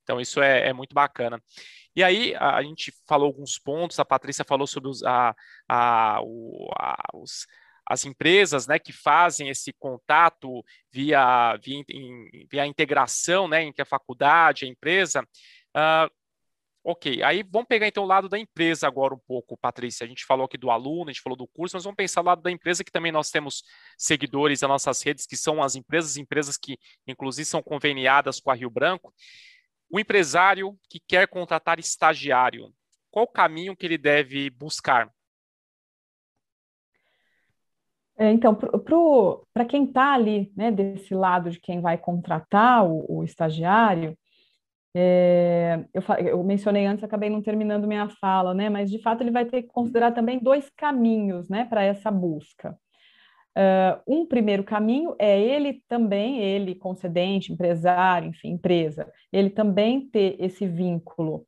Então, 0.05 0.21
isso 0.21 0.41
é, 0.41 0.69
é 0.69 0.73
muito 0.73 0.95
bacana. 0.95 1.43
E 1.97 2.05
aí, 2.05 2.35
a, 2.37 2.57
a, 2.57 2.63
gente 2.63 2.93
falou 3.07 3.27
alguns 3.27 3.59
pontos, 3.59 3.99
a 3.99 4.05
Patrícia 4.05 4.45
falou 4.45 4.67
sobre 4.67 4.91
os, 4.91 5.03
a, 5.03 5.35
a, 5.69 6.21
o, 6.23 6.69
a, 6.79 6.97
os, 7.15 7.47
as 7.87 8.05
empresas 8.05 8.67
né, 8.67 8.79
que 8.79 8.93
fazem 8.93 9.49
esse 9.49 9.73
contato 9.73 10.65
via, 10.91 11.57
via, 11.57 11.85
via 12.51 12.67
integração 12.67 13.47
né, 13.49 13.63
entre 13.63 13.83
a 13.83 13.87
faculdade 13.87 14.65
e 14.65 14.69
a 14.69 14.71
empresa. 14.71 15.23
Uh, 15.77 16.11
ok, 16.83 17.23
aí 17.23 17.43
vamos 17.43 17.69
pegar 17.69 17.87
então 17.87 18.05
o 18.05 18.07
lado 18.07 18.29
da 18.29 18.39
empresa 18.39 18.87
agora 18.87 19.15
um 19.15 19.21
pouco, 19.27 19.57
Patrícia. 19.57 20.05
A 20.05 20.09
gente 20.09 20.25
falou 20.25 20.47
aqui 20.47 20.57
do 20.57 20.71
aluno, 20.71 21.11
a 21.11 21.13
gente 21.13 21.23
falou 21.23 21.37
do 21.37 21.47
curso, 21.49 21.77
mas 21.77 21.85
vamos 21.85 21.97
pensar 21.97 22.23
o 22.23 22.25
lado 22.25 22.43
da 22.43 22.51
empresa, 22.51 22.85
que 22.85 22.93
também 22.93 23.13
nós 23.13 23.31
temos 23.31 23.63
seguidores 23.99 24.61
nas 24.63 24.69
nossas 24.69 25.03
redes, 25.03 25.27
que 25.27 25.37
são 25.37 25.63
as 25.63 25.75
empresas, 25.77 26.17
empresas 26.17 26.57
que 26.57 26.79
inclusive 27.07 27.47
são 27.47 27.63
conveniadas 27.63 28.41
com 28.41 28.51
a 28.51 28.55
Rio 28.55 28.71
Branco. 28.71 29.13
O 29.95 30.01
empresário 30.01 30.77
que 30.91 30.99
quer 30.99 31.29
contratar 31.29 31.79
estagiário, 31.79 32.75
qual 33.13 33.27
o 33.27 33.29
caminho 33.29 33.77
que 33.77 33.87
ele 33.87 33.97
deve 33.97 34.51
buscar? 34.51 35.09
É, 38.19 38.29
então, 38.33 38.59
para 39.53 39.65
quem 39.65 39.85
está 39.85 40.15
ali, 40.15 40.53
né, 40.57 40.73
desse 40.73 41.15
lado 41.15 41.49
de 41.49 41.61
quem 41.61 41.81
vai 41.81 41.97
contratar 41.97 42.85
o, 42.85 43.07
o 43.09 43.23
estagiário, 43.23 44.19
é, 44.97 45.85
eu, 45.95 46.03
eu, 46.27 46.43
mencionei 46.43 46.87
antes, 46.87 47.05
acabei 47.05 47.31
não 47.31 47.41
terminando 47.41 47.87
minha 47.87 48.09
fala, 48.09 48.53
né, 48.53 48.69
mas 48.69 48.91
de 48.91 49.01
fato 49.01 49.21
ele 49.21 49.31
vai 49.31 49.45
ter 49.45 49.63
que 49.63 49.69
considerar 49.69 50.11
também 50.11 50.41
dois 50.41 50.69
caminhos 50.71 51.49
né, 51.49 51.67
para 51.67 51.85
essa 51.85 52.11
busca. 52.11 52.77
Uh, 53.57 54.03
um 54.07 54.27
primeiro 54.27 54.65
caminho 54.65 55.15
é 55.19 55.41
ele 55.41 55.81
também, 55.89 56.41
ele 56.41 56.75
concedente, 56.75 57.53
empresário, 57.53 58.29
enfim, 58.29 58.51
empresa, 58.51 59.11
ele 59.33 59.49
também 59.49 60.09
ter 60.09 60.37
esse 60.41 60.67
vínculo 60.67 61.47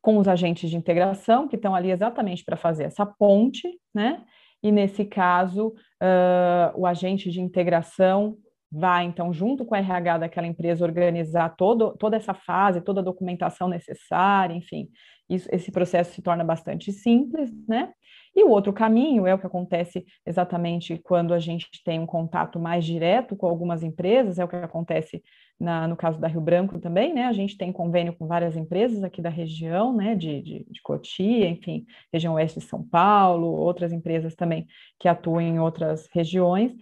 com 0.00 0.18
os 0.18 0.28
agentes 0.28 0.70
de 0.70 0.76
integração, 0.76 1.48
que 1.48 1.56
estão 1.56 1.74
ali 1.74 1.90
exatamente 1.90 2.44
para 2.44 2.56
fazer 2.56 2.84
essa 2.84 3.04
ponte, 3.06 3.68
né? 3.92 4.22
E 4.62 4.70
nesse 4.70 5.04
caso, 5.04 5.68
uh, 5.68 6.72
o 6.78 6.86
agente 6.86 7.30
de 7.30 7.40
integração 7.40 8.36
vai, 8.70 9.04
então, 9.04 9.32
junto 9.32 9.64
com 9.64 9.74
a 9.74 9.78
RH 9.78 10.18
daquela 10.18 10.46
empresa, 10.46 10.84
organizar 10.84 11.56
todo, 11.56 11.96
toda 11.96 12.16
essa 12.16 12.34
fase, 12.34 12.80
toda 12.80 13.00
a 13.00 13.04
documentação 13.04 13.68
necessária, 13.68 14.54
enfim, 14.54 14.88
isso, 15.28 15.48
esse 15.50 15.72
processo 15.72 16.12
se 16.12 16.22
torna 16.22 16.44
bastante 16.44 16.92
simples, 16.92 17.50
né? 17.66 17.92
E 18.34 18.42
o 18.42 18.50
outro 18.50 18.72
caminho 18.72 19.26
é 19.26 19.34
o 19.34 19.38
que 19.38 19.46
acontece 19.46 20.04
exatamente 20.26 20.98
quando 20.98 21.32
a 21.32 21.38
gente 21.38 21.68
tem 21.84 22.00
um 22.00 22.06
contato 22.06 22.58
mais 22.58 22.84
direto 22.84 23.36
com 23.36 23.46
algumas 23.46 23.82
empresas, 23.82 24.38
é 24.38 24.44
o 24.44 24.48
que 24.48 24.56
acontece 24.56 25.22
na, 25.58 25.86
no 25.86 25.96
caso 25.96 26.20
da 26.20 26.26
Rio 26.26 26.40
Branco 26.40 26.80
também, 26.80 27.14
né? 27.14 27.26
A 27.26 27.32
gente 27.32 27.56
tem 27.56 27.72
convênio 27.72 28.14
com 28.14 28.26
várias 28.26 28.56
empresas 28.56 29.04
aqui 29.04 29.22
da 29.22 29.30
região, 29.30 29.94
né? 29.94 30.14
De, 30.14 30.42
de, 30.42 30.66
de 30.68 30.82
Cotia, 30.82 31.48
enfim, 31.48 31.86
região 32.12 32.34
oeste 32.34 32.58
de 32.58 32.64
São 32.66 32.82
Paulo, 32.82 33.46
outras 33.46 33.92
empresas 33.92 34.34
também 34.34 34.66
que 34.98 35.08
atuam 35.08 35.40
em 35.40 35.60
outras 35.60 36.08
regiões. 36.12 36.72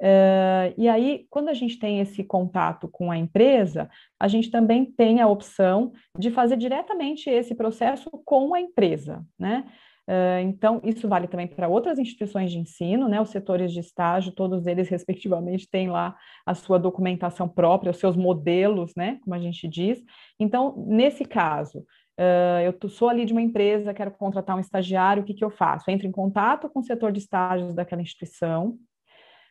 Uh, 0.00 0.72
e 0.78 0.88
aí, 0.88 1.26
quando 1.28 1.50
a 1.50 1.54
gente 1.54 1.78
tem 1.78 2.00
esse 2.00 2.24
contato 2.24 2.88
com 2.88 3.10
a 3.10 3.18
empresa, 3.18 3.90
a 4.18 4.28
gente 4.28 4.50
também 4.50 4.86
tem 4.86 5.20
a 5.20 5.28
opção 5.28 5.92
de 6.18 6.30
fazer 6.30 6.56
diretamente 6.56 7.28
esse 7.28 7.54
processo 7.54 8.08
com 8.24 8.54
a 8.54 8.60
empresa, 8.60 9.22
né? 9.38 9.64
Uh, 10.10 10.42
então, 10.42 10.80
isso 10.82 11.06
vale 11.08 11.28
também 11.28 11.46
para 11.46 11.68
outras 11.68 11.96
instituições 11.96 12.50
de 12.50 12.58
ensino, 12.58 13.08
né? 13.08 13.20
Os 13.20 13.30
setores 13.30 13.72
de 13.72 13.78
estágio, 13.78 14.32
todos 14.32 14.66
eles, 14.66 14.88
respectivamente, 14.88 15.70
têm 15.70 15.88
lá 15.88 16.16
a 16.44 16.52
sua 16.52 16.80
documentação 16.80 17.48
própria, 17.48 17.92
os 17.92 17.98
seus 17.98 18.16
modelos, 18.16 18.92
né? 18.96 19.20
Como 19.22 19.36
a 19.36 19.38
gente 19.38 19.68
diz. 19.68 20.02
Então, 20.36 20.84
nesse 20.88 21.24
caso, 21.24 21.86
uh, 22.18 22.60
eu 22.82 22.88
sou 22.88 23.08
ali 23.08 23.24
de 23.24 23.32
uma 23.32 23.40
empresa, 23.40 23.94
quero 23.94 24.10
contratar 24.10 24.56
um 24.56 24.60
estagiário, 24.60 25.22
o 25.22 25.24
que, 25.24 25.34
que 25.34 25.44
eu 25.44 25.50
faço? 25.50 25.88
entro 25.88 26.08
em 26.08 26.12
contato 26.12 26.68
com 26.68 26.80
o 26.80 26.84
setor 26.84 27.12
de 27.12 27.20
estágios 27.20 27.72
daquela 27.72 28.02
instituição, 28.02 28.76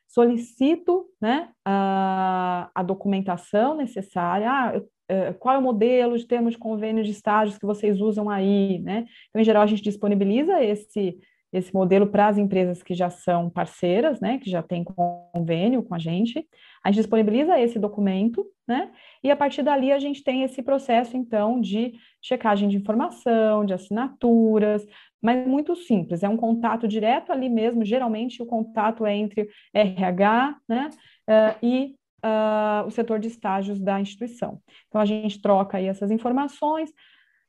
solicito 0.09 1.05
né, 1.21 1.49
a, 1.63 2.69
a 2.75 2.83
documentação 2.83 3.77
necessária. 3.77 4.51
Ah, 4.51 4.71
eu 4.75 4.89
eh, 5.09 5.33
qual 5.33 5.55
é 5.55 5.57
o 5.57 5.61
modelo 5.61 6.15
de 6.15 6.25
termos 6.25 6.53
de 6.53 6.59
convênio 6.59 7.03
de 7.03 7.09
estágios 7.09 7.57
que 7.57 7.65
vocês 7.65 7.99
usam 7.99 8.29
aí, 8.29 8.77
né? 8.79 9.07
Então, 9.29 9.41
em 9.41 9.43
geral, 9.43 9.63
a 9.63 9.65
gente 9.65 9.81
disponibiliza 9.81 10.63
esse, 10.63 11.17
esse 11.51 11.73
modelo 11.73 12.05
para 12.05 12.27
as 12.27 12.37
empresas 12.37 12.83
que 12.83 12.93
já 12.93 13.09
são 13.09 13.49
parceiras, 13.49 14.19
né, 14.21 14.37
que 14.37 14.49
já 14.49 14.61
têm 14.61 14.83
convênio 14.83 15.81
com 15.81 15.95
a 15.95 15.99
gente. 15.99 16.47
A 16.83 16.91
gente 16.91 17.01
disponibiliza 17.01 17.59
esse 17.59 17.79
documento, 17.79 18.45
né, 18.67 18.91
e 19.23 19.31
a 19.31 19.35
partir 19.35 19.63
dali 19.63 19.91
a 19.91 19.97
gente 19.97 20.23
tem 20.23 20.43
esse 20.43 20.61
processo, 20.61 21.17
então, 21.17 21.59
de 21.59 21.93
checagem 22.21 22.69
de 22.69 22.77
informação, 22.77 23.65
de 23.65 23.73
assinaturas, 23.73 24.85
mas 25.21 25.45
muito 25.47 25.75
simples, 25.75 26.23
é 26.23 26.29
um 26.29 26.37
contato 26.37 26.87
direto 26.87 27.31
ali 27.31 27.49
mesmo, 27.49 27.83
geralmente 27.83 28.41
o 28.41 28.45
contato 28.45 29.05
é 29.05 29.15
entre 29.15 29.49
RH, 29.73 30.57
né, 30.67 30.89
uh, 31.27 31.65
e 31.65 31.95
uh, 32.23 32.87
o 32.87 32.91
setor 32.91 33.19
de 33.19 33.27
estágios 33.27 33.79
da 33.79 33.99
instituição. 33.99 34.61
Então, 34.87 35.01
a 35.01 35.05
gente 35.05 35.41
troca 35.41 35.77
aí 35.77 35.87
essas 35.87 36.11
informações, 36.11 36.91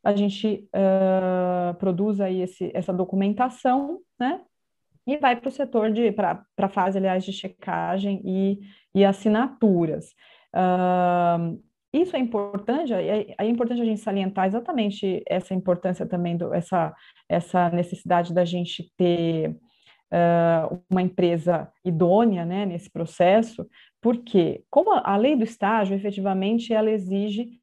a 0.02 0.14
gente 0.14 0.68
uh, 0.74 1.74
produz 1.74 2.20
aí 2.20 2.40
esse, 2.40 2.70
essa 2.74 2.92
documentação, 2.92 4.00
né? 4.18 4.40
E 5.06 5.16
vai 5.16 5.34
para 5.34 5.48
o 5.48 5.52
setor 5.52 5.90
de, 5.90 6.12
para 6.12 6.44
a 6.56 6.68
fase, 6.68 6.98
aliás, 6.98 7.24
de 7.24 7.32
checagem 7.32 8.22
e, 8.24 8.60
e 8.94 9.04
assinaturas. 9.04 10.14
Uh, 10.54 11.60
isso 11.93 12.14
é 12.14 12.18
importante, 12.18 12.93
é, 12.93 13.34
é, 13.36 13.47
importante 13.47 13.82
a 13.82 13.84
gente 13.84 14.01
salientar 14.01 14.47
exatamente 14.47 15.22
essa 15.26 15.55
importância 15.55 16.07
também, 16.07 16.36
do, 16.36 16.55
essa, 16.55 16.95
essa 17.28 17.68
necessidade 17.70 18.32
da 18.32 18.45
gente 18.45 18.93
ter 18.97 19.51
uh, 19.51 20.80
uma 20.88 21.03
empresa 21.03 21.70
idônea 21.84 22.45
né, 22.45 22.64
nesse 22.64 22.91
processo, 22.91 23.66
porque, 24.01 24.64
como 24.70 24.93
a, 24.93 25.16
lei 25.16 25.34
do 25.34 25.45
estágio, 25.45 25.97
efetivamente, 25.97 26.72
ela 26.72 26.91
exige 26.91 27.59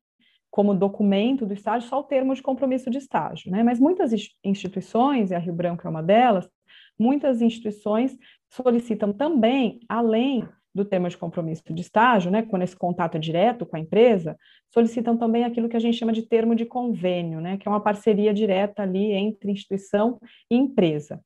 como 0.51 0.75
documento 0.75 1.45
do 1.45 1.53
estágio 1.53 1.87
só 1.87 1.99
o 1.99 2.03
termo 2.03 2.33
de 2.33 2.41
compromisso 2.41 2.89
de 2.89 2.97
estágio, 2.97 3.51
né? 3.51 3.63
Mas 3.63 3.79
muitas 3.79 4.11
instituições, 4.43 5.29
e 5.29 5.35
a 5.35 5.39
Rio 5.39 5.53
Branco 5.53 5.85
é 5.85 5.89
uma 5.89 6.01
delas, 6.01 6.49
muitas 6.97 7.41
instituições 7.41 8.17
solicitam 8.49 9.13
também, 9.13 9.79
além 9.87 10.47
do 10.73 10.85
termo 10.85 11.09
de 11.09 11.17
compromisso 11.17 11.63
de 11.69 11.81
estágio, 11.81 12.29
né, 12.29 12.43
quando 12.43 12.63
esse 12.63 12.75
contato 12.75 13.15
é 13.15 13.19
direto 13.19 13.65
com 13.65 13.75
a 13.75 13.79
empresa, 13.79 14.37
solicitam 14.73 15.17
também 15.17 15.43
aquilo 15.43 15.67
que 15.67 15.77
a 15.77 15.79
gente 15.79 15.97
chama 15.97 16.13
de 16.13 16.21
termo 16.21 16.55
de 16.55 16.65
convênio, 16.65 17.41
né, 17.41 17.57
que 17.57 17.67
é 17.67 17.71
uma 17.71 17.81
parceria 17.81 18.33
direta 18.33 18.83
ali 18.83 19.11
entre 19.11 19.51
instituição 19.51 20.19
e 20.49 20.55
empresa. 20.55 21.19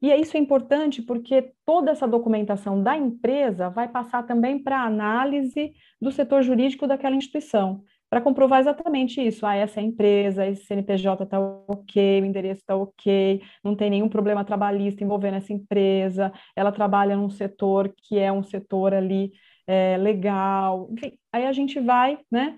E 0.00 0.12
isso 0.14 0.36
é 0.36 0.40
importante 0.40 1.02
porque 1.02 1.52
toda 1.64 1.90
essa 1.90 2.06
documentação 2.06 2.80
da 2.82 2.96
empresa 2.96 3.68
vai 3.68 3.88
passar 3.88 4.24
também 4.24 4.58
para 4.58 4.78
a 4.78 4.86
análise 4.86 5.72
do 6.00 6.12
setor 6.12 6.42
jurídico 6.42 6.86
daquela 6.86 7.16
instituição, 7.16 7.82
para 8.10 8.20
comprovar 8.20 8.60
exatamente 8.60 9.20
isso. 9.20 9.44
Ah, 9.46 9.54
essa 9.54 9.80
é 9.80 9.82
a 9.82 9.86
empresa, 9.86 10.46
esse 10.46 10.64
CNPJ 10.64 11.24
está 11.24 11.38
ok, 11.40 12.22
o 12.22 12.24
endereço 12.24 12.60
está 12.60 12.76
ok, 12.76 13.42
não 13.62 13.74
tem 13.76 13.90
nenhum 13.90 14.08
problema 14.08 14.44
trabalhista 14.44 15.04
envolvendo 15.04 15.36
essa 15.36 15.52
empresa, 15.52 16.32
ela 16.56 16.72
trabalha 16.72 17.16
num 17.16 17.30
setor 17.30 17.92
que 17.96 18.18
é 18.18 18.32
um 18.32 18.42
setor 18.42 18.94
ali 18.94 19.32
é, 19.66 19.96
legal. 19.98 20.88
Enfim, 20.90 21.12
aí 21.32 21.46
a 21.46 21.52
gente 21.52 21.78
vai, 21.80 22.18
né, 22.30 22.56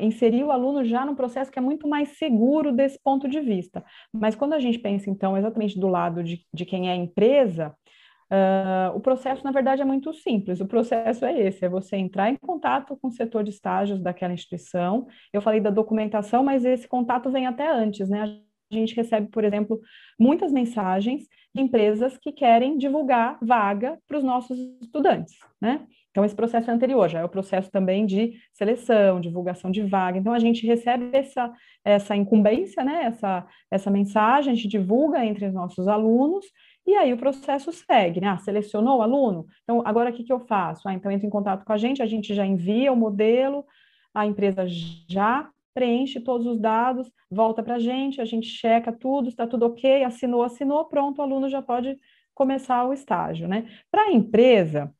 inserir 0.00 0.44
o 0.44 0.50
aluno 0.50 0.84
já 0.84 1.04
num 1.04 1.14
processo 1.14 1.50
que 1.50 1.58
é 1.58 1.62
muito 1.62 1.88
mais 1.88 2.10
seguro 2.18 2.72
desse 2.72 2.98
ponto 3.02 3.28
de 3.28 3.40
vista. 3.40 3.82
Mas 4.12 4.34
quando 4.34 4.52
a 4.52 4.60
gente 4.60 4.78
pensa, 4.78 5.08
então, 5.08 5.36
exatamente 5.36 5.78
do 5.78 5.88
lado 5.88 6.22
de, 6.22 6.44
de 6.52 6.64
quem 6.66 6.88
é 6.88 6.92
a 6.92 6.96
empresa, 6.96 7.74
uh, 8.32 8.96
o 8.96 9.00
processo, 9.00 9.44
na 9.44 9.50
verdade, 9.50 9.82
é 9.82 9.84
muito 9.84 10.12
simples. 10.12 10.60
O 10.60 10.66
processo 10.66 11.24
é 11.24 11.38
esse: 11.38 11.64
é 11.64 11.68
você 11.68 11.96
entrar 11.96 12.30
em 12.30 12.36
contato 12.36 12.96
com 12.96 13.08
o 13.08 13.12
setor 13.12 13.44
de 13.44 13.50
estágios 13.50 14.00
daquela 14.00 14.32
instituição. 14.32 15.06
Eu 15.32 15.42
falei 15.42 15.60
da 15.60 15.70
documentação, 15.70 16.42
mas 16.42 16.64
esse 16.64 16.88
contato 16.88 17.30
vem 17.30 17.46
até 17.46 17.70
antes, 17.70 18.08
né? 18.08 18.22
A 18.72 18.74
gente 18.74 18.96
recebe, 18.96 19.28
por 19.28 19.44
exemplo, 19.44 19.80
muitas 20.18 20.50
mensagens 20.50 21.24
de 21.54 21.60
empresas 21.60 22.16
que 22.16 22.32
querem 22.32 22.78
divulgar 22.78 23.38
vaga 23.42 23.98
para 24.08 24.16
os 24.16 24.24
nossos 24.24 24.58
estudantes, 24.80 25.36
né? 25.60 25.86
Então, 26.12 26.26
esse 26.26 26.34
processo 26.34 26.70
é 26.70 26.74
anterior, 26.74 27.08
já 27.08 27.20
é 27.20 27.24
o 27.24 27.28
processo 27.28 27.70
também 27.70 28.04
de 28.04 28.34
seleção, 28.52 29.18
divulgação 29.18 29.70
de 29.70 29.82
vaga. 29.82 30.18
Então, 30.18 30.34
a 30.34 30.38
gente 30.38 30.66
recebe 30.66 31.08
essa, 31.14 31.50
essa 31.82 32.14
incumbência, 32.14 32.84
né? 32.84 33.04
essa, 33.04 33.46
essa 33.70 33.90
mensagem, 33.90 34.52
a 34.52 34.54
gente 34.54 34.68
divulga 34.68 35.24
entre 35.24 35.46
os 35.46 35.54
nossos 35.54 35.88
alunos, 35.88 36.44
e 36.86 36.94
aí 36.96 37.12
o 37.12 37.16
processo 37.16 37.72
segue, 37.72 38.20
né? 38.20 38.28
Ah, 38.28 38.38
selecionou 38.38 38.98
o 38.98 39.02
aluno? 39.02 39.46
Então, 39.62 39.82
agora 39.84 40.10
o 40.10 40.12
que, 40.12 40.24
que 40.24 40.32
eu 40.32 40.40
faço? 40.40 40.88
Ah, 40.88 40.94
então, 40.94 41.10
entra 41.10 41.26
em 41.26 41.30
contato 41.30 41.64
com 41.64 41.72
a 41.72 41.76
gente, 41.76 42.02
a 42.02 42.06
gente 42.06 42.34
já 42.34 42.44
envia 42.44 42.92
o 42.92 42.96
modelo, 42.96 43.64
a 44.14 44.26
empresa 44.26 44.64
já 45.08 45.48
preenche 45.74 46.20
todos 46.20 46.46
os 46.46 46.58
dados, 46.60 47.10
volta 47.30 47.62
para 47.62 47.76
a 47.76 47.78
gente, 47.78 48.20
a 48.20 48.24
gente 48.24 48.46
checa 48.46 48.92
tudo, 48.92 49.28
está 49.28 49.46
tudo 49.46 49.66
ok, 49.66 50.04
assinou, 50.04 50.42
assinou, 50.42 50.84
pronto, 50.86 51.18
o 51.18 51.22
aluno 51.22 51.48
já 51.48 51.62
pode 51.62 51.98
começar 52.34 52.84
o 52.84 52.92
estágio, 52.92 53.48
né? 53.48 53.68
Para 53.90 54.02
a 54.02 54.12
empresa, 54.12 54.92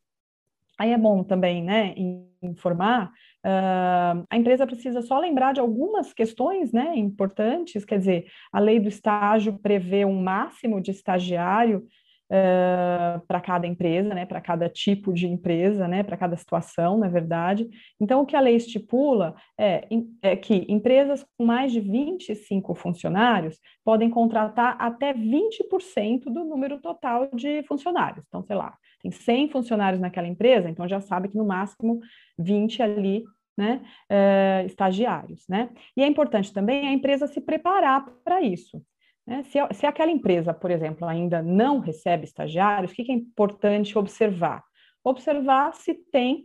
aí 0.83 0.93
é 0.93 0.99
bom 0.99 1.23
também, 1.23 1.63
né, 1.63 1.95
informar, 2.43 3.07
uh, 3.07 4.25
a 4.29 4.37
empresa 4.37 4.67
precisa 4.67 5.01
só 5.01 5.19
lembrar 5.19 5.53
de 5.53 5.61
algumas 5.61 6.13
questões, 6.13 6.73
né, 6.73 6.97
importantes, 6.97 7.85
quer 7.85 7.99
dizer, 7.99 8.27
a 8.53 8.59
lei 8.59 8.81
do 8.81 8.89
estágio 8.89 9.59
prevê 9.63 10.05
um 10.05 10.21
máximo 10.21 10.81
de 10.81 10.91
estagiário 10.91 11.87
uh, 12.33 13.25
para 13.29 13.41
cada 13.41 13.65
empresa, 13.65 14.13
né, 14.13 14.27
para 14.27 14.41
cada 14.41 14.69
tipo 14.69 15.13
de 15.13 15.29
empresa, 15.29 15.87
né, 15.87 16.03
para 16.03 16.17
cada 16.17 16.37
situação, 16.37 16.99
na 16.99 17.09
verdade. 17.09 17.69
Então, 18.01 18.23
o 18.23 18.27
que 18.27 18.35
a 18.35 18.41
lei 18.41 18.57
estipula 18.57 19.37
é, 19.57 19.87
é 20.21 20.35
que 20.35 20.67
empresas 20.69 21.25
com 21.39 21.45
mais 21.45 21.71
de 21.71 21.79
25 21.79 22.75
funcionários 22.75 23.57
podem 23.85 24.11
contratar 24.11 24.77
até 24.81 25.15
20% 25.15 26.25
do 26.25 26.45
número 26.45 26.81
total 26.81 27.29
de 27.33 27.63
funcionários. 27.69 28.25
Então, 28.27 28.43
sei 28.43 28.57
lá, 28.57 28.77
tem 29.03 29.11
100 29.11 29.51
funcionários 29.51 30.01
naquela 30.01 30.29
empresa, 30.29 30.69
então 30.69 30.87
já 30.89 31.01
sabe 31.01 31.29
que 31.29 31.37
no 31.37 31.45
máximo 31.45 32.01
20 32.39 32.83
ali 32.83 33.25
né, 33.57 33.83
uh, 34.11 34.67
estagiários, 34.67 35.45
né? 35.49 35.71
E 35.97 36.03
é 36.03 36.07
importante 36.07 36.53
também 36.53 36.89
a 36.89 36.93
empresa 36.93 37.27
se 37.27 37.41
preparar 37.41 38.07
para 38.25 38.41
isso. 38.41 38.83
Né? 39.27 39.43
Se, 39.45 39.59
se 39.75 39.87
aquela 39.87 40.11
empresa, 40.11 40.55
por 40.55 40.71
exemplo, 40.71 41.07
ainda 41.07 41.43
não 41.43 41.79
recebe 41.79 42.25
estagiários, 42.25 42.93
o 42.93 42.95
que, 42.95 43.05
que 43.05 43.13
é 43.13 43.15
importante 43.15 43.99
observar? 43.99 44.63
Observar 45.05 45.75
se 45.75 45.95
tem 46.11 46.45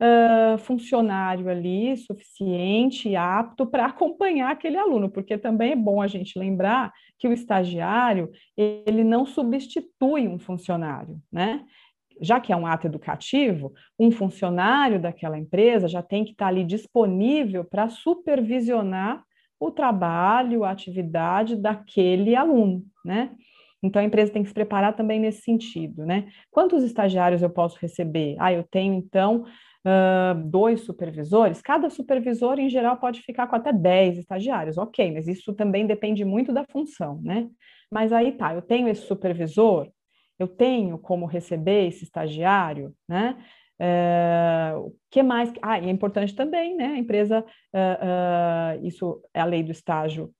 uh, 0.00 0.58
funcionário 0.58 1.48
ali 1.48 1.96
suficiente 1.96 3.08
e 3.08 3.16
apto 3.16 3.66
para 3.66 3.86
acompanhar 3.86 4.50
aquele 4.50 4.76
aluno, 4.76 5.10
porque 5.10 5.36
também 5.38 5.72
é 5.72 5.76
bom 5.76 6.00
a 6.00 6.06
gente 6.06 6.38
lembrar 6.38 6.92
que 7.18 7.28
o 7.28 7.32
estagiário 7.32 8.30
ele 8.56 9.04
não 9.04 9.26
substitui 9.26 10.28
um 10.28 10.38
funcionário, 10.38 11.18
né? 11.32 11.64
Já 12.20 12.40
que 12.40 12.52
é 12.52 12.56
um 12.56 12.66
ato 12.66 12.86
educativo, 12.86 13.72
um 13.98 14.10
funcionário 14.10 15.00
daquela 15.00 15.38
empresa 15.38 15.88
já 15.88 16.02
tem 16.02 16.24
que 16.24 16.32
estar 16.32 16.46
ali 16.46 16.64
disponível 16.64 17.64
para 17.64 17.88
supervisionar 17.88 19.22
o 19.58 19.70
trabalho, 19.70 20.64
a 20.64 20.70
atividade 20.70 21.56
daquele 21.56 22.34
aluno, 22.36 22.82
né? 23.04 23.30
Então 23.82 24.00
a 24.00 24.04
empresa 24.04 24.32
tem 24.32 24.42
que 24.42 24.48
se 24.48 24.54
preparar 24.54 24.96
também 24.96 25.20
nesse 25.20 25.42
sentido, 25.42 26.06
né? 26.06 26.28
Quantos 26.50 26.82
estagiários 26.82 27.42
eu 27.42 27.50
posso 27.50 27.78
receber? 27.80 28.36
Ah, 28.38 28.52
eu 28.52 28.64
tenho 28.64 28.94
então 28.94 29.44
dois 30.46 30.80
supervisores. 30.80 31.60
Cada 31.60 31.90
supervisor, 31.90 32.58
em 32.58 32.70
geral, 32.70 32.96
pode 32.96 33.20
ficar 33.20 33.46
com 33.46 33.56
até 33.56 33.72
10 33.72 34.18
estagiários, 34.18 34.78
ok, 34.78 35.12
mas 35.12 35.28
isso 35.28 35.52
também 35.52 35.86
depende 35.86 36.24
muito 36.24 36.52
da 36.52 36.64
função, 36.64 37.20
né? 37.22 37.48
Mas 37.90 38.12
aí 38.12 38.32
tá, 38.32 38.54
eu 38.54 38.62
tenho 38.62 38.88
esse 38.88 39.02
supervisor, 39.02 39.88
eu 40.38 40.48
tenho 40.48 40.98
como 40.98 41.26
receber 41.26 41.86
esse 41.86 42.04
estagiário, 42.04 42.94
né? 43.08 43.36
É, 43.78 44.72
o 44.76 44.92
que 45.10 45.22
mais? 45.22 45.52
Ah, 45.60 45.78
e 45.78 45.86
é 45.86 45.90
importante 45.90 46.34
também, 46.34 46.76
né? 46.76 46.86
A 46.86 46.98
empresa, 46.98 47.40
uh, 47.40 48.80
uh, 48.80 48.86
isso 48.86 49.20
é 49.32 49.40
a 49.40 49.44
lei 49.44 49.62
do 49.62 49.72
estágio 49.72 50.32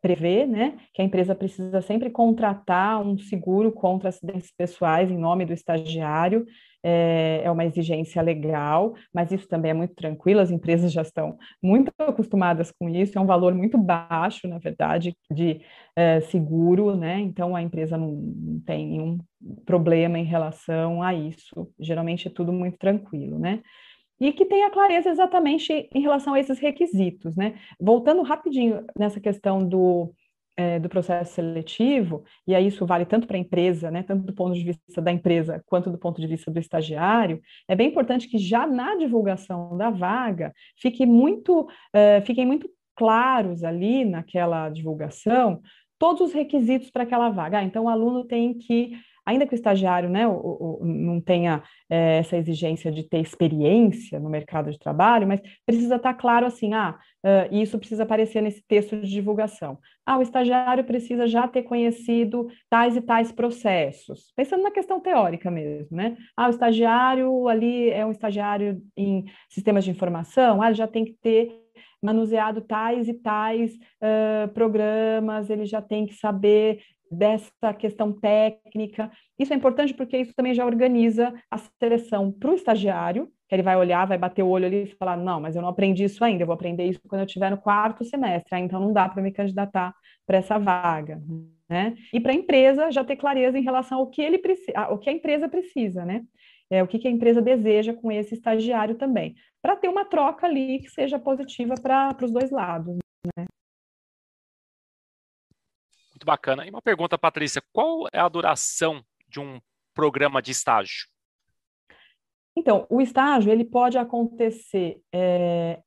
prevê, 0.00 0.44
né? 0.44 0.78
Que 0.92 1.00
a 1.00 1.04
empresa 1.04 1.34
precisa 1.34 1.80
sempre 1.80 2.10
contratar 2.10 3.00
um 3.00 3.16
seguro 3.16 3.72
contra 3.72 4.08
acidentes 4.08 4.52
pessoais 4.56 5.10
em 5.10 5.16
nome 5.16 5.44
do 5.44 5.52
estagiário 5.52 6.46
é, 6.84 7.40
é 7.42 7.50
uma 7.50 7.64
exigência 7.64 8.20
legal, 8.20 8.94
mas 9.12 9.32
isso 9.32 9.48
também 9.48 9.70
é 9.70 9.74
muito 9.74 9.94
tranquilo, 9.94 10.40
as 10.40 10.50
empresas 10.50 10.92
já 10.92 11.00
estão 11.00 11.38
muito 11.62 11.90
acostumadas 11.98 12.70
com 12.70 12.88
isso, 12.90 13.18
é 13.18 13.20
um 13.20 13.26
valor 13.26 13.54
muito 13.54 13.78
baixo, 13.78 14.46
na 14.46 14.58
verdade, 14.58 15.16
de 15.30 15.62
é, 15.96 16.20
seguro, 16.20 16.94
né? 16.94 17.18
Então 17.20 17.56
a 17.56 17.62
empresa 17.62 17.96
não, 17.96 18.60
tem 18.66 18.86
nenhum 18.86 19.18
problema 19.64 20.18
em 20.18 20.24
relação 20.24 21.02
a 21.02 21.14
isso, 21.14 21.72
geralmente 21.80 22.28
é 22.28 22.30
tudo 22.30 22.52
muito 22.52 22.76
tranquilo, 22.78 23.38
né? 23.38 23.62
e 24.20 24.32
que 24.32 24.44
tenha 24.44 24.70
clareza 24.70 25.10
exatamente 25.10 25.88
em 25.92 26.00
relação 26.00 26.34
a 26.34 26.40
esses 26.40 26.58
requisitos, 26.60 27.34
né? 27.36 27.58
Voltando 27.80 28.22
rapidinho 28.22 28.84
nessa 28.96 29.20
questão 29.20 29.58
do 29.66 30.14
é, 30.56 30.78
do 30.78 30.88
processo 30.88 31.34
seletivo, 31.34 32.24
e 32.46 32.54
aí 32.54 32.66
isso 32.66 32.86
vale 32.86 33.04
tanto 33.04 33.26
para 33.26 33.36
a 33.36 33.40
empresa, 33.40 33.90
né, 33.90 34.02
tanto 34.02 34.24
do 34.24 34.32
ponto 34.32 34.54
de 34.54 34.64
vista 34.64 35.02
da 35.02 35.12
empresa 35.12 35.62
quanto 35.66 35.90
do 35.90 35.98
ponto 35.98 36.20
de 36.20 36.26
vista 36.26 36.50
do 36.50 36.58
estagiário, 36.58 37.40
é 37.68 37.74
bem 37.74 37.88
importante 37.88 38.28
que 38.28 38.38
já 38.38 38.66
na 38.66 38.94
divulgação 38.96 39.76
da 39.76 39.90
vaga 39.90 40.52
fique 40.76 41.04
muito, 41.04 41.68
é, 41.92 42.20
fiquem 42.20 42.46
muito 42.46 42.68
claros 42.96 43.64
ali 43.64 44.04
naquela 44.04 44.68
divulgação 44.68 45.60
todos 45.98 46.20
os 46.20 46.32
requisitos 46.32 46.90
para 46.90 47.04
aquela 47.04 47.30
vaga. 47.30 47.58
Ah, 47.58 47.64
então 47.64 47.84
o 47.84 47.88
aluno 47.88 48.24
tem 48.24 48.54
que 48.54 48.92
ainda 49.24 49.46
que 49.46 49.54
o 49.54 49.56
estagiário 49.56 50.08
né, 50.08 50.26
o, 50.26 50.32
o, 50.32 50.84
não 50.84 51.20
tenha 51.20 51.62
é, 51.88 52.18
essa 52.18 52.36
exigência 52.36 52.90
de 52.90 53.02
ter 53.02 53.20
experiência 53.20 54.18
no 54.20 54.28
mercado 54.28 54.70
de 54.70 54.78
trabalho, 54.78 55.26
mas 55.26 55.40
precisa 55.64 55.96
estar 55.96 56.14
claro 56.14 56.46
assim, 56.46 56.74
ah, 56.74 56.98
uh, 57.24 57.54
isso 57.54 57.78
precisa 57.78 58.02
aparecer 58.02 58.42
nesse 58.42 58.62
texto 58.66 58.96
de 58.96 59.10
divulgação. 59.10 59.78
Ah, 60.06 60.18
o 60.18 60.22
estagiário 60.22 60.84
precisa 60.84 61.26
já 61.26 61.48
ter 61.48 61.62
conhecido 61.62 62.48
tais 62.68 62.96
e 62.96 63.00
tais 63.00 63.32
processos, 63.32 64.32
pensando 64.36 64.62
na 64.62 64.70
questão 64.70 65.00
teórica 65.00 65.50
mesmo, 65.50 65.96
né? 65.96 66.16
Ah, 66.36 66.46
o 66.46 66.50
estagiário 66.50 67.48
ali 67.48 67.90
é 67.90 68.04
um 68.04 68.10
estagiário 68.10 68.82
em 68.96 69.24
sistemas 69.48 69.84
de 69.84 69.90
informação, 69.90 70.60
ah, 70.62 70.72
já 70.72 70.86
tem 70.86 71.04
que 71.04 71.14
ter 71.22 71.64
manuseado 72.02 72.60
tais 72.60 73.08
e 73.08 73.14
tais 73.14 73.72
uh, 73.74 74.48
programas, 74.52 75.48
ele 75.48 75.64
já 75.64 75.80
tem 75.80 76.04
que 76.06 76.12
saber 76.12 76.80
dessa 77.14 77.72
questão 77.78 78.12
técnica. 78.12 79.10
Isso 79.38 79.52
é 79.52 79.56
importante 79.56 79.94
porque 79.94 80.16
isso 80.18 80.34
também 80.34 80.54
já 80.54 80.64
organiza 80.64 81.32
a 81.50 81.58
seleção 81.58 82.32
para 82.32 82.50
o 82.50 82.54
estagiário, 82.54 83.28
que 83.48 83.54
ele 83.54 83.62
vai 83.62 83.76
olhar, 83.76 84.06
vai 84.06 84.18
bater 84.18 84.42
o 84.42 84.48
olho 84.48 84.66
ali 84.66 84.84
e 84.84 84.96
falar: 84.96 85.16
não, 85.16 85.40
mas 85.40 85.56
eu 85.56 85.62
não 85.62 85.68
aprendi 85.68 86.04
isso 86.04 86.24
ainda, 86.24 86.42
eu 86.42 86.46
vou 86.46 86.54
aprender 86.54 86.84
isso 86.84 87.00
quando 87.08 87.20
eu 87.20 87.26
estiver 87.26 87.50
no 87.50 87.58
quarto 87.58 88.04
semestre, 88.04 88.54
ah, 88.54 88.60
então 88.60 88.80
não 88.80 88.92
dá 88.92 89.08
para 89.08 89.22
me 89.22 89.32
candidatar 89.32 89.94
para 90.26 90.38
essa 90.38 90.58
vaga. 90.58 91.20
Né? 91.68 91.94
E 92.12 92.20
para 92.20 92.32
a 92.32 92.34
empresa 92.34 92.90
já 92.90 93.02
ter 93.02 93.16
clareza 93.16 93.58
em 93.58 93.62
relação 93.62 93.98
ao 93.98 94.10
que 94.10 94.20
ele 94.20 94.38
precisa, 94.38 94.88
o 94.90 94.98
que 94.98 95.08
a 95.08 95.12
empresa 95.12 95.48
precisa, 95.48 96.04
né? 96.04 96.22
É, 96.70 96.82
o 96.82 96.86
que, 96.86 96.98
que 96.98 97.06
a 97.06 97.10
empresa 97.10 97.42
deseja 97.42 97.92
com 97.92 98.10
esse 98.10 98.34
estagiário 98.34 98.94
também, 98.94 99.34
para 99.62 99.76
ter 99.76 99.88
uma 99.88 100.04
troca 100.04 100.46
ali 100.46 100.78
que 100.78 100.88
seja 100.88 101.18
positiva 101.18 101.74
para 101.80 102.16
os 102.22 102.32
dois 102.32 102.50
lados. 102.50 103.03
Muito 106.24 106.26
bacana. 106.26 106.66
E 106.66 106.70
uma 106.70 106.80
pergunta, 106.80 107.18
Patrícia: 107.18 107.62
qual 107.72 108.08
é 108.10 108.18
a 108.18 108.28
duração 108.28 109.04
de 109.28 109.38
um 109.38 109.60
programa 109.94 110.40
de 110.40 110.52
estágio? 110.52 111.06
Então, 112.56 112.86
o 112.88 113.00
estágio 113.00 113.52
ele 113.52 113.64
pode 113.64 113.98
acontecer 113.98 115.00
é, 115.12 115.80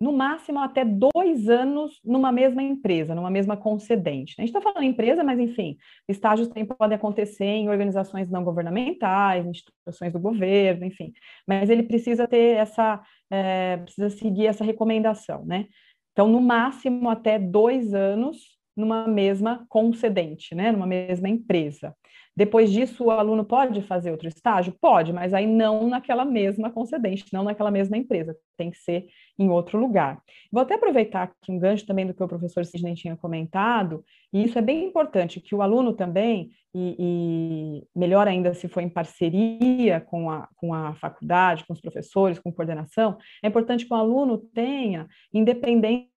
no 0.00 0.12
máximo 0.12 0.58
até 0.58 0.84
dois 0.84 1.48
anos 1.48 2.00
numa 2.04 2.32
mesma 2.32 2.62
empresa, 2.62 3.14
numa 3.14 3.30
mesma 3.30 3.56
concedente. 3.56 4.34
A 4.38 4.42
gente 4.42 4.48
está 4.48 4.60
falando 4.60 4.82
empresa, 4.82 5.22
mas 5.22 5.38
enfim, 5.38 5.76
estágios 6.08 6.48
também 6.48 6.66
podem 6.66 6.96
acontecer 6.96 7.44
em 7.44 7.68
organizações 7.68 8.28
não 8.28 8.42
governamentais, 8.42 9.46
instituições 9.46 10.12
do 10.12 10.18
governo, 10.18 10.84
enfim. 10.84 11.12
Mas 11.46 11.70
ele 11.70 11.84
precisa 11.84 12.26
ter 12.26 12.56
essa, 12.56 13.00
é, 13.30 13.76
precisa 13.76 14.10
seguir 14.10 14.46
essa 14.46 14.64
recomendação, 14.64 15.44
né? 15.44 15.66
Então, 16.12 16.26
no 16.28 16.40
máximo 16.40 17.10
até 17.10 17.38
dois 17.38 17.92
anos 17.92 18.55
numa 18.76 19.08
mesma 19.08 19.64
concedente, 19.68 20.54
né, 20.54 20.70
numa 20.70 20.86
mesma 20.86 21.28
empresa. 21.28 21.94
Depois 22.36 22.70
disso, 22.70 23.04
o 23.04 23.10
aluno 23.10 23.46
pode 23.46 23.80
fazer 23.80 24.10
outro 24.10 24.28
estágio? 24.28 24.76
Pode, 24.78 25.10
mas 25.10 25.32
aí 25.32 25.46
não 25.46 25.88
naquela 25.88 26.22
mesma 26.22 26.70
concedente, 26.70 27.24
não 27.32 27.42
naquela 27.42 27.70
mesma 27.70 27.96
empresa, 27.96 28.36
tem 28.58 28.70
que 28.70 28.76
ser 28.76 29.06
em 29.38 29.48
outro 29.48 29.78
lugar. 29.78 30.20
Vou 30.52 30.60
até 30.60 30.74
aproveitar 30.74 31.22
aqui 31.22 31.50
um 31.50 31.58
gancho 31.58 31.86
também 31.86 32.06
do 32.06 32.12
que 32.12 32.22
o 32.22 32.28
professor 32.28 32.62
Sidney 32.66 32.94
tinha 32.94 33.16
comentado, 33.16 34.04
e 34.30 34.44
isso 34.44 34.58
é 34.58 34.62
bem 34.62 34.84
importante, 34.84 35.40
que 35.40 35.54
o 35.54 35.62
aluno 35.62 35.94
também, 35.94 36.50
e, 36.74 36.96
e 36.98 37.98
melhor 37.98 38.28
ainda 38.28 38.52
se 38.52 38.68
for 38.68 38.82
em 38.82 38.88
parceria 38.90 40.02
com 40.02 40.30
a, 40.30 40.46
com 40.56 40.74
a 40.74 40.94
faculdade, 40.96 41.64
com 41.66 41.72
os 41.72 41.80
professores, 41.80 42.38
com 42.38 42.52
coordenação, 42.52 43.16
é 43.42 43.48
importante 43.48 43.86
que 43.86 43.94
o 43.94 43.96
aluno 43.96 44.36
tenha 44.36 45.06
independência 45.32 46.15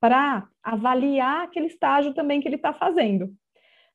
para 0.00 0.48
avaliar 0.62 1.44
aquele 1.44 1.66
estágio 1.66 2.14
também 2.14 2.40
que 2.40 2.48
ele 2.48 2.56
está 2.56 2.72
fazendo, 2.72 3.32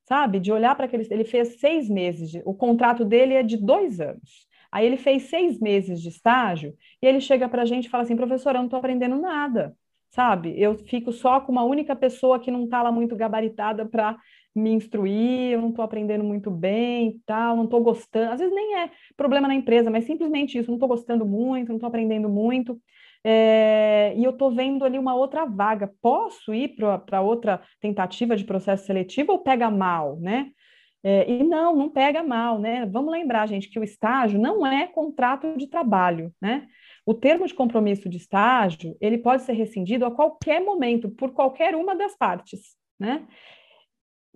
sabe? 0.04 0.40
De 0.40 0.52
olhar 0.52 0.74
para 0.74 0.86
aquele. 0.86 1.06
Ele 1.10 1.24
fez 1.24 1.60
seis 1.60 1.88
meses, 1.88 2.30
de, 2.30 2.42
o 2.44 2.54
contrato 2.54 3.04
dele 3.04 3.34
é 3.34 3.42
de 3.42 3.56
dois 3.56 4.00
anos. 4.00 4.46
Aí 4.70 4.86
ele 4.86 4.96
fez 4.96 5.24
seis 5.24 5.60
meses 5.60 6.00
de 6.00 6.08
estágio 6.08 6.74
e 7.00 7.06
ele 7.06 7.20
chega 7.20 7.48
para 7.48 7.62
a 7.62 7.64
gente 7.64 7.86
e 7.86 7.90
fala 7.90 8.04
assim: 8.04 8.16
professor, 8.16 8.50
eu 8.50 8.58
não 8.58 8.64
estou 8.64 8.78
aprendendo 8.78 9.16
nada, 9.16 9.76
sabe? 10.10 10.54
Eu 10.58 10.78
fico 10.78 11.12
só 11.12 11.40
com 11.40 11.52
uma 11.52 11.64
única 11.64 11.94
pessoa 11.94 12.40
que 12.40 12.50
não 12.50 12.64
está 12.64 12.82
lá 12.82 12.90
muito 12.90 13.14
gabaritada 13.14 13.86
para 13.86 14.16
me 14.54 14.70
instruir, 14.70 15.52
eu 15.52 15.60
não 15.60 15.70
estou 15.70 15.84
aprendendo 15.84 16.24
muito 16.24 16.50
bem 16.50 17.20
tal, 17.24 17.56
não 17.56 17.64
estou 17.64 17.82
gostando. 17.82 18.32
Às 18.32 18.40
vezes 18.40 18.54
nem 18.54 18.76
é 18.80 18.90
problema 19.16 19.48
na 19.48 19.54
empresa, 19.54 19.90
mas 19.90 20.04
simplesmente 20.04 20.58
isso, 20.58 20.68
não 20.68 20.76
estou 20.76 20.88
gostando 20.88 21.24
muito, 21.26 21.68
não 21.68 21.76
estou 21.76 21.88
aprendendo 21.88 22.28
muito. 22.28 22.80
É, 23.24 24.14
e 24.16 24.24
eu 24.24 24.30
estou 24.30 24.50
vendo 24.50 24.84
ali 24.84 24.98
uma 24.98 25.14
outra 25.14 25.44
vaga. 25.44 25.92
Posso 26.00 26.52
ir 26.52 26.76
para 26.76 27.20
outra 27.20 27.60
tentativa 27.80 28.36
de 28.36 28.44
processo 28.44 28.86
seletivo 28.86 29.32
ou 29.32 29.38
pega 29.38 29.70
mal, 29.70 30.18
né? 30.18 30.50
É, 31.04 31.28
e 31.28 31.42
não, 31.42 31.74
não 31.74 31.88
pega 31.88 32.22
mal, 32.22 32.60
né? 32.60 32.86
Vamos 32.86 33.12
lembrar, 33.12 33.48
gente, 33.48 33.68
que 33.68 33.78
o 33.78 33.84
estágio 33.84 34.40
não 34.40 34.64
é 34.64 34.86
contrato 34.86 35.56
de 35.56 35.66
trabalho, 35.66 36.32
né? 36.40 36.68
O 37.04 37.12
termo 37.12 37.46
de 37.46 37.54
compromisso 37.54 38.08
de 38.08 38.16
estágio, 38.16 38.96
ele 39.00 39.18
pode 39.18 39.42
ser 39.42 39.54
rescindido 39.54 40.06
a 40.06 40.10
qualquer 40.10 40.60
momento, 40.60 41.10
por 41.10 41.32
qualquer 41.32 41.74
uma 41.74 41.96
das 41.96 42.16
partes, 42.16 42.76
né? 42.98 43.26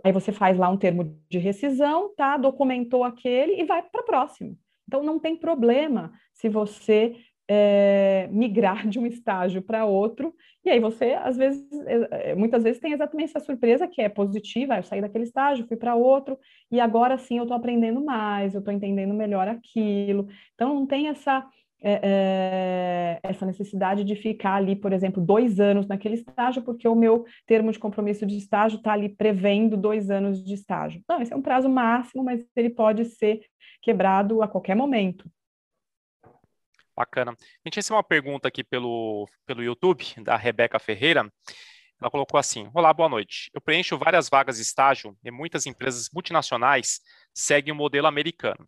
Aí 0.04 0.12
você 0.12 0.32
faz 0.32 0.58
lá 0.58 0.68
um 0.68 0.76
termo 0.76 1.16
de 1.28 1.38
rescisão, 1.38 2.12
tá? 2.16 2.36
Documentou 2.36 3.04
aquele 3.04 3.60
e 3.60 3.64
vai 3.64 3.82
para 3.82 4.00
a 4.00 4.04
próxima. 4.04 4.54
Então 4.86 5.02
não 5.02 5.18
tem 5.18 5.36
problema 5.36 6.12
se 6.34 6.48
você 6.48 7.16
é, 7.48 8.28
migrar 8.30 8.86
de 8.88 8.98
um 8.98 9.06
estágio 9.06 9.62
para 9.62 9.84
outro, 9.84 10.34
e 10.64 10.70
aí 10.70 10.80
você, 10.80 11.12
às 11.12 11.36
vezes, 11.36 11.64
é, 12.10 12.34
muitas 12.34 12.62
vezes 12.62 12.80
tem 12.80 12.92
exatamente 12.92 13.30
essa 13.30 13.44
surpresa 13.44 13.86
que 13.86 14.02
é 14.02 14.08
positiva, 14.08 14.76
eu 14.76 14.82
saí 14.82 15.00
daquele 15.00 15.24
estágio, 15.24 15.66
fui 15.66 15.76
para 15.76 15.94
outro, 15.94 16.38
e 16.70 16.80
agora 16.80 17.16
sim 17.18 17.38
eu 17.38 17.44
estou 17.44 17.56
aprendendo 17.56 18.04
mais, 18.04 18.54
eu 18.54 18.58
estou 18.58 18.74
entendendo 18.74 19.14
melhor 19.14 19.46
aquilo. 19.46 20.26
Então 20.54 20.74
não 20.74 20.86
tem 20.86 21.08
essa 21.08 21.46
é, 21.82 22.00
é, 22.02 23.20
essa 23.22 23.44
necessidade 23.44 24.02
de 24.02 24.16
ficar 24.16 24.54
ali, 24.54 24.74
por 24.74 24.92
exemplo, 24.92 25.22
dois 25.22 25.60
anos 25.60 25.86
naquele 25.86 26.14
estágio, 26.14 26.62
porque 26.62 26.88
o 26.88 26.94
meu 26.94 27.24
termo 27.46 27.70
de 27.70 27.78
compromisso 27.78 28.26
de 28.26 28.36
estágio 28.36 28.78
está 28.78 28.92
ali 28.92 29.08
prevendo 29.08 29.76
dois 29.76 30.10
anos 30.10 30.42
de 30.42 30.54
estágio. 30.54 31.02
Não, 31.08 31.20
esse 31.20 31.32
é 31.32 31.36
um 31.36 31.42
prazo 31.42 31.68
máximo, 31.68 32.24
mas 32.24 32.44
ele 32.56 32.70
pode 32.70 33.04
ser 33.04 33.40
quebrado 33.82 34.42
a 34.42 34.48
qualquer 34.48 34.74
momento. 34.74 35.30
Bacana. 36.96 37.32
A 37.32 37.68
gente 37.68 37.76
recebeu 37.76 37.96
uma 37.96 38.02
pergunta 38.02 38.48
aqui 38.48 38.64
pelo, 38.64 39.28
pelo 39.44 39.62
YouTube, 39.62 40.04
da 40.24 40.36
Rebeca 40.36 40.78
Ferreira. 40.78 41.30
Ela 42.00 42.10
colocou 42.10 42.38
assim: 42.38 42.70
Olá, 42.74 42.92
boa 42.92 43.08
noite. 43.08 43.50
Eu 43.52 43.60
preencho 43.60 43.98
várias 43.98 44.28
vagas 44.28 44.56
de 44.56 44.62
estágio 44.62 45.16
e 45.22 45.30
muitas 45.30 45.66
empresas 45.66 46.08
multinacionais 46.12 47.00
seguem 47.34 47.72
o 47.72 47.76
modelo 47.76 48.06
americano 48.06 48.66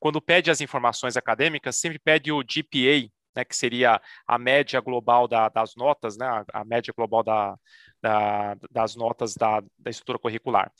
quando 0.00 0.20
pede 0.20 0.50
as 0.50 0.62
informações 0.62 1.16
acadêmicas, 1.16 1.76
sempre 1.76 1.98
pede 1.98 2.32
o 2.32 2.42
GPA, 2.42 3.06
né, 3.36 3.44
que 3.44 3.54
seria 3.54 4.00
a 4.26 4.38
média 4.38 4.80
global 4.80 5.28
da, 5.28 5.48
das 5.50 5.76
notas, 5.76 6.16
né, 6.16 6.26
a, 6.52 6.64
média 6.64 6.92
global 6.96 7.22
da, 7.22 7.54
da, 8.02 8.56
das 8.70 8.96
notas 8.96 9.34
da, 9.34 9.62
da 9.78 9.90
estrutura 9.90 10.18
curricular. 10.18 10.72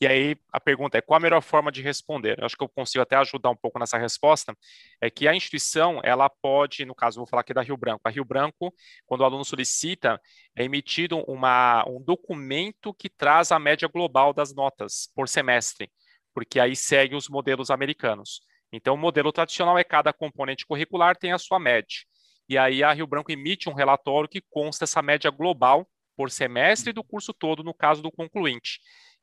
E 0.00 0.06
aí 0.06 0.36
a 0.52 0.60
pergunta 0.60 0.96
é 0.96 1.00
qual 1.00 1.16
a 1.16 1.20
melhor 1.20 1.42
forma 1.42 1.72
de 1.72 1.82
responder? 1.82 2.38
Eu 2.38 2.46
acho 2.46 2.56
que 2.56 2.62
eu 2.62 2.68
consigo 2.68 3.02
até 3.02 3.16
ajudar 3.16 3.50
um 3.50 3.56
pouco 3.56 3.80
nessa 3.80 3.98
resposta. 3.98 4.56
É 5.00 5.10
que 5.10 5.26
a 5.26 5.34
instituição 5.34 6.00
ela 6.04 6.30
pode, 6.30 6.84
no 6.84 6.94
caso, 6.94 7.18
vou 7.18 7.26
falar 7.26 7.40
aqui 7.40 7.52
da 7.52 7.62
Rio 7.62 7.76
Branco. 7.76 8.02
A 8.04 8.10
Rio 8.10 8.24
Branco, 8.24 8.72
quando 9.06 9.22
o 9.22 9.24
aluno 9.24 9.44
solicita, 9.44 10.20
é 10.56 10.62
emitido 10.64 11.18
uma, 11.26 11.84
um 11.88 12.00
documento 12.00 12.94
que 12.94 13.08
traz 13.08 13.50
a 13.50 13.58
média 13.58 13.88
global 13.88 14.32
das 14.32 14.54
notas 14.54 15.10
por 15.16 15.28
semestre, 15.28 15.90
porque 16.32 16.60
aí 16.60 16.76
segue 16.76 17.16
os 17.16 17.28
modelos 17.28 17.68
americanos. 17.68 18.40
Então, 18.72 18.94
o 18.94 18.98
modelo 18.98 19.32
tradicional 19.32 19.76
é 19.78 19.82
cada 19.82 20.12
componente 20.12 20.64
curricular 20.64 21.16
tem 21.16 21.32
a 21.32 21.38
sua 21.38 21.58
média. 21.58 22.04
E 22.48 22.56
aí 22.56 22.84
a 22.84 22.92
Rio 22.92 23.06
Branco 23.06 23.32
emite 23.32 23.68
um 23.68 23.74
relatório 23.74 24.28
que 24.28 24.42
consta 24.48 24.84
essa 24.84 25.02
média 25.02 25.30
global 25.30 25.88
por 26.16 26.30
semestre 26.30 26.92
do 26.92 27.04
curso 27.04 27.32
todo, 27.32 27.62
no 27.64 27.74
caso 27.74 28.02
do 28.02 28.10
concluinte. 28.10 28.80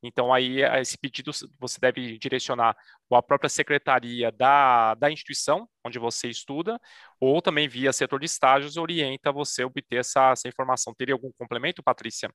Então, 0.08 0.34
aí, 0.34 0.62
esse 0.80 0.98
pedido 0.98 1.32
você 1.60 1.80
deve 1.80 2.18
direcionar 2.18 2.76
à 3.12 3.22
própria 3.22 3.50
secretaria 3.50 4.32
da, 4.32 4.94
da 4.96 5.12
instituição 5.12 5.68
onde 5.86 6.00
você 6.00 6.28
estuda, 6.28 6.80
ou 7.20 7.42
também 7.42 7.68
via 7.68 7.94
setor 7.94 8.20
de 8.20 8.26
estágios, 8.26 8.78
orienta 8.78 9.32
você 9.32 9.64
a 9.64 9.68
obter 9.68 9.98
essa, 9.98 10.32
essa 10.32 10.48
informação. 10.48 10.94
Teria 10.94 11.16
algum 11.16 11.32
complemento, 11.38 11.84
Patrícia? 11.84 12.30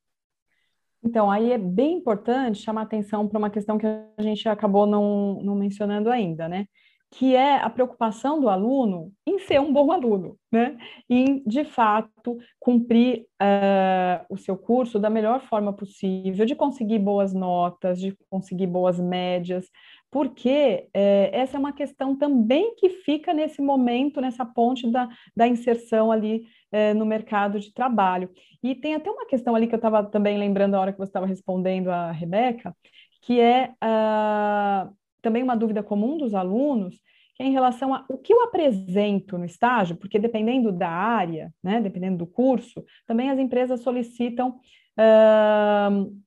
Então, 1.03 1.31
aí 1.31 1.53
é 1.53 1.59
bem 1.59 1.95
importante 1.95 2.61
chamar 2.61 2.83
atenção 2.83 3.27
para 3.27 3.39
uma 3.39 3.51
questão 3.51 3.79
que 3.79 3.87
a 3.87 4.23
gente 4.23 4.49
acabou 4.49 4.87
não, 4.87 5.43
não 5.43 5.55
mencionando 5.55 6.11
ainda, 6.11 6.49
né? 6.49 6.67
Que 7.13 7.35
é 7.35 7.57
a 7.57 7.69
preocupação 7.69 8.41
do 8.41 8.49
aluno 8.49 9.13
em 9.27 9.41
ser 9.41 9.61
um 9.61 9.73
bom 9.73 9.91
aluno, 9.91 10.37
né? 10.51 10.79
Em, 11.09 11.43
de 11.45 11.65
fato, 11.65 12.39
cumprir 12.59 13.27
uh, 13.43 14.25
o 14.29 14.37
seu 14.37 14.57
curso 14.57 14.99
da 14.99 15.11
melhor 15.11 15.41
forma 15.41 15.73
possível, 15.73 16.47
de 16.47 16.55
conseguir 16.55 17.01
boas 17.01 17.35
notas, 17.35 17.99
de 17.99 18.17
conseguir 18.31 18.69
boas 18.69 19.01
médias, 19.01 19.67
porque 20.11 20.89
é, 20.93 21.31
essa 21.33 21.57
é 21.57 21.61
uma 21.61 21.73
questão 21.73 22.17
também 22.17 22.75
que 22.77 22.91
fica 22.91 23.33
nesse 23.33 23.63
momento, 23.63 24.21
nessa 24.21 24.45
ponte 24.45 24.91
da, 24.91 25.09
da 25.37 25.47
inserção 25.47 26.11
ali 26.11 26.45
é, 26.73 26.93
no 26.95 27.07
mercado 27.07 27.61
de 27.61 27.73
trabalho. 27.73 28.31
E 28.63 28.75
tem 28.75 28.95
até 28.95 29.11
uma 29.11 29.27
questão 29.27 29.55
ali 29.55 29.67
que 29.69 29.75
eu 29.75 29.79
estava 29.79 30.05
também 30.05 30.37
lembrando 30.37 30.75
a 30.75 30.81
hora 30.81 30.93
que 30.93 30.99
você 30.99 31.11
estava 31.11 31.27
respondendo 31.27 31.89
a 31.89 32.11
Rebeca, 32.11 32.75
que 33.23 33.39
é 33.39 33.73
uh, 33.85 34.93
também 35.21 35.43
uma 35.43 35.57
dúvida 35.57 35.83
comum 35.83 36.17
dos 36.17 36.35
alunos, 36.35 36.97
que 37.35 37.43
é 37.43 37.47
em 37.47 37.53
relação 37.53 37.95
a 37.95 38.05
o 38.09 38.19
que 38.19 38.33
eu 38.33 38.43
apresento 38.43 39.39
no 39.39 39.45
estágio, 39.45 39.97
porque 39.97 40.19
dependendo 40.19 40.73
da 40.73 40.91
área, 40.91 41.53
né, 41.63 41.81
dependendo 41.81 42.19
do 42.19 42.27
curso, 42.27 42.85
também 43.07 43.31
as 43.31 43.39
empresas 43.39 43.81
solicitam 43.81 44.61
uh, 44.99 46.21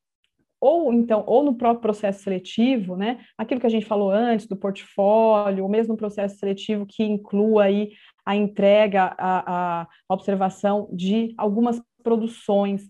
ou 0.60 0.94
então, 0.94 1.26
ou 1.28 1.44
no 1.44 1.56
próprio 1.56 1.82
processo 1.82 2.24
seletivo, 2.24 2.96
né, 2.96 3.20
aquilo 3.38 3.60
que 3.60 3.68
a 3.68 3.70
gente 3.70 3.86
falou 3.86 4.10
antes 4.10 4.48
do 4.48 4.56
portfólio, 4.56 5.64
ou 5.64 5.70
mesmo 5.70 5.98
processo 5.98 6.38
seletivo 6.38 6.86
que 6.86 7.04
inclua 7.04 7.66
aí 7.66 7.92
a 8.26 8.34
entrega, 8.34 9.14
a, 9.18 9.82
a 9.82 9.88
observação 10.08 10.88
de 10.94 11.34
algumas 11.38 11.82
produções 12.02 12.90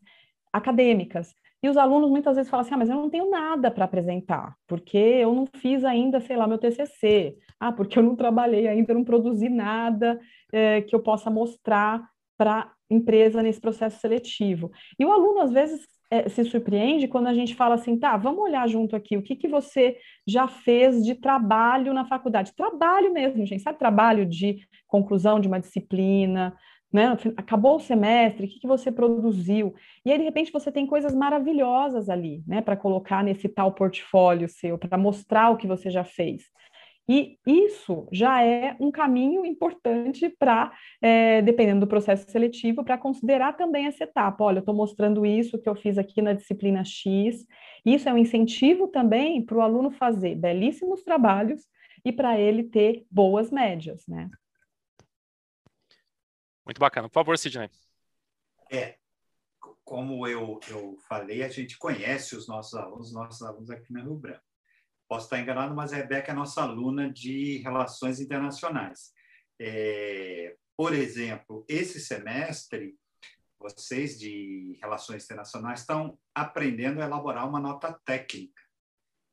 acadêmicas. 0.54 1.34
E 1.64 1.70
os 1.70 1.78
alunos 1.78 2.12
muitas 2.12 2.36
vezes 2.36 2.50
falam 2.50 2.66
assim: 2.66 2.76
ah, 2.76 2.78
mas 2.78 2.90
eu 2.90 2.98
não 2.98 3.10
tenho 3.10 3.30
nada 3.30 3.72
para 3.72 3.86
apresentar, 3.86 4.54
porque 4.68 4.98
eu 4.98 5.34
não 5.34 5.48
fiz 5.56 5.86
ainda, 5.86 6.20
sei 6.20 6.36
lá, 6.36 6.46
meu 6.46 6.58
TCC. 6.58 7.38
Ah, 7.60 7.72
porque 7.72 7.98
eu 7.98 8.04
não 8.04 8.18
trabalhei 8.18 8.68
ainda, 8.68 8.94
não 8.94 9.06
produzi 9.06 9.48
nada 9.48 10.20
é, 10.52 10.82
que 10.82 10.94
eu 10.94 11.00
possa 11.00 11.30
mostrar 11.30 12.06
para 12.38 12.60
a 12.60 12.72
empresa 12.90 13.42
nesse 13.42 13.62
processo 13.62 14.02
seletivo. 14.02 14.70
E 15.00 15.06
o 15.06 15.12
aluno, 15.12 15.40
às 15.40 15.52
vezes, 15.54 15.88
é, 16.12 16.28
se 16.28 16.44
surpreende 16.44 17.08
quando 17.08 17.28
a 17.28 17.34
gente 17.34 17.56
fala 17.56 17.76
assim: 17.76 17.98
tá, 17.98 18.18
vamos 18.18 18.44
olhar 18.44 18.68
junto 18.68 18.96
aqui, 18.96 19.16
o 19.16 19.24
que, 19.24 19.36
que 19.36 19.48
você 19.48 19.98
já 20.28 20.48
fez 20.48 21.04
de 21.04 21.16
trabalho 21.16 21.94
na 21.94 22.06
faculdade? 22.06 22.54
Trabalho 22.56 23.14
mesmo, 23.14 23.46
gente, 23.46 23.64
sabe? 23.64 23.80
Trabalho 23.80 24.26
de 24.26 24.58
conclusão 24.86 25.40
de 25.40 25.48
uma 25.48 25.60
disciplina, 25.60 26.54
né? 26.94 27.18
Acabou 27.36 27.78
o 27.78 27.80
semestre, 27.80 28.46
o 28.46 28.50
que, 28.50 28.60
que 28.60 28.68
você 28.68 28.92
produziu? 28.92 29.74
E 30.06 30.12
aí, 30.12 30.18
de 30.20 30.24
repente, 30.24 30.52
você 30.52 30.72
tem 30.72 30.86
coisas 30.86 31.16
maravilhosas 31.16 32.08
ali, 32.08 32.44
né, 32.48 32.62
para 32.62 32.78
colocar 32.78 33.24
nesse 33.24 33.50
tal 33.50 33.72
portfólio 33.72 34.48
seu, 34.48 34.78
para 34.78 34.98
mostrar 34.98 35.50
o 35.50 35.58
que 35.58 35.66
você 35.66 35.90
já 35.90 36.04
fez. 36.04 36.44
E 37.10 37.38
isso 37.46 38.08
já 38.14 38.42
é 38.44 38.78
um 38.80 38.90
caminho 38.90 39.46
importante 39.46 40.30
para, 40.30 40.72
é, 41.02 41.42
dependendo 41.42 41.82
do 41.82 41.88
processo 41.88 42.30
seletivo, 42.32 42.84
para 42.84 42.98
considerar 42.98 43.58
também 43.58 43.88
essa 43.88 44.06
etapa. 44.06 44.44
Olha, 44.44 44.58
eu 44.58 44.62
estou 44.62 44.76
mostrando 44.76 45.26
isso 45.26 45.60
que 45.60 45.68
eu 45.68 45.76
fiz 45.76 45.98
aqui 45.98 46.22
na 46.22 46.32
disciplina 46.32 46.86
X. 46.86 47.46
Isso 47.86 48.08
é 48.08 48.14
um 48.14 48.18
incentivo 48.18 48.88
também 48.88 49.44
para 49.44 49.58
o 49.58 49.62
aluno 49.62 49.92
fazer 49.92 50.36
belíssimos 50.36 51.04
trabalhos 51.04 51.68
e 52.06 52.12
para 52.12 52.40
ele 52.40 52.64
ter 52.64 53.06
boas 53.12 53.52
médias, 53.52 54.06
né? 54.08 54.30
Muito 56.66 56.80
bacana. 56.80 57.10
Por 57.10 57.14
favor, 57.14 57.38
Sidney. 57.38 57.70
É, 58.72 58.98
como 59.84 60.28
eu, 60.28 60.60
eu 60.70 60.98
falei, 61.08 61.44
a 61.44 61.50
gente 61.50 61.78
conhece 61.78 62.36
os 62.36 62.48
nossos 62.48 62.74
alunos, 62.74 63.14
nossos 63.14 63.42
alunos 63.42 63.70
aqui 63.70 63.92
na 63.92 64.02
Rio 64.02 64.16
Branco. 64.16 64.44
Posso 65.08 65.26
estar 65.26 65.40
enganado, 65.40 65.76
mas 65.76 65.94
a 65.94 65.98
Rebeca 65.98 66.32
é 66.32 66.36
nossa 66.36 66.64
aluna 66.64 67.12
de 67.12 67.58
Relações 67.58 68.20
Internacionais. 68.20 69.12
É, 69.60 70.56
por 70.76 70.94
exemplo, 70.94 71.66
esse 71.68 72.00
semestre, 72.00 72.98
vocês 73.60 74.18
de 74.18 74.78
Relações 74.82 75.26
Internacionais 75.26 75.82
estão 75.82 76.18
aprendendo 76.34 77.02
a 77.02 77.06
elaborar 77.06 77.48
uma 77.48 77.60
nota 77.60 77.94
técnica, 78.06 78.62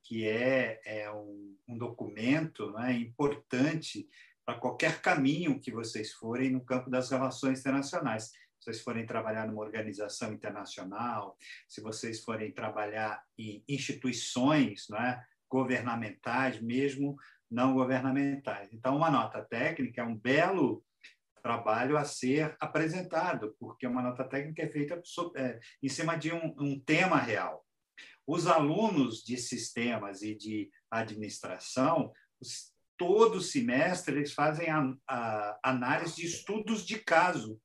que 0.03 0.27
é, 0.27 0.81
é 0.85 1.11
um, 1.11 1.57
um 1.69 1.79
documento 1.79 2.71
né, 2.73 2.93
importante 2.93 4.09
para 4.45 4.59
qualquer 4.59 5.01
caminho 5.01 5.61
que 5.61 5.71
vocês 5.71 6.13
forem 6.13 6.51
no 6.51 6.65
campo 6.65 6.91
das 6.91 7.11
relações 7.11 7.61
internacionais. 7.61 8.33
se 8.59 8.67
vocês 8.67 8.81
forem 8.83 9.07
trabalhar 9.07 9.47
numa 9.47 9.63
organização 9.63 10.33
internacional, 10.33 11.37
se 11.67 11.81
vocês 11.81 12.23
forem 12.23 12.53
trabalhar 12.53 13.25
em 13.39 13.65
instituições 13.67 14.87
não 14.91 14.99
é, 14.99 15.25
governamentais, 15.49 16.61
mesmo 16.61 17.17
não 17.51 17.75
governamentais. 17.75 18.73
Então, 18.73 18.97
uma 18.97 19.11
nota 19.11 19.43
técnica 19.43 20.03
é 20.03 20.05
um 20.05 20.15
belo 20.15 20.85
trabalho 21.43 21.97
a 21.97 22.05
ser 22.05 22.55
apresentado, 22.61 23.57
porque 23.59 23.87
uma 23.87 24.03
nota 24.03 24.25
técnica 24.25 24.63
é 24.63 24.69
feita 24.69 25.03
é, 25.37 25.59
em 25.83 25.89
cima 25.89 26.17
de 26.17 26.33
um, 26.33 26.55
um 26.59 26.79
tema 26.79 27.19
real. 27.19 27.65
Os 28.27 28.47
alunos 28.47 29.25
de 29.25 29.37
sistemas 29.37 30.23
e 30.23 30.35
de 30.35 30.71
administração, 30.91 32.13
todo 33.01 33.41
semestre, 33.41 34.15
eles 34.15 34.35
fazem 34.35 34.69
a, 34.69 34.95
a 35.09 35.59
análise 35.63 36.17
de 36.17 36.27
estudos 36.27 36.85
de 36.85 36.99
caso. 36.99 37.59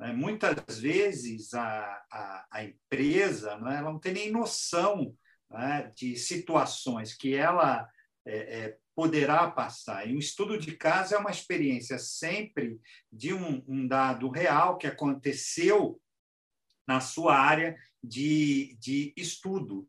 Né? 0.00 0.14
Muitas 0.14 0.78
vezes 0.78 1.52
a, 1.52 2.02
a, 2.10 2.46
a 2.50 2.64
empresa 2.64 3.58
não, 3.58 3.70
é? 3.70 3.76
ela 3.76 3.92
não 3.92 3.98
tem 3.98 4.14
nem 4.14 4.32
noção 4.32 5.14
né, 5.50 5.92
de 5.94 6.16
situações 6.16 7.14
que 7.14 7.34
ela 7.34 7.86
é, 8.24 8.60
é, 8.60 8.78
poderá 8.94 9.50
passar. 9.50 10.08
E 10.08 10.16
o 10.16 10.18
estudo 10.18 10.56
de 10.58 10.74
caso 10.74 11.14
é 11.14 11.18
uma 11.18 11.30
experiência 11.30 11.98
sempre 11.98 12.80
de 13.12 13.34
um, 13.34 13.62
um 13.68 13.86
dado 13.86 14.30
real 14.30 14.78
que 14.78 14.86
aconteceu 14.86 16.00
na 16.88 16.98
sua 16.98 17.36
área 17.36 17.76
de, 18.02 18.74
de 18.80 19.12
estudo. 19.18 19.86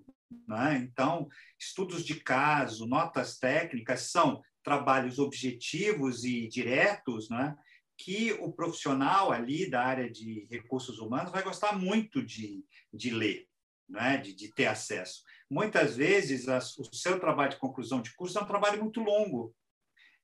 Né? 0.47 0.77
Então, 0.77 1.27
estudos 1.59 2.03
de 2.03 2.15
caso, 2.15 2.85
notas 2.85 3.37
técnicas 3.37 4.11
são 4.11 4.41
trabalhos 4.63 5.19
objetivos 5.19 6.23
e 6.23 6.47
diretos, 6.47 7.29
né? 7.29 7.55
que 7.97 8.33
o 8.33 8.51
profissional 8.51 9.31
ali 9.31 9.69
da 9.69 9.83
área 9.83 10.09
de 10.09 10.45
recursos 10.49 10.99
humanos 10.99 11.31
vai 11.31 11.43
gostar 11.43 11.77
muito 11.77 12.23
de, 12.23 12.65
de 12.93 13.09
ler, 13.11 13.47
né? 13.87 14.17
de, 14.17 14.33
de 14.33 14.53
ter 14.53 14.65
acesso. 14.65 15.23
Muitas 15.49 15.95
vezes, 15.95 16.49
as, 16.49 16.77
o 16.77 16.83
seu 16.93 17.19
trabalho 17.19 17.51
de 17.51 17.59
conclusão 17.59 18.01
de 18.01 18.13
curso 18.15 18.37
é 18.37 18.41
um 18.41 18.47
trabalho 18.47 18.81
muito 18.81 18.99
longo. 18.99 19.55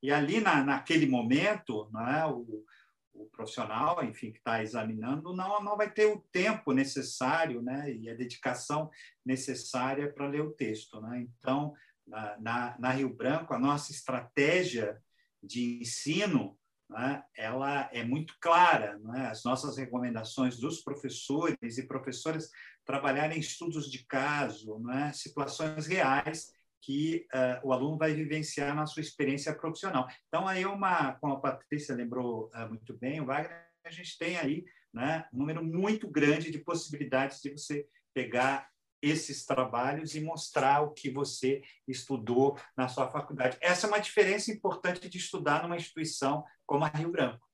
E 0.03 0.11
ali, 0.11 0.41
na, 0.41 0.63
naquele 0.63 1.05
momento, 1.05 1.89
né? 1.93 2.25
o, 2.25 2.65
o 3.13 3.25
profissional, 3.25 4.03
enfim, 4.03 4.31
que 4.31 4.37
está 4.37 4.63
examinando, 4.63 5.35
não, 5.35 5.61
não 5.61 5.77
vai 5.77 5.91
ter 5.91 6.05
o 6.05 6.21
tempo 6.31 6.71
necessário 6.71 7.61
né, 7.61 7.93
e 7.93 8.09
a 8.09 8.15
dedicação 8.15 8.89
necessária 9.25 10.11
para 10.11 10.27
ler 10.27 10.41
o 10.41 10.51
texto. 10.51 10.99
Né? 11.01 11.27
Então, 11.27 11.73
na, 12.07 12.37
na, 12.39 12.75
na, 12.79 12.89
Rio 12.91 13.13
Branco, 13.13 13.53
a 13.53 13.59
nossa 13.59 13.91
estratégia 13.91 15.01
de 15.43 15.79
ensino 15.81 16.57
né, 16.89 17.23
ela 17.35 17.89
é 17.93 18.03
muito 18.03 18.35
clara. 18.39 18.97
Né? 18.99 19.27
As 19.27 19.43
nossas 19.43 19.77
recomendações 19.77 20.57
dos 20.57 20.81
professores 20.81 21.77
e 21.77 21.87
professoras 21.87 22.49
trabalharem 22.85 23.39
estudos 23.39 23.89
de 23.89 24.05
caso, 24.05 24.79
né, 24.79 25.11
situações 25.13 25.85
reais 25.85 26.51
que 26.81 27.27
uh, 27.33 27.67
o 27.67 27.71
aluno 27.71 27.97
vai 27.97 28.13
vivenciar 28.13 28.75
na 28.75 28.85
sua 28.85 29.01
experiência 29.01 29.53
profissional. 29.53 30.07
Então, 30.27 30.47
aí 30.47 30.65
uma, 30.65 31.13
como 31.13 31.33
a 31.33 31.39
Patrícia 31.39 31.95
lembrou 31.95 32.49
uh, 32.55 32.67
muito 32.67 32.97
bem, 32.97 33.21
o 33.21 33.25
Wagner, 33.25 33.67
a 33.85 33.91
gente 33.91 34.17
tem 34.17 34.37
aí 34.37 34.65
né, 34.93 35.27
um 35.33 35.39
número 35.39 35.63
muito 35.63 36.09
grande 36.09 36.51
de 36.51 36.59
possibilidades 36.59 37.39
de 37.41 37.51
você 37.51 37.87
pegar 38.13 38.69
esses 39.01 39.45
trabalhos 39.45 40.13
e 40.13 40.21
mostrar 40.21 40.81
o 40.81 40.91
que 40.91 41.09
você 41.09 41.61
estudou 41.87 42.59
na 42.77 42.87
sua 42.87 43.09
faculdade. 43.09 43.57
Essa 43.59 43.87
é 43.87 43.89
uma 43.89 43.99
diferença 43.99 44.51
importante 44.51 45.09
de 45.09 45.17
estudar 45.17 45.63
numa 45.63 45.75
instituição 45.75 46.45
como 46.67 46.85
a 46.85 46.87
Rio 46.87 47.11
Branco. 47.11 47.47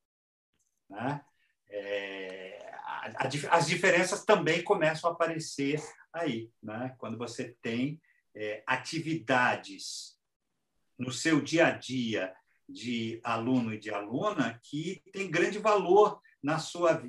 Né? 0.90 1.22
É, 1.70 2.70
a, 2.84 3.24
a, 3.24 3.58
as 3.58 3.68
diferenças 3.68 4.26
também 4.26 4.62
começam 4.64 5.10
a 5.10 5.14
aparecer 5.14 5.82
aí, 6.12 6.52
né? 6.62 6.94
quando 6.98 7.18
você 7.18 7.56
tem 7.62 8.02
é, 8.38 8.64
atividades 8.68 10.16
no 10.98 11.12
seu 11.12 11.42
dia 11.42 11.68
a 11.68 11.72
dia 11.72 12.34
de 12.70 13.20
aluno 13.24 13.74
e 13.74 13.80
de 13.80 13.90
aluna 13.90 14.60
que 14.64 15.02
tem 15.12 15.30
grande 15.30 15.58
valor 15.58 16.22
na 16.44 16.60
sua 16.60 17.02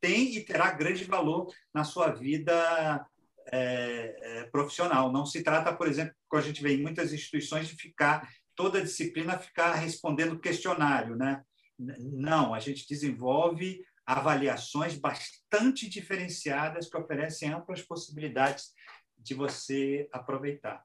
tem 0.00 0.36
e 0.36 0.44
terá 0.44 0.70
grande 0.70 1.04
valor 1.04 1.52
na 1.74 1.84
sua 1.84 2.12
vida 2.12 3.06
é, 3.50 4.16
é, 4.22 4.44
profissional. 4.44 5.10
Não 5.10 5.26
se 5.26 5.42
trata, 5.42 5.74
por 5.74 5.88
exemplo, 5.88 6.14
como 6.28 6.40
a 6.40 6.44
gente 6.44 6.62
vê 6.62 6.74
em 6.74 6.82
muitas 6.82 7.12
instituições, 7.12 7.68
de 7.68 7.74
ficar 7.74 8.28
toda 8.54 8.82
disciplina 8.82 9.38
ficar 9.38 9.74
respondendo 9.74 10.38
questionário, 10.38 11.16
né? 11.16 11.42
Não, 11.78 12.52
a 12.52 12.60
gente 12.60 12.86
desenvolve 12.86 13.82
avaliações 14.04 14.96
bastante 14.96 15.88
diferenciadas 15.88 16.88
que 16.88 16.96
oferecem 16.96 17.52
amplas 17.52 17.80
possibilidades 17.80 18.72
de 19.20 19.34
você 19.34 20.08
aproveitar. 20.12 20.84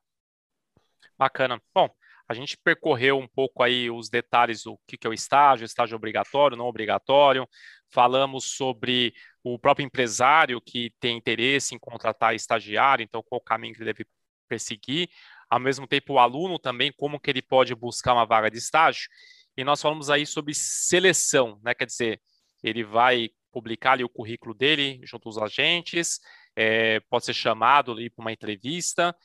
Bacana. 1.17 1.61
Bom, 1.73 1.89
a 2.27 2.33
gente 2.33 2.57
percorreu 2.57 3.19
um 3.19 3.27
pouco 3.27 3.61
aí 3.61 3.89
os 3.89 4.09
detalhes 4.09 4.63
do 4.63 4.79
que 4.87 5.05
é 5.05 5.09
o 5.09 5.13
estágio, 5.13 5.65
estágio 5.65 5.95
obrigatório, 5.95 6.57
não 6.57 6.65
obrigatório. 6.65 7.47
Falamos 7.89 8.45
sobre 8.45 9.13
o 9.43 9.59
próprio 9.59 9.85
empresário 9.85 10.59
que 10.59 10.91
tem 10.99 11.17
interesse 11.17 11.75
em 11.75 11.79
contratar 11.79 12.35
estagiário, 12.35 13.03
então 13.03 13.23
qual 13.23 13.39
o 13.39 13.43
caminho 13.43 13.73
que 13.73 13.79
ele 13.79 13.93
deve 13.93 14.07
perseguir. 14.47 15.09
Ao 15.49 15.59
mesmo 15.59 15.87
tempo, 15.87 16.13
o 16.13 16.19
aluno 16.19 16.57
também, 16.57 16.91
como 16.91 17.19
que 17.19 17.29
ele 17.29 17.41
pode 17.41 17.75
buscar 17.75 18.13
uma 18.13 18.25
vaga 18.25 18.49
de 18.49 18.57
estágio. 18.57 19.07
E 19.55 19.63
nós 19.63 19.81
falamos 19.81 20.09
aí 20.09 20.25
sobre 20.25 20.53
seleção, 20.53 21.59
né? 21.63 21.73
Quer 21.73 21.85
dizer, 21.85 22.21
ele 22.63 22.83
vai 22.83 23.29
publicar 23.51 23.93
ali 23.93 24.03
o 24.03 24.09
currículo 24.09 24.53
dele 24.53 24.99
junto 25.03 25.29
aos 25.29 25.37
agentes, 25.37 26.19
é, 26.55 26.99
pode 27.09 27.25
ser 27.25 27.33
chamado 27.33 27.91
ali 27.91 28.09
para 28.09 28.23
uma 28.23 28.31
entrevista, 28.31 29.15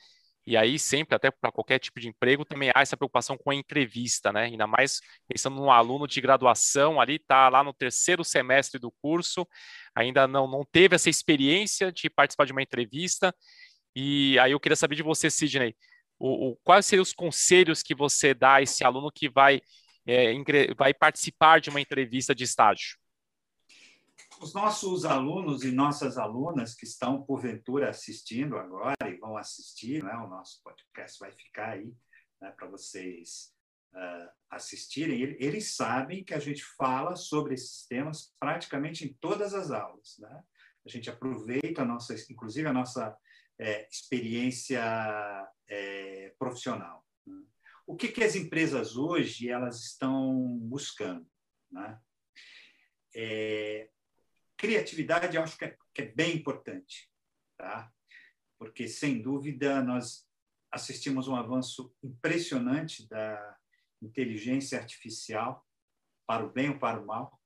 e 0.47 0.57
aí 0.57 0.79
sempre, 0.79 1.15
até 1.15 1.31
para 1.31 1.53
qualquer 1.53 1.79
tipo 1.79 2.01
de 2.01 2.09
emprego, 2.09 2.45
também 2.45 2.71
há 2.75 2.81
essa 2.81 2.97
preocupação 2.97 3.37
com 3.37 3.51
a 3.51 3.55
entrevista, 3.55 4.33
né? 4.33 4.45
Ainda 4.45 4.67
mais 4.67 5.01
pensando 5.29 5.57
num 5.57 5.71
aluno 5.71 6.07
de 6.07 6.21
graduação 6.21 7.01
ali, 7.01 7.17
está 7.17 7.49
lá 7.49 7.63
no 7.63 7.73
terceiro 7.73 8.25
semestre 8.25 8.81
do 8.81 8.91
curso, 9.03 9.47
ainda 9.95 10.27
não, 10.27 10.49
não 10.51 10.65
teve 10.65 10.97
essa 10.97 11.11
experiência 11.11 11.93
de 11.93 12.09
participar 12.11 12.47
de 12.47 12.53
uma 12.53 12.63
entrevista, 12.63 13.35
e 13.95 14.39
aí 14.39 14.53
eu 14.53 14.61
queria 14.61 14.77
saber 14.77 14.97
de 14.97 15.03
você, 15.03 15.31
Sidney, 15.31 15.75
o, 16.19 16.51
o, 16.51 16.57
quais 16.65 16.87
seriam 16.87 17.03
os 17.03 17.13
conselhos 17.13 17.83
que 17.83 17.95
você 17.95 18.35
dá 18.35 18.55
a 18.57 18.63
esse 18.63 18.85
aluno 18.85 19.11
que 19.13 19.29
vai, 19.29 19.61
é, 20.07 20.33
vai 20.77 20.95
participar 20.95 21.61
de 21.61 21.71
uma 21.71 21.81
entrevista 21.81 22.35
de 22.35 22.45
estágio? 22.45 23.00
Os 24.41 24.55
nossos 24.55 25.05
alunos 25.05 25.65
e 25.65 25.71
nossas 25.71 26.17
alunas 26.17 26.75
que 26.75 26.87
estão, 26.87 27.23
porventura, 27.23 27.91
assistindo 27.91 28.57
agora 28.57 28.97
e 29.07 29.17
vão 29.17 29.37
assistir, 29.37 30.03
né? 30.03 30.15
o 30.15 30.29
nosso 30.29 30.63
podcast 30.65 31.19
vai 31.19 31.31
ficar 31.31 31.73
aí 31.73 31.95
né, 32.41 32.51
para 32.53 32.67
vocês 32.67 33.53
uh, 33.95 34.31
assistirem, 34.51 35.21
eles 35.39 35.77
sabem 35.77 36.25
que 36.25 36.33
a 36.33 36.39
gente 36.39 36.65
fala 36.65 37.17
sobre 37.17 37.53
esses 37.53 37.87
temas 37.87 38.35
praticamente 38.41 39.05
em 39.05 39.13
todas 39.21 39.53
as 39.53 39.71
aulas. 39.71 40.17
Né? 40.19 40.43
A 40.87 40.89
gente 40.89 41.11
aproveita, 41.11 41.83
a 41.83 41.85
nossa, 41.85 42.15
inclusive, 42.31 42.67
a 42.67 42.73
nossa 42.73 43.15
é, 43.59 43.87
experiência 43.91 44.83
é, 45.69 46.35
profissional. 46.39 47.07
Né? 47.27 47.43
O 47.87 47.95
que, 47.95 48.09
que 48.09 48.25
as 48.25 48.35
empresas 48.35 48.97
hoje 48.97 49.51
elas 49.51 49.85
estão 49.85 50.59
buscando? 50.63 51.27
Né? 51.71 52.01
É, 53.15 53.91
criatividade 54.61 55.35
eu 55.35 55.43
acho 55.43 55.57
que 55.57 55.65
é, 55.65 55.77
que 55.95 56.03
é 56.03 56.07
bem 56.07 56.37
importante, 56.37 57.11
tá? 57.57 57.91
Porque 58.59 58.87
sem 58.87 59.23
dúvida 59.23 59.83
nós 59.83 60.29
assistimos 60.71 61.27
um 61.27 61.35
avanço 61.35 61.97
impressionante 62.03 63.09
da 63.09 63.57
inteligência 64.03 64.79
artificial 64.79 65.67
para 66.27 66.45
o 66.45 66.53
bem 66.53 66.69
ou 66.69 66.79
para 66.79 67.01
o 67.01 67.07
mal. 67.07 67.41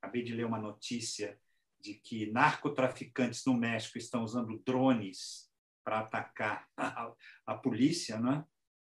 Acabei 0.00 0.22
de 0.22 0.32
ler 0.32 0.46
uma 0.46 0.60
notícia 0.60 1.36
de 1.80 1.94
que 1.94 2.30
narcotraficantes 2.30 3.44
no 3.44 3.54
México 3.54 3.98
estão 3.98 4.22
usando 4.22 4.62
drones 4.64 5.50
para 5.84 6.00
atacar 6.00 6.68
a, 6.76 7.12
a 7.46 7.54
polícia, 7.56 8.20
né? 8.20 8.44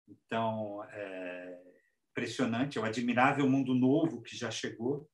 Então, 0.07 0.85
é 0.85 1.61
impressionante, 2.11 2.79
é 2.79 2.81
o 2.81 2.85
admirável 2.85 3.49
mundo 3.51 3.75
novo 3.75 4.23
que 4.23 4.37
já 4.37 4.53
chegou. 4.53 5.11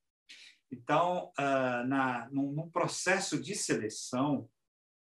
Então, 0.70 1.32
uh, 1.38 1.86
na, 1.86 2.28
num, 2.30 2.52
num, 2.52 2.70
processo 2.70 3.40
de 3.40 3.54
seleção, 3.54 4.48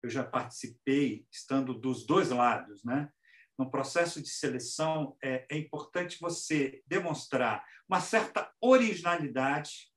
eu 0.03 0.09
já 0.09 0.25
participei, 0.25 1.27
estando 1.31 1.75
dos 1.75 2.07
dois 2.07 2.31
lados, 2.31 2.85
né? 2.85 3.13
No 3.59 3.71
processo 3.71 4.23
de 4.23 4.29
seleção, 4.29 5.17
é, 5.23 5.47
é 5.51 5.59
importante 5.59 6.19
você 6.21 6.83
demonstrar 6.87 7.65
uma 7.89 8.01
certa 8.01 8.51
originalidade, 8.61 9.93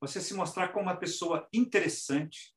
você 0.00 0.20
se 0.20 0.34
mostrar 0.34 0.68
como 0.68 0.86
uma 0.86 0.96
pessoa 0.96 1.48
interessante, 1.52 2.56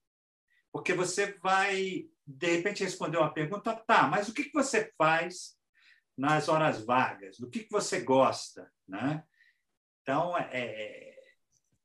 porque 0.71 0.93
você 0.93 1.37
vai, 1.39 2.09
de 2.25 2.47
repente, 2.47 2.83
responder 2.83 3.17
uma 3.17 3.33
pergunta, 3.33 3.75
tá, 3.75 4.07
mas 4.07 4.27
o 4.27 4.33
que 4.33 4.49
você 4.51 4.91
faz 4.97 5.55
nas 6.17 6.49
horas 6.49 6.83
vagas? 6.83 7.37
Do 7.37 7.49
que 7.49 7.67
você 7.69 8.01
gosta, 8.01 8.71
né? 8.87 9.23
Então, 10.01 10.37
é, 10.37 11.14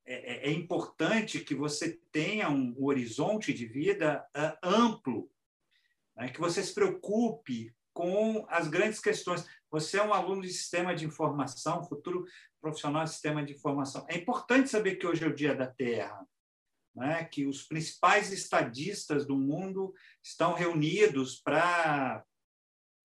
é, 0.06 0.48
é, 0.48 0.48
é 0.48 0.52
importante 0.52 1.40
que 1.40 1.54
você 1.54 2.00
tenha 2.10 2.48
um 2.48 2.74
horizonte 2.78 3.52
de 3.52 3.66
vida 3.66 4.26
uh, 4.36 4.66
amplo, 4.66 5.30
né? 6.16 6.28
que 6.30 6.40
você 6.40 6.62
se 6.62 6.74
preocupe 6.74 7.74
com 7.92 8.46
as 8.48 8.68
grandes 8.68 9.00
questões. 9.00 9.46
Você 9.70 9.98
é 9.98 10.02
um 10.02 10.14
aluno 10.14 10.42
de 10.42 10.52
sistema 10.52 10.94
de 10.94 11.04
informação, 11.04 11.84
futuro 11.84 12.24
profissional 12.60 13.04
de 13.04 13.10
sistema 13.10 13.44
de 13.44 13.54
informação. 13.54 14.04
É 14.08 14.16
importante 14.16 14.68
saber 14.68 14.96
que 14.96 15.06
hoje 15.06 15.24
é 15.24 15.28
o 15.28 15.34
Dia 15.34 15.54
da 15.54 15.66
Terra, 15.66 16.26
né? 16.94 17.24
que 17.24 17.46
os 17.46 17.62
principais 17.62 18.32
estadistas 18.32 19.26
do 19.26 19.36
mundo 19.36 19.94
estão 20.22 20.54
reunidos 20.54 21.40
para 21.40 22.24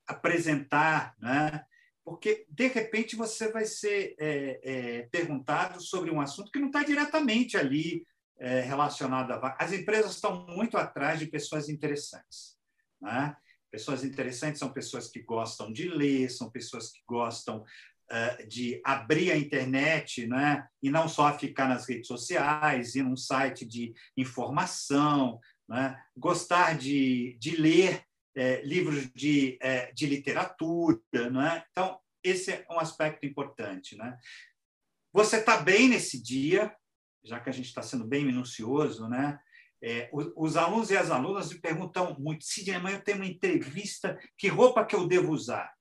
apresentar, 0.08 1.16
né? 1.20 1.66
Porque 2.06 2.46
de 2.48 2.68
repente 2.68 3.16
você 3.16 3.52
vai 3.52 3.66
ser 3.66 4.16
é, 4.20 4.60
é, 4.64 5.02
perguntado 5.12 5.82
sobre 5.82 6.12
um 6.12 6.22
assunto 6.22 6.52
que 6.52 6.60
não 6.60 6.68
está 6.68 6.84
diretamente 6.84 7.58
ali 7.58 8.06
é, 8.38 8.62
relacionado 8.62 9.32
a. 9.32 9.58
As 9.60 9.74
empresas 9.74 10.14
estão 10.14 10.46
muito 10.46 10.78
atrás 10.78 11.20
de 11.20 11.26
pessoas 11.26 11.68
interessantes. 11.68 12.56
Né? 13.02 13.36
Pessoas 13.72 14.04
interessantes 14.04 14.60
são 14.60 14.72
pessoas 14.72 15.10
que 15.10 15.22
gostam 15.22 15.74
de 15.74 15.90
ler, 15.90 16.30
são 16.30 16.50
pessoas 16.52 16.92
que 16.92 17.00
gostam 17.08 17.62
uh, 17.62 18.48
de 18.48 18.80
abrir 18.86 19.32
a 19.32 19.38
internet, 19.38 20.28
né? 20.28 20.68
e 20.82 20.92
não 20.92 21.10
só 21.10 21.38
ficar 21.38 21.68
nas 21.68 21.88
redes 21.90 22.08
sociais, 22.08 22.96
ir 22.96 23.04
num 23.04 23.18
site 23.18 23.66
de 23.66 23.94
informação, 24.16 25.40
né? 25.68 26.00
gostar 26.16 26.78
de, 26.78 27.36
de 27.40 27.56
ler 27.56 28.05
é, 28.36 28.62
livros 28.64 29.10
de, 29.14 29.58
é, 29.62 29.92
de 29.92 30.06
literatura. 30.06 31.00
Né? 31.32 31.64
Então, 31.72 32.00
esse 32.24 32.52
é 32.52 32.66
um 32.70 32.80
aspecto 32.80 33.26
importante. 33.26 33.98
Né? 33.98 34.18
Você 35.14 35.38
está 35.38 35.58
bem 35.58 35.88
nesse 35.88 36.22
dia, 36.22 36.76
já 37.24 37.40
que 37.40 37.50
a 37.50 37.54
gente 37.54 37.68
está 37.68 37.82
sendo 37.82 38.06
bem 38.06 38.26
minucioso, 38.26 39.08
né? 39.08 39.40
É, 39.82 40.10
os, 40.12 40.32
os, 40.36 40.58
alunos 40.58 40.90
e 40.90 40.98
as 40.98 41.12
alunas 41.12 41.52
me 41.52 41.60
perguntam 41.60 42.16
muito, 42.18 42.44
Sidney, 42.44 42.76
amanhã 42.76 42.98
eu 42.98 43.04
tenho 43.04 43.18
uma 43.18 43.28
entrevista, 43.28 44.18
que 44.38 44.48
roupa 44.48 44.86
que 44.86 44.96
eu 44.96 45.08
devo 45.08 45.32
usar? 45.32 45.72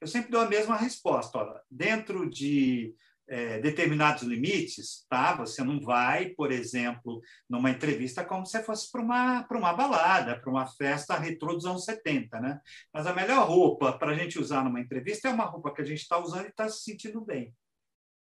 Eu 0.00 0.06
sempre 0.06 0.30
dou 0.30 0.40
a 0.40 0.48
mesma 0.48 0.76
resposta. 0.76 1.38
Olha, 1.38 1.60
dentro 1.70 2.30
de 2.30 2.94
é, 3.28 3.58
determinados 3.60 4.22
limites, 4.22 5.04
tá? 5.08 5.34
Você 5.36 5.62
não 5.64 5.80
vai, 5.80 6.30
por 6.30 6.52
exemplo, 6.52 7.20
numa 7.48 7.70
entrevista 7.70 8.24
como 8.24 8.46
se 8.46 8.62
fosse 8.62 8.90
para 8.90 9.00
uma, 9.00 9.42
para 9.42 9.58
uma 9.58 9.72
balada, 9.72 10.38
para 10.38 10.50
uma 10.50 10.66
festa 10.66 11.18
retrô 11.18 11.54
dos 11.54 11.66
anos 11.66 11.84
70, 11.84 12.40
né? 12.40 12.60
Mas 12.92 13.06
a 13.06 13.14
melhor 13.14 13.46
roupa 13.46 13.92
para 13.98 14.12
a 14.12 14.14
gente 14.14 14.38
usar 14.38 14.62
numa 14.62 14.80
entrevista 14.80 15.28
é 15.28 15.32
uma 15.32 15.44
roupa 15.44 15.74
que 15.74 15.82
a 15.82 15.84
gente 15.84 16.02
está 16.02 16.18
usando 16.18 16.46
e 16.46 16.48
está 16.48 16.68
se 16.68 16.84
sentindo 16.84 17.20
bem, 17.20 17.54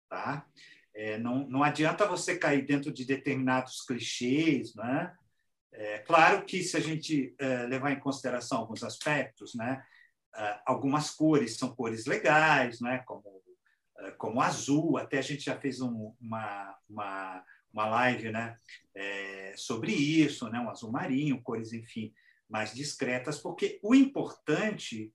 tá? 0.09 0.47
É, 0.95 1.18
não, 1.18 1.47
não 1.49 1.64
adianta 1.64 2.07
você 2.07 2.38
cair 2.38 2.64
dentro 2.64 2.92
de 2.92 3.05
determinados 3.05 3.82
clichês, 3.82 4.74
né? 4.76 5.12
É, 5.72 5.99
claro 5.99 6.45
que 6.45 6.62
se 6.62 6.76
a 6.76 6.80
gente 6.80 7.34
é, 7.36 7.64
levar 7.64 7.90
em 7.90 7.99
consideração 7.99 8.59
alguns 8.59 8.84
aspectos, 8.84 9.55
né? 9.57 9.84
É, 10.36 10.61
algumas 10.64 11.11
cores 11.11 11.57
são 11.57 11.74
cores 11.74 12.07
legais, 12.07 12.80
né? 12.80 12.99
Como 13.07 13.42
como 14.18 14.40
azul, 14.40 14.97
até 14.97 15.18
a 15.18 15.22
gente 15.22 15.45
já 15.45 15.59
fez 15.59 15.80
um, 15.80 16.12
uma, 16.20 16.76
uma, 16.88 17.45
uma 17.72 17.86
live 17.86 18.30
né, 18.30 18.57
é, 18.95 19.55
sobre 19.57 19.92
isso, 19.92 20.49
né, 20.49 20.61
um 20.61 20.70
azul 20.70 20.90
marinho, 20.90 21.42
cores, 21.42 21.72
enfim, 21.72 22.12
mais 22.49 22.74
discretas, 22.74 23.38
porque 23.38 23.78
o 23.82 23.95
importante 23.95 25.12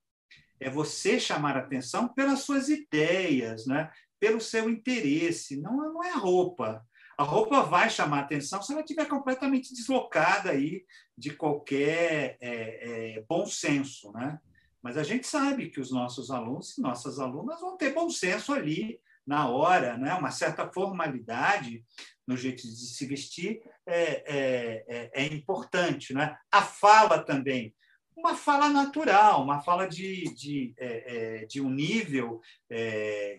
é 0.59 0.69
você 0.69 1.19
chamar 1.19 1.55
atenção 1.55 2.07
pelas 2.07 2.39
suas 2.39 2.69
ideias, 2.69 3.65
né, 3.65 3.91
pelo 4.19 4.41
seu 4.41 4.69
interesse, 4.69 5.59
não, 5.59 5.77
não 5.93 6.03
é 6.03 6.11
a 6.11 6.17
roupa. 6.17 6.85
A 7.17 7.23
roupa 7.23 7.63
vai 7.63 7.89
chamar 7.89 8.21
atenção 8.21 8.61
se 8.61 8.71
ela 8.71 8.81
estiver 8.81 9.05
completamente 9.05 9.73
deslocada 9.73 10.51
aí 10.51 10.85
de 11.17 11.31
qualquer 11.31 12.37
é, 12.39 13.17
é, 13.17 13.25
bom 13.27 13.45
senso, 13.45 14.11
né? 14.13 14.39
Mas 14.81 14.97
a 14.97 15.03
gente 15.03 15.27
sabe 15.27 15.69
que 15.69 15.79
os 15.79 15.91
nossos 15.91 16.31
alunos 16.31 16.77
e 16.77 16.81
nossas 16.81 17.19
alunas 17.19 17.59
vão 17.59 17.77
ter 17.77 17.93
bom 17.93 18.09
senso 18.09 18.53
ali 18.53 18.99
na 19.25 19.47
hora, 19.47 19.97
né? 19.97 20.13
uma 20.15 20.31
certa 20.31 20.67
formalidade 20.71 21.85
no 22.25 22.35
jeito 22.35 22.63
de 22.63 22.75
se 22.75 23.05
vestir 23.05 23.61
é, 23.85 24.23
é, 24.25 24.85
é, 24.87 25.11
é 25.13 25.25
importante. 25.25 26.13
Né? 26.13 26.35
A 26.51 26.61
fala 26.61 27.23
também, 27.23 27.75
uma 28.15 28.35
fala 28.35 28.69
natural, 28.69 29.43
uma 29.43 29.61
fala 29.61 29.87
de, 29.87 30.33
de, 30.33 30.73
é, 30.77 31.41
é, 31.41 31.45
de 31.45 31.61
um 31.61 31.69
nível 31.69 32.41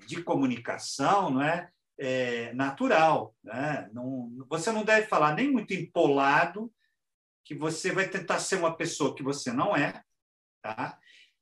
de 0.07 0.23
comunicação 0.23 1.31
não 1.31 1.43
é? 1.43 1.71
natural. 2.55 3.35
Né? 3.43 3.91
Não, 3.93 4.31
você 4.49 4.71
não 4.71 4.85
deve 4.85 5.07
falar 5.07 5.35
nem 5.35 5.51
muito 5.51 5.75
empolado, 5.75 6.73
que 7.45 7.55
você 7.55 7.91
vai 7.91 8.09
tentar 8.09 8.39
ser 8.39 8.57
uma 8.57 8.77
pessoa 8.77 9.15
que 9.15 9.25
você 9.25 9.53
não 9.53 9.77
é, 9.77 10.05
tá? 10.63 10.97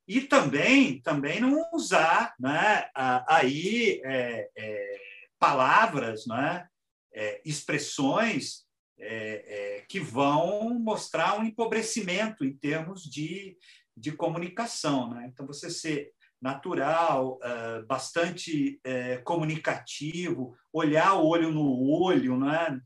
E 0.09 0.21
também, 0.21 0.99
também 1.03 1.39
não 1.39 1.69
usar 1.71 2.33
né, 2.39 2.89
aí 3.27 4.01
é, 4.03 4.49
é, 4.57 4.97
palavras, 5.37 6.25
né, 6.25 6.67
é, 7.13 7.39
expressões 7.45 8.65
é, 8.97 9.77
é, 9.77 9.85
que 9.87 9.99
vão 9.99 10.79
mostrar 10.79 11.39
um 11.39 11.43
empobrecimento 11.43 12.43
em 12.43 12.51
termos 12.51 13.03
de, 13.03 13.55
de 13.95 14.11
comunicação. 14.11 15.13
Né? 15.13 15.29
Então, 15.31 15.45
você 15.45 15.69
ser 15.69 16.11
natural, 16.41 17.37
é, 17.43 17.83
bastante 17.83 18.81
comunicativo, 19.23 20.57
olhar 20.73 21.13
o 21.13 21.27
olho 21.27 21.51
no 21.51 21.87
olho, 21.87 22.35
né? 22.35 22.81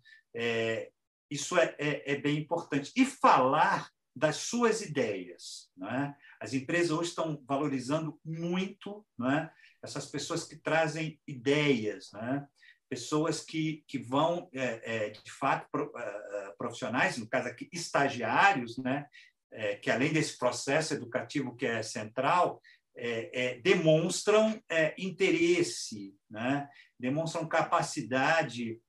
isso 1.31 1.57
é, 1.57 1.73
é, 1.79 2.11
é, 2.11 2.15
bem 2.17 2.37
importante. 2.37 2.91
E 2.97 3.05
falar 3.05 3.89
das 4.15 4.35
suas 4.35 4.81
ideias. 4.81 5.69
Né? 5.75 6.15
As 6.43 6.53
empresas 6.53 6.91
hoje 6.91 7.09
estão 7.09 7.41
valorizando 7.47 8.19
muito 8.23 9.05
né, 9.17 9.49
essas 9.81 10.05
pessoas 10.05 10.43
que 10.43 10.57
trazem 10.57 11.17
ideias, 11.25 12.09
né? 12.11 12.45
pessoas 12.89 13.39
que, 13.39 13.81
que 13.87 13.97
vão, 13.97 14.49
é, 14.53 15.07
é, 15.07 15.09
de 15.11 15.31
fato, 15.31 15.65
é, 15.73 16.01
é, 16.01 16.53
profissionais, 16.57 17.17
no 17.17 17.29
caso 17.29 17.47
aqui, 17.47 17.69
estagiários, 17.71 18.77
né? 18.77 19.07
É, 19.51 19.77
que 19.77 19.89
além 19.89 20.11
desse 20.11 20.37
processo 20.37 20.93
educativo 20.93 21.55
que 21.55 21.65
é 21.65 21.81
central, 21.81 22.61
é, 22.95 23.59
demonstram 23.61 24.61
interesse, 24.97 26.13
né? 26.29 26.67
demonstram 26.99 27.47
capacidade, 27.47 28.79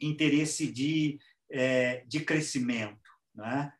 interesse 0.00 0.72
de, 0.72 1.18
de 2.06 2.20
crescimento. 2.20 3.10
Né? 3.34 3.72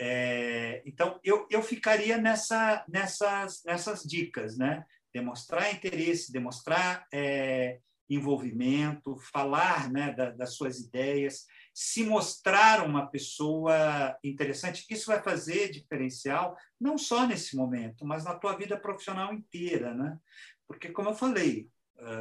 É, 0.00 0.82
então, 0.84 1.20
eu, 1.22 1.46
eu 1.50 1.62
ficaria 1.62 2.18
nessa, 2.18 2.84
nessas, 2.88 3.62
nessas 3.64 4.02
dicas, 4.02 4.56
né? 4.56 4.84
Demonstrar 5.12 5.72
interesse, 5.72 6.32
demonstrar 6.32 7.06
é, 7.12 7.78
envolvimento, 8.10 9.16
falar 9.32 9.90
né, 9.90 10.12
da, 10.12 10.30
das 10.30 10.56
suas 10.56 10.80
ideias, 10.80 11.46
se 11.72 12.02
mostrar 12.02 12.84
uma 12.84 13.06
pessoa 13.06 14.16
interessante. 14.22 14.84
Isso 14.90 15.06
vai 15.06 15.22
fazer 15.22 15.70
diferencial 15.70 16.56
não 16.80 16.98
só 16.98 17.26
nesse 17.26 17.56
momento, 17.56 18.04
mas 18.04 18.24
na 18.24 18.34
tua 18.34 18.56
vida 18.56 18.78
profissional 18.78 19.32
inteira, 19.32 19.94
né? 19.94 20.18
Porque, 20.66 20.90
como 20.90 21.10
eu 21.10 21.14
falei, 21.14 21.68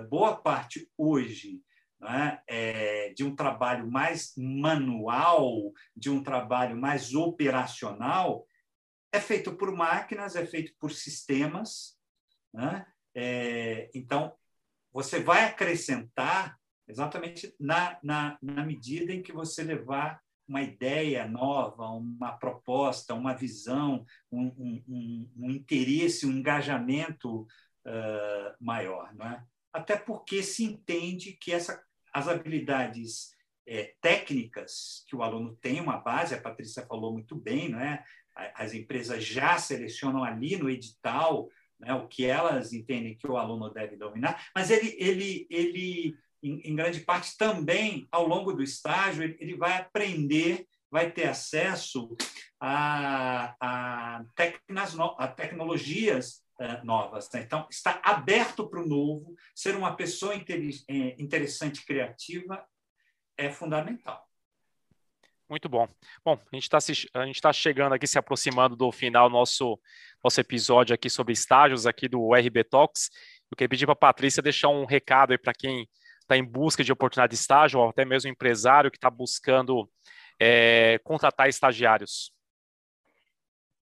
boa 0.10 0.36
parte 0.36 0.90
hoje 0.98 1.62
né, 2.04 2.42
é, 2.48 3.14
de 3.14 3.24
um 3.24 3.36
trabalho 3.36 3.90
mais 3.90 4.34
manual, 4.38 5.72
de 5.96 6.10
um 6.10 6.22
trabalho 6.22 6.76
mais 6.76 7.14
operacional, 7.14 8.46
é 9.12 9.20
feito 9.20 9.56
por 9.56 9.72
máquinas, 9.72 10.36
é 10.36 10.46
feito 10.46 10.74
por 10.80 10.92
sistemas. 10.92 11.98
Né? 12.54 12.86
É, 13.16 13.90
então, 13.94 14.34
você 14.92 15.20
vai 15.20 15.46
acrescentar 15.46 16.58
exatamente 16.88 17.56
na, 17.60 17.98
na, 18.04 18.38
na 18.42 18.66
medida 18.66 19.14
em 19.14 19.22
que 19.22 19.32
você 19.32 19.64
levar 19.64 20.22
uma 20.48 20.62
ideia 20.62 21.28
nova, 21.28 21.88
uma 21.90 22.34
proposta, 22.34 23.14
uma 23.14 23.34
visão, 23.34 24.06
um, 24.32 24.48
um, 24.48 24.84
um, 24.88 25.32
um 25.38 25.50
interesse, 25.52 26.26
um 26.26 26.32
engajamento 26.32 27.42
uh, 27.42 28.56
maior. 28.60 29.14
Não 29.16 29.26
é? 29.26 29.44
Até 29.72 29.96
porque 29.96 30.44
se 30.44 30.64
entende 30.64 31.38
que 31.40 31.52
essa 31.52 31.82
as 32.14 32.28
habilidades 32.28 33.34
é, 33.66 33.94
técnicas 34.00 35.04
que 35.08 35.16
o 35.16 35.24
aluno 35.24 35.58
tem 35.62 35.82
uma 35.82 35.98
base, 35.98 36.36
a 36.36 36.42
Patrícia 36.42 36.86
falou 36.86 37.12
muito 37.12 37.36
bem, 37.36 37.70
né? 37.70 38.04
as 38.56 38.74
empresas 38.74 39.24
já 39.24 39.58
selecionam 39.58 40.24
ali 40.24 40.58
no 40.58 40.70
edital 40.70 41.50
né, 41.80 41.94
o 41.94 42.08
que 42.08 42.26
elas 42.26 42.74
entendem 42.74 43.16
que 43.16 43.28
o 43.28 43.38
aluno 43.38 43.70
deve 43.70 43.96
dominar, 43.96 44.50
mas 44.56 44.72
ele, 44.72 44.96
ele, 44.98 45.48
ele 45.50 46.18
em, 46.42 46.60
em 46.66 46.76
grande 46.76 47.00
parte, 47.02 47.38
também, 47.38 48.08
ao 48.12 48.28
longo 48.28 48.54
do 48.54 48.62
estágio, 48.62 49.24
ele, 49.24 49.38
ele 49.40 49.56
vai 49.56 49.78
aprender, 49.78 50.68
vai 50.92 51.10
ter 51.10 51.28
acesso 51.28 52.16
a, 52.60 53.56
a, 53.60 54.26
tecnas, 54.36 54.96
a 55.00 55.28
tecnologias 55.28 56.42
é, 56.42 56.43
novas. 56.84 57.30
Né? 57.32 57.42
Então, 57.42 57.68
está 57.70 58.00
aberto 58.04 58.68
para 58.68 58.82
o 58.82 58.88
novo, 58.88 59.36
ser 59.56 59.76
uma 59.76 59.96
pessoa 59.96 60.34
é, 60.36 61.22
interessante, 61.22 61.86
criativa, 61.86 62.66
é 63.38 63.50
fundamental. 63.50 64.28
Muito 65.50 65.70
bom. 65.70 65.88
Bom, 66.26 66.34
a 66.34 66.56
gente 66.56 66.64
está 66.64 66.78
a 67.14 67.26
gente 67.26 67.42
tá 67.42 67.54
chegando 67.54 67.94
aqui, 67.94 68.08
se 68.08 68.18
aproximando 68.18 68.76
do 68.76 68.92
final 68.92 69.30
do 69.30 69.34
nosso, 69.34 69.80
nosso 70.24 70.40
episódio 70.40 70.96
aqui 70.96 71.10
sobre 71.10 71.34
estágios 71.34 71.86
aqui 71.86 72.08
do 72.08 72.34
RB 72.34 72.64
Talks. 72.64 73.10
Eu 73.52 73.58
queria 73.58 73.70
pedir 73.70 73.86
para 73.86 73.94
a 73.94 73.98
Patrícia 73.98 74.42
deixar 74.42 74.70
um 74.70 74.86
recado 74.86 75.32
aí 75.32 75.38
para 75.38 75.54
quem 75.54 75.88
está 76.22 76.38
em 76.38 76.44
busca 76.44 76.84
de 76.84 76.92
oportunidade 76.92 77.32
de 77.32 77.36
estágio, 77.36 77.80
ou 77.80 77.90
até 77.90 78.04
mesmo 78.06 78.30
empresário 78.30 78.90
que 78.90 78.98
está 78.98 79.10
buscando 79.10 79.88
é, 80.40 80.98
contratar 81.04 81.48
estagiários. 81.48 82.34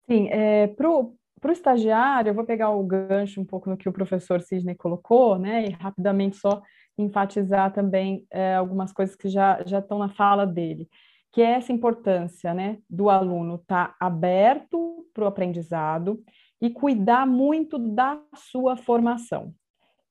Sim, 0.09 0.29
é, 0.29 0.69
para 0.69 0.89
o 0.89 1.17
estagiário, 1.51 2.31
eu 2.31 2.35
vou 2.35 2.45
pegar 2.45 2.71
o 2.71 2.83
gancho 2.85 3.41
um 3.41 3.45
pouco 3.45 3.69
no 3.71 3.77
que 3.77 3.89
o 3.89 3.93
professor 3.93 4.41
Sidney 4.41 4.75
colocou, 4.75 5.39
né, 5.39 5.67
e 5.67 5.71
rapidamente 5.71 6.37
só 6.37 6.63
enfatizar 6.99 7.73
também 7.73 8.27
é, 8.31 8.55
algumas 8.55 8.93
coisas 8.93 9.15
que 9.15 9.29
já, 9.29 9.63
já 9.67 9.81
estão 9.81 9.99
na 9.99 10.09
fala 10.09 10.47
dele 10.47 10.89
que 11.37 11.43
é 11.43 11.51
essa 11.51 11.71
importância 11.71 12.55
né, 12.55 12.79
do 12.89 13.11
aluno 13.11 13.57
estar 13.57 13.89
tá 13.89 13.97
aberto 14.01 15.07
para 15.13 15.25
o 15.25 15.27
aprendizado 15.27 16.25
e 16.59 16.71
cuidar 16.71 17.27
muito 17.27 17.79
da 17.79 18.19
sua 18.35 18.75
formação. 18.75 19.53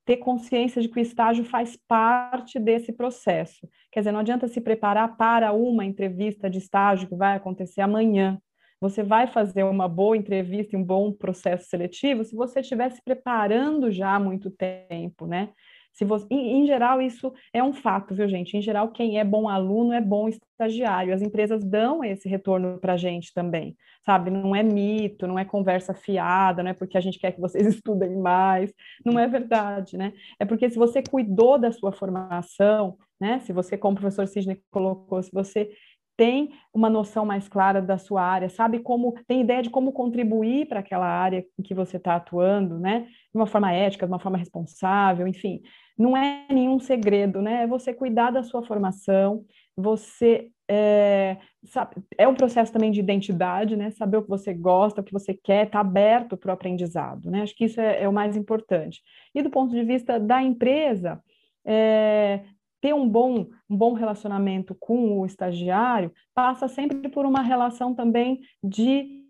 Ter 0.05 0.17
consciência 0.17 0.79
de 0.79 0.87
que 0.87 0.99
o 0.99 1.01
estágio 1.01 1.43
faz 1.43 1.75
parte 1.87 2.59
desse 2.59 2.93
processo. 2.93 3.67
Quer 3.91 4.01
dizer, 4.01 4.11
não 4.11 4.19
adianta 4.19 4.47
se 4.47 4.61
preparar 4.61 5.17
para 5.17 5.51
uma 5.51 5.83
entrevista 5.83 6.47
de 6.47 6.59
estágio 6.59 7.09
que 7.09 7.15
vai 7.15 7.35
acontecer 7.35 7.81
amanhã. 7.81 8.39
Você 8.79 9.03
vai 9.03 9.27
fazer 9.27 9.63
uma 9.63 9.87
boa 9.87 10.17
entrevista 10.17 10.77
um 10.77 10.83
bom 10.83 11.11
processo 11.11 11.69
seletivo 11.69 12.23
se 12.23 12.35
você 12.35 12.59
estiver 12.59 12.91
se 12.91 13.01
preparando 13.03 13.91
já 13.91 14.15
há 14.15 14.19
muito 14.19 14.51
tempo, 14.51 15.25
né? 15.25 15.49
Se 15.95 16.03
você, 16.03 16.27
em, 16.29 16.61
em, 16.61 16.67
geral, 16.67 17.01
isso 17.01 17.33
é 17.53 17.63
um 17.63 17.71
fato, 17.71 18.13
viu, 18.13 18.27
gente? 18.27 18.57
Em 18.57 18.61
geral, 18.61 18.89
quem 18.89 19.17
é 19.17 19.23
bom 19.23 19.47
aluno 19.47 19.93
é 19.93 20.01
bom 20.01 20.27
estagiário. 20.27 21.13
As 21.13 21.21
empresas 21.21 21.63
dão 21.63 22.03
esse 22.03 22.27
retorno 22.27 22.77
para 22.79 22.93
a 22.93 22.97
gente 22.97 23.33
também, 23.33 23.77
sabe? 24.05 24.29
Não 24.29 24.53
é 24.53 24.61
mito, 24.61 25.25
não 25.25 25.39
é 25.39 25.45
conversa 25.45 25.93
fiada, 25.93 26.61
não 26.61 26.71
é 26.71 26.73
porque 26.73 26.97
a 26.97 27.01
gente 27.01 27.17
quer 27.17 27.31
que 27.31 27.39
vocês 27.39 27.65
estudem 27.73 28.17
mais. 28.17 28.73
Não 29.05 29.17
é 29.17 29.25
verdade, 29.25 29.97
né? 29.97 30.11
É 30.37 30.43
porque 30.43 30.69
se 30.69 30.77
você 30.77 31.01
cuidou 31.01 31.57
da 31.57 31.71
sua 31.71 31.93
formação, 31.93 32.97
né? 33.19 33.39
Se 33.39 33.53
você, 33.53 33.77
como 33.77 33.95
o 33.95 33.99
professor 33.99 34.27
Sidney 34.27 34.61
colocou, 34.69 35.23
se 35.23 35.31
você 35.31 35.71
tem 36.17 36.51
uma 36.73 36.89
noção 36.89 37.25
mais 37.25 37.47
clara 37.47 37.81
da 37.81 37.97
sua 37.97 38.21
área, 38.21 38.49
sabe 38.49 38.79
como, 38.79 39.13
tem 39.27 39.41
ideia 39.41 39.61
de 39.61 39.69
como 39.69 39.91
contribuir 39.91 40.67
para 40.67 40.79
aquela 40.79 41.07
área 41.07 41.45
em 41.57 41.63
que 41.63 41.73
você 41.73 41.97
está 41.97 42.15
atuando, 42.15 42.79
né? 42.79 43.01
De 43.01 43.35
uma 43.35 43.47
forma 43.47 43.71
ética, 43.71 44.05
de 44.05 44.11
uma 44.11 44.19
forma 44.19 44.37
responsável, 44.37 45.27
enfim. 45.27 45.61
Não 45.97 46.15
é 46.15 46.45
nenhum 46.49 46.79
segredo, 46.79 47.41
né? 47.41 47.63
É 47.63 47.67
você 47.67 47.93
cuidar 47.93 48.31
da 48.31 48.43
sua 48.43 48.63
formação, 48.63 49.45
você 49.75 50.49
é, 50.69 51.37
sabe, 51.65 51.95
é 52.17 52.27
um 52.27 52.33
processo 52.33 52.71
também 52.71 52.91
de 52.91 52.99
identidade, 52.99 53.75
né? 53.75 53.91
Saber 53.91 54.17
o 54.17 54.23
que 54.23 54.29
você 54.29 54.53
gosta, 54.53 55.01
o 55.01 55.03
que 55.03 55.13
você 55.13 55.33
quer, 55.33 55.67
estar 55.67 55.79
tá 55.79 55.87
aberto 55.87 56.35
para 56.37 56.49
o 56.49 56.53
aprendizado, 56.53 57.29
né? 57.29 57.41
Acho 57.41 57.55
que 57.55 57.65
isso 57.65 57.79
é, 57.79 58.03
é, 58.03 58.09
o 58.09 58.13
mais 58.13 58.35
importante. 58.35 59.01
E 59.33 59.41
do 59.41 59.49
ponto 59.49 59.73
de 59.73 59.83
vista 59.83 60.19
da 60.19 60.41
empresa, 60.41 61.21
é, 61.65 62.41
ter 62.85 62.93
um 62.93 63.09
bom, 63.09 63.47
um 63.67 63.75
bom 63.75 63.93
relacionamento 63.93 64.75
com 64.75 65.17
o 65.19 65.25
estagiário 65.25 66.13
passa 66.35 66.67
sempre 66.67 67.09
por 67.09 67.25
uma 67.25 67.41
relação 67.41 67.95
também 67.95 68.41
de, 68.63 69.23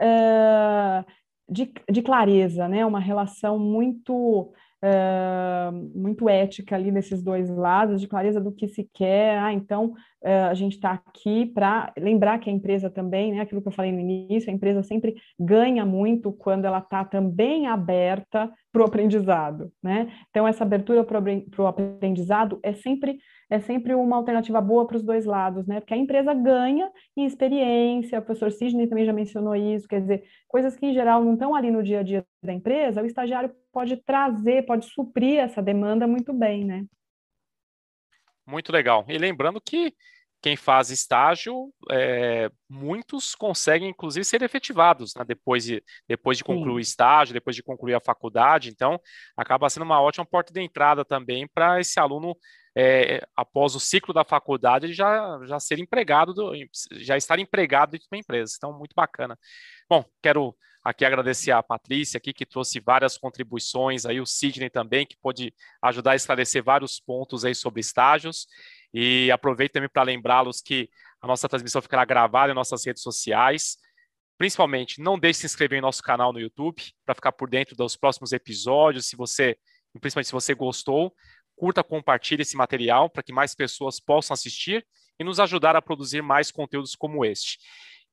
uh, 0.00 1.04
de, 1.48 1.72
de, 1.90 2.02
clareza, 2.02 2.68
né? 2.68 2.86
uma 2.86 3.00
relação 3.00 3.58
muito 3.58 4.52
uh, 4.82 5.72
muito 5.94 6.28
ética 6.28 6.74
ali 6.74 6.90
nesses 6.90 7.22
dois 7.22 7.48
lados, 7.48 8.00
de 8.00 8.08
clareza 8.08 8.40
do 8.40 8.52
que 8.52 8.68
se 8.68 8.88
quer. 8.92 9.38
Ah, 9.38 9.52
então 9.52 9.92
uh, 10.22 10.48
a 10.50 10.54
gente 10.54 10.74
está 10.74 10.92
aqui 10.92 11.46
para 11.46 11.92
lembrar 11.98 12.38
que 12.38 12.50
a 12.50 12.52
empresa 12.52 12.90
também, 12.90 13.32
né, 13.32 13.40
aquilo 13.40 13.62
que 13.62 13.68
eu 13.68 13.72
falei 13.72 13.92
no 13.92 14.00
início, 14.00 14.50
a 14.50 14.54
empresa 14.54 14.82
sempre 14.82 15.14
ganha 15.38 15.84
muito 15.84 16.32
quando 16.32 16.64
ela 16.64 16.78
está 16.78 17.04
também 17.04 17.66
aberta 17.66 18.50
para 18.72 18.82
o 18.82 18.84
aprendizado, 18.84 19.72
né? 19.82 20.08
Então 20.30 20.46
essa 20.46 20.64
abertura 20.64 21.04
para 21.04 21.20
o 21.58 21.66
aprendizado 21.66 22.58
é 22.62 22.72
sempre 22.72 23.18
é 23.50 23.58
sempre 23.58 23.94
uma 23.94 24.16
alternativa 24.16 24.60
boa 24.60 24.86
para 24.86 24.96
os 24.96 25.02
dois 25.02 25.24
lados, 25.26 25.66
né? 25.66 25.80
Porque 25.80 25.92
a 25.92 25.96
empresa 25.96 26.32
ganha 26.32 26.90
em 27.16 27.26
experiência, 27.26 28.20
o 28.20 28.22
professor 28.22 28.52
Sidney 28.52 28.86
também 28.86 29.04
já 29.04 29.12
mencionou 29.12 29.56
isso, 29.56 29.88
quer 29.88 30.00
dizer, 30.00 30.24
coisas 30.46 30.76
que 30.76 30.86
em 30.86 30.94
geral 30.94 31.24
não 31.24 31.34
estão 31.34 31.54
ali 31.54 31.70
no 31.70 31.82
dia 31.82 32.00
a 32.00 32.02
dia 32.04 32.24
da 32.42 32.52
empresa, 32.52 33.02
o 33.02 33.06
estagiário 33.06 33.52
pode 33.72 33.96
trazer, 33.96 34.64
pode 34.64 34.86
suprir 34.86 35.40
essa 35.40 35.60
demanda 35.60 36.06
muito 36.06 36.32
bem, 36.32 36.64
né? 36.64 36.84
Muito 38.46 38.72
legal. 38.72 39.04
E 39.08 39.18
lembrando 39.18 39.60
que 39.60 39.92
quem 40.42 40.56
faz 40.56 40.90
estágio, 40.90 41.70
é, 41.90 42.50
muitos 42.68 43.34
conseguem, 43.34 43.90
inclusive, 43.90 44.24
ser 44.24 44.42
efetivados 44.42 45.14
né, 45.14 45.22
depois, 45.24 45.64
de, 45.64 45.82
depois 46.08 46.38
de 46.38 46.44
concluir 46.44 46.70
Sim. 46.70 46.76
o 46.76 46.80
estágio, 46.80 47.34
depois 47.34 47.54
de 47.54 47.62
concluir 47.62 47.94
a 47.94 48.00
faculdade. 48.00 48.70
Então, 48.70 48.98
acaba 49.36 49.68
sendo 49.68 49.82
uma 49.82 50.00
ótima 50.00 50.24
porta 50.24 50.52
de 50.52 50.60
entrada 50.62 51.04
também 51.04 51.46
para 51.46 51.78
esse 51.78 52.00
aluno, 52.00 52.34
é, 52.76 53.26
após 53.36 53.74
o 53.74 53.80
ciclo 53.80 54.14
da 54.14 54.24
faculdade, 54.24 54.86
ele 54.86 54.92
já, 54.92 55.40
já 55.44 55.58
ser 55.58 55.78
empregado, 55.78 56.32
do, 56.32 56.52
já 56.92 57.16
estar 57.16 57.38
empregado 57.38 57.92
dentro 57.92 58.04
de 58.04 58.14
uma 58.14 58.20
empresa. 58.20 58.54
Então, 58.56 58.76
muito 58.76 58.94
bacana. 58.94 59.38
Bom, 59.88 60.04
quero 60.22 60.54
aqui 60.82 61.04
agradecer 61.04 61.50
a 61.50 61.62
Patrícia 61.62 62.18
aqui, 62.18 62.32
que 62.32 62.46
trouxe 62.46 62.80
várias 62.80 63.18
contribuições, 63.18 64.06
aí 64.06 64.20
o 64.20 64.26
Sidney 64.26 64.70
também, 64.70 65.04
que 65.04 65.16
pode 65.20 65.52
ajudar 65.82 66.12
a 66.12 66.16
esclarecer 66.16 66.62
vários 66.62 67.00
pontos 67.00 67.44
aí 67.44 67.54
sobre 67.54 67.80
estágios. 67.80 68.46
E 68.92 69.30
aproveito 69.30 69.72
também 69.72 69.88
para 69.88 70.02
lembrá-los 70.02 70.60
que 70.60 70.88
a 71.20 71.26
nossa 71.26 71.48
transmissão 71.48 71.82
ficará 71.82 72.04
gravada 72.04 72.52
em 72.52 72.54
nossas 72.54 72.84
redes 72.84 73.02
sociais. 73.02 73.76
Principalmente, 74.38 75.00
não 75.02 75.18
deixe 75.18 75.38
de 75.38 75.40
se 75.40 75.46
inscrever 75.46 75.78
em 75.78 75.82
nosso 75.82 76.02
canal 76.02 76.32
no 76.32 76.40
YouTube 76.40 76.82
para 77.04 77.14
ficar 77.14 77.32
por 77.32 77.50
dentro 77.50 77.76
dos 77.76 77.94
próximos 77.96 78.32
episódios. 78.32 79.06
Se 79.06 79.16
você, 79.16 79.56
principalmente 80.00 80.28
se 80.28 80.32
você 80.32 80.54
gostou, 80.54 81.14
curta, 81.60 81.84
compartilhe 81.84 82.40
esse 82.40 82.56
material 82.56 83.10
para 83.10 83.22
que 83.22 83.34
mais 83.34 83.54
pessoas 83.54 84.00
possam 84.00 84.32
assistir 84.32 84.82
e 85.18 85.22
nos 85.22 85.38
ajudar 85.38 85.76
a 85.76 85.82
produzir 85.82 86.22
mais 86.22 86.50
conteúdos 86.50 86.94
como 86.94 87.22
este. 87.22 87.58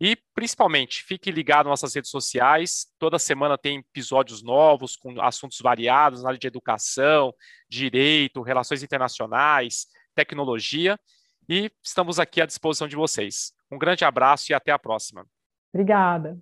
E, 0.01 0.17
principalmente, 0.35 1.01
fique 1.01 1.31
ligado 1.31 1.67
nas 1.67 1.79
nossas 1.79 1.95
redes 1.95 2.11
sociais. 2.11 2.87
Toda 2.99 3.17
semana 3.17 3.57
tem 3.57 3.79
episódios 3.79 4.43
novos 4.43 4.97
com 4.97 5.21
assuntos 5.21 5.59
variados 5.61 6.23
na 6.23 6.29
área 6.29 6.37
de 6.37 6.45
educação, 6.45 7.33
direito, 7.69 8.41
relações 8.41 8.83
internacionais, 8.83 9.87
tecnologia 10.13 10.99
e 11.47 11.71
estamos 11.81 12.19
aqui 12.19 12.41
à 12.41 12.45
disposição 12.45 12.85
de 12.85 12.97
vocês. 12.97 13.53
Um 13.71 13.77
grande 13.77 14.03
abraço 14.03 14.51
e 14.51 14.53
até 14.53 14.71
a 14.71 14.77
próxima. 14.77 15.25
Obrigada. 15.73 16.37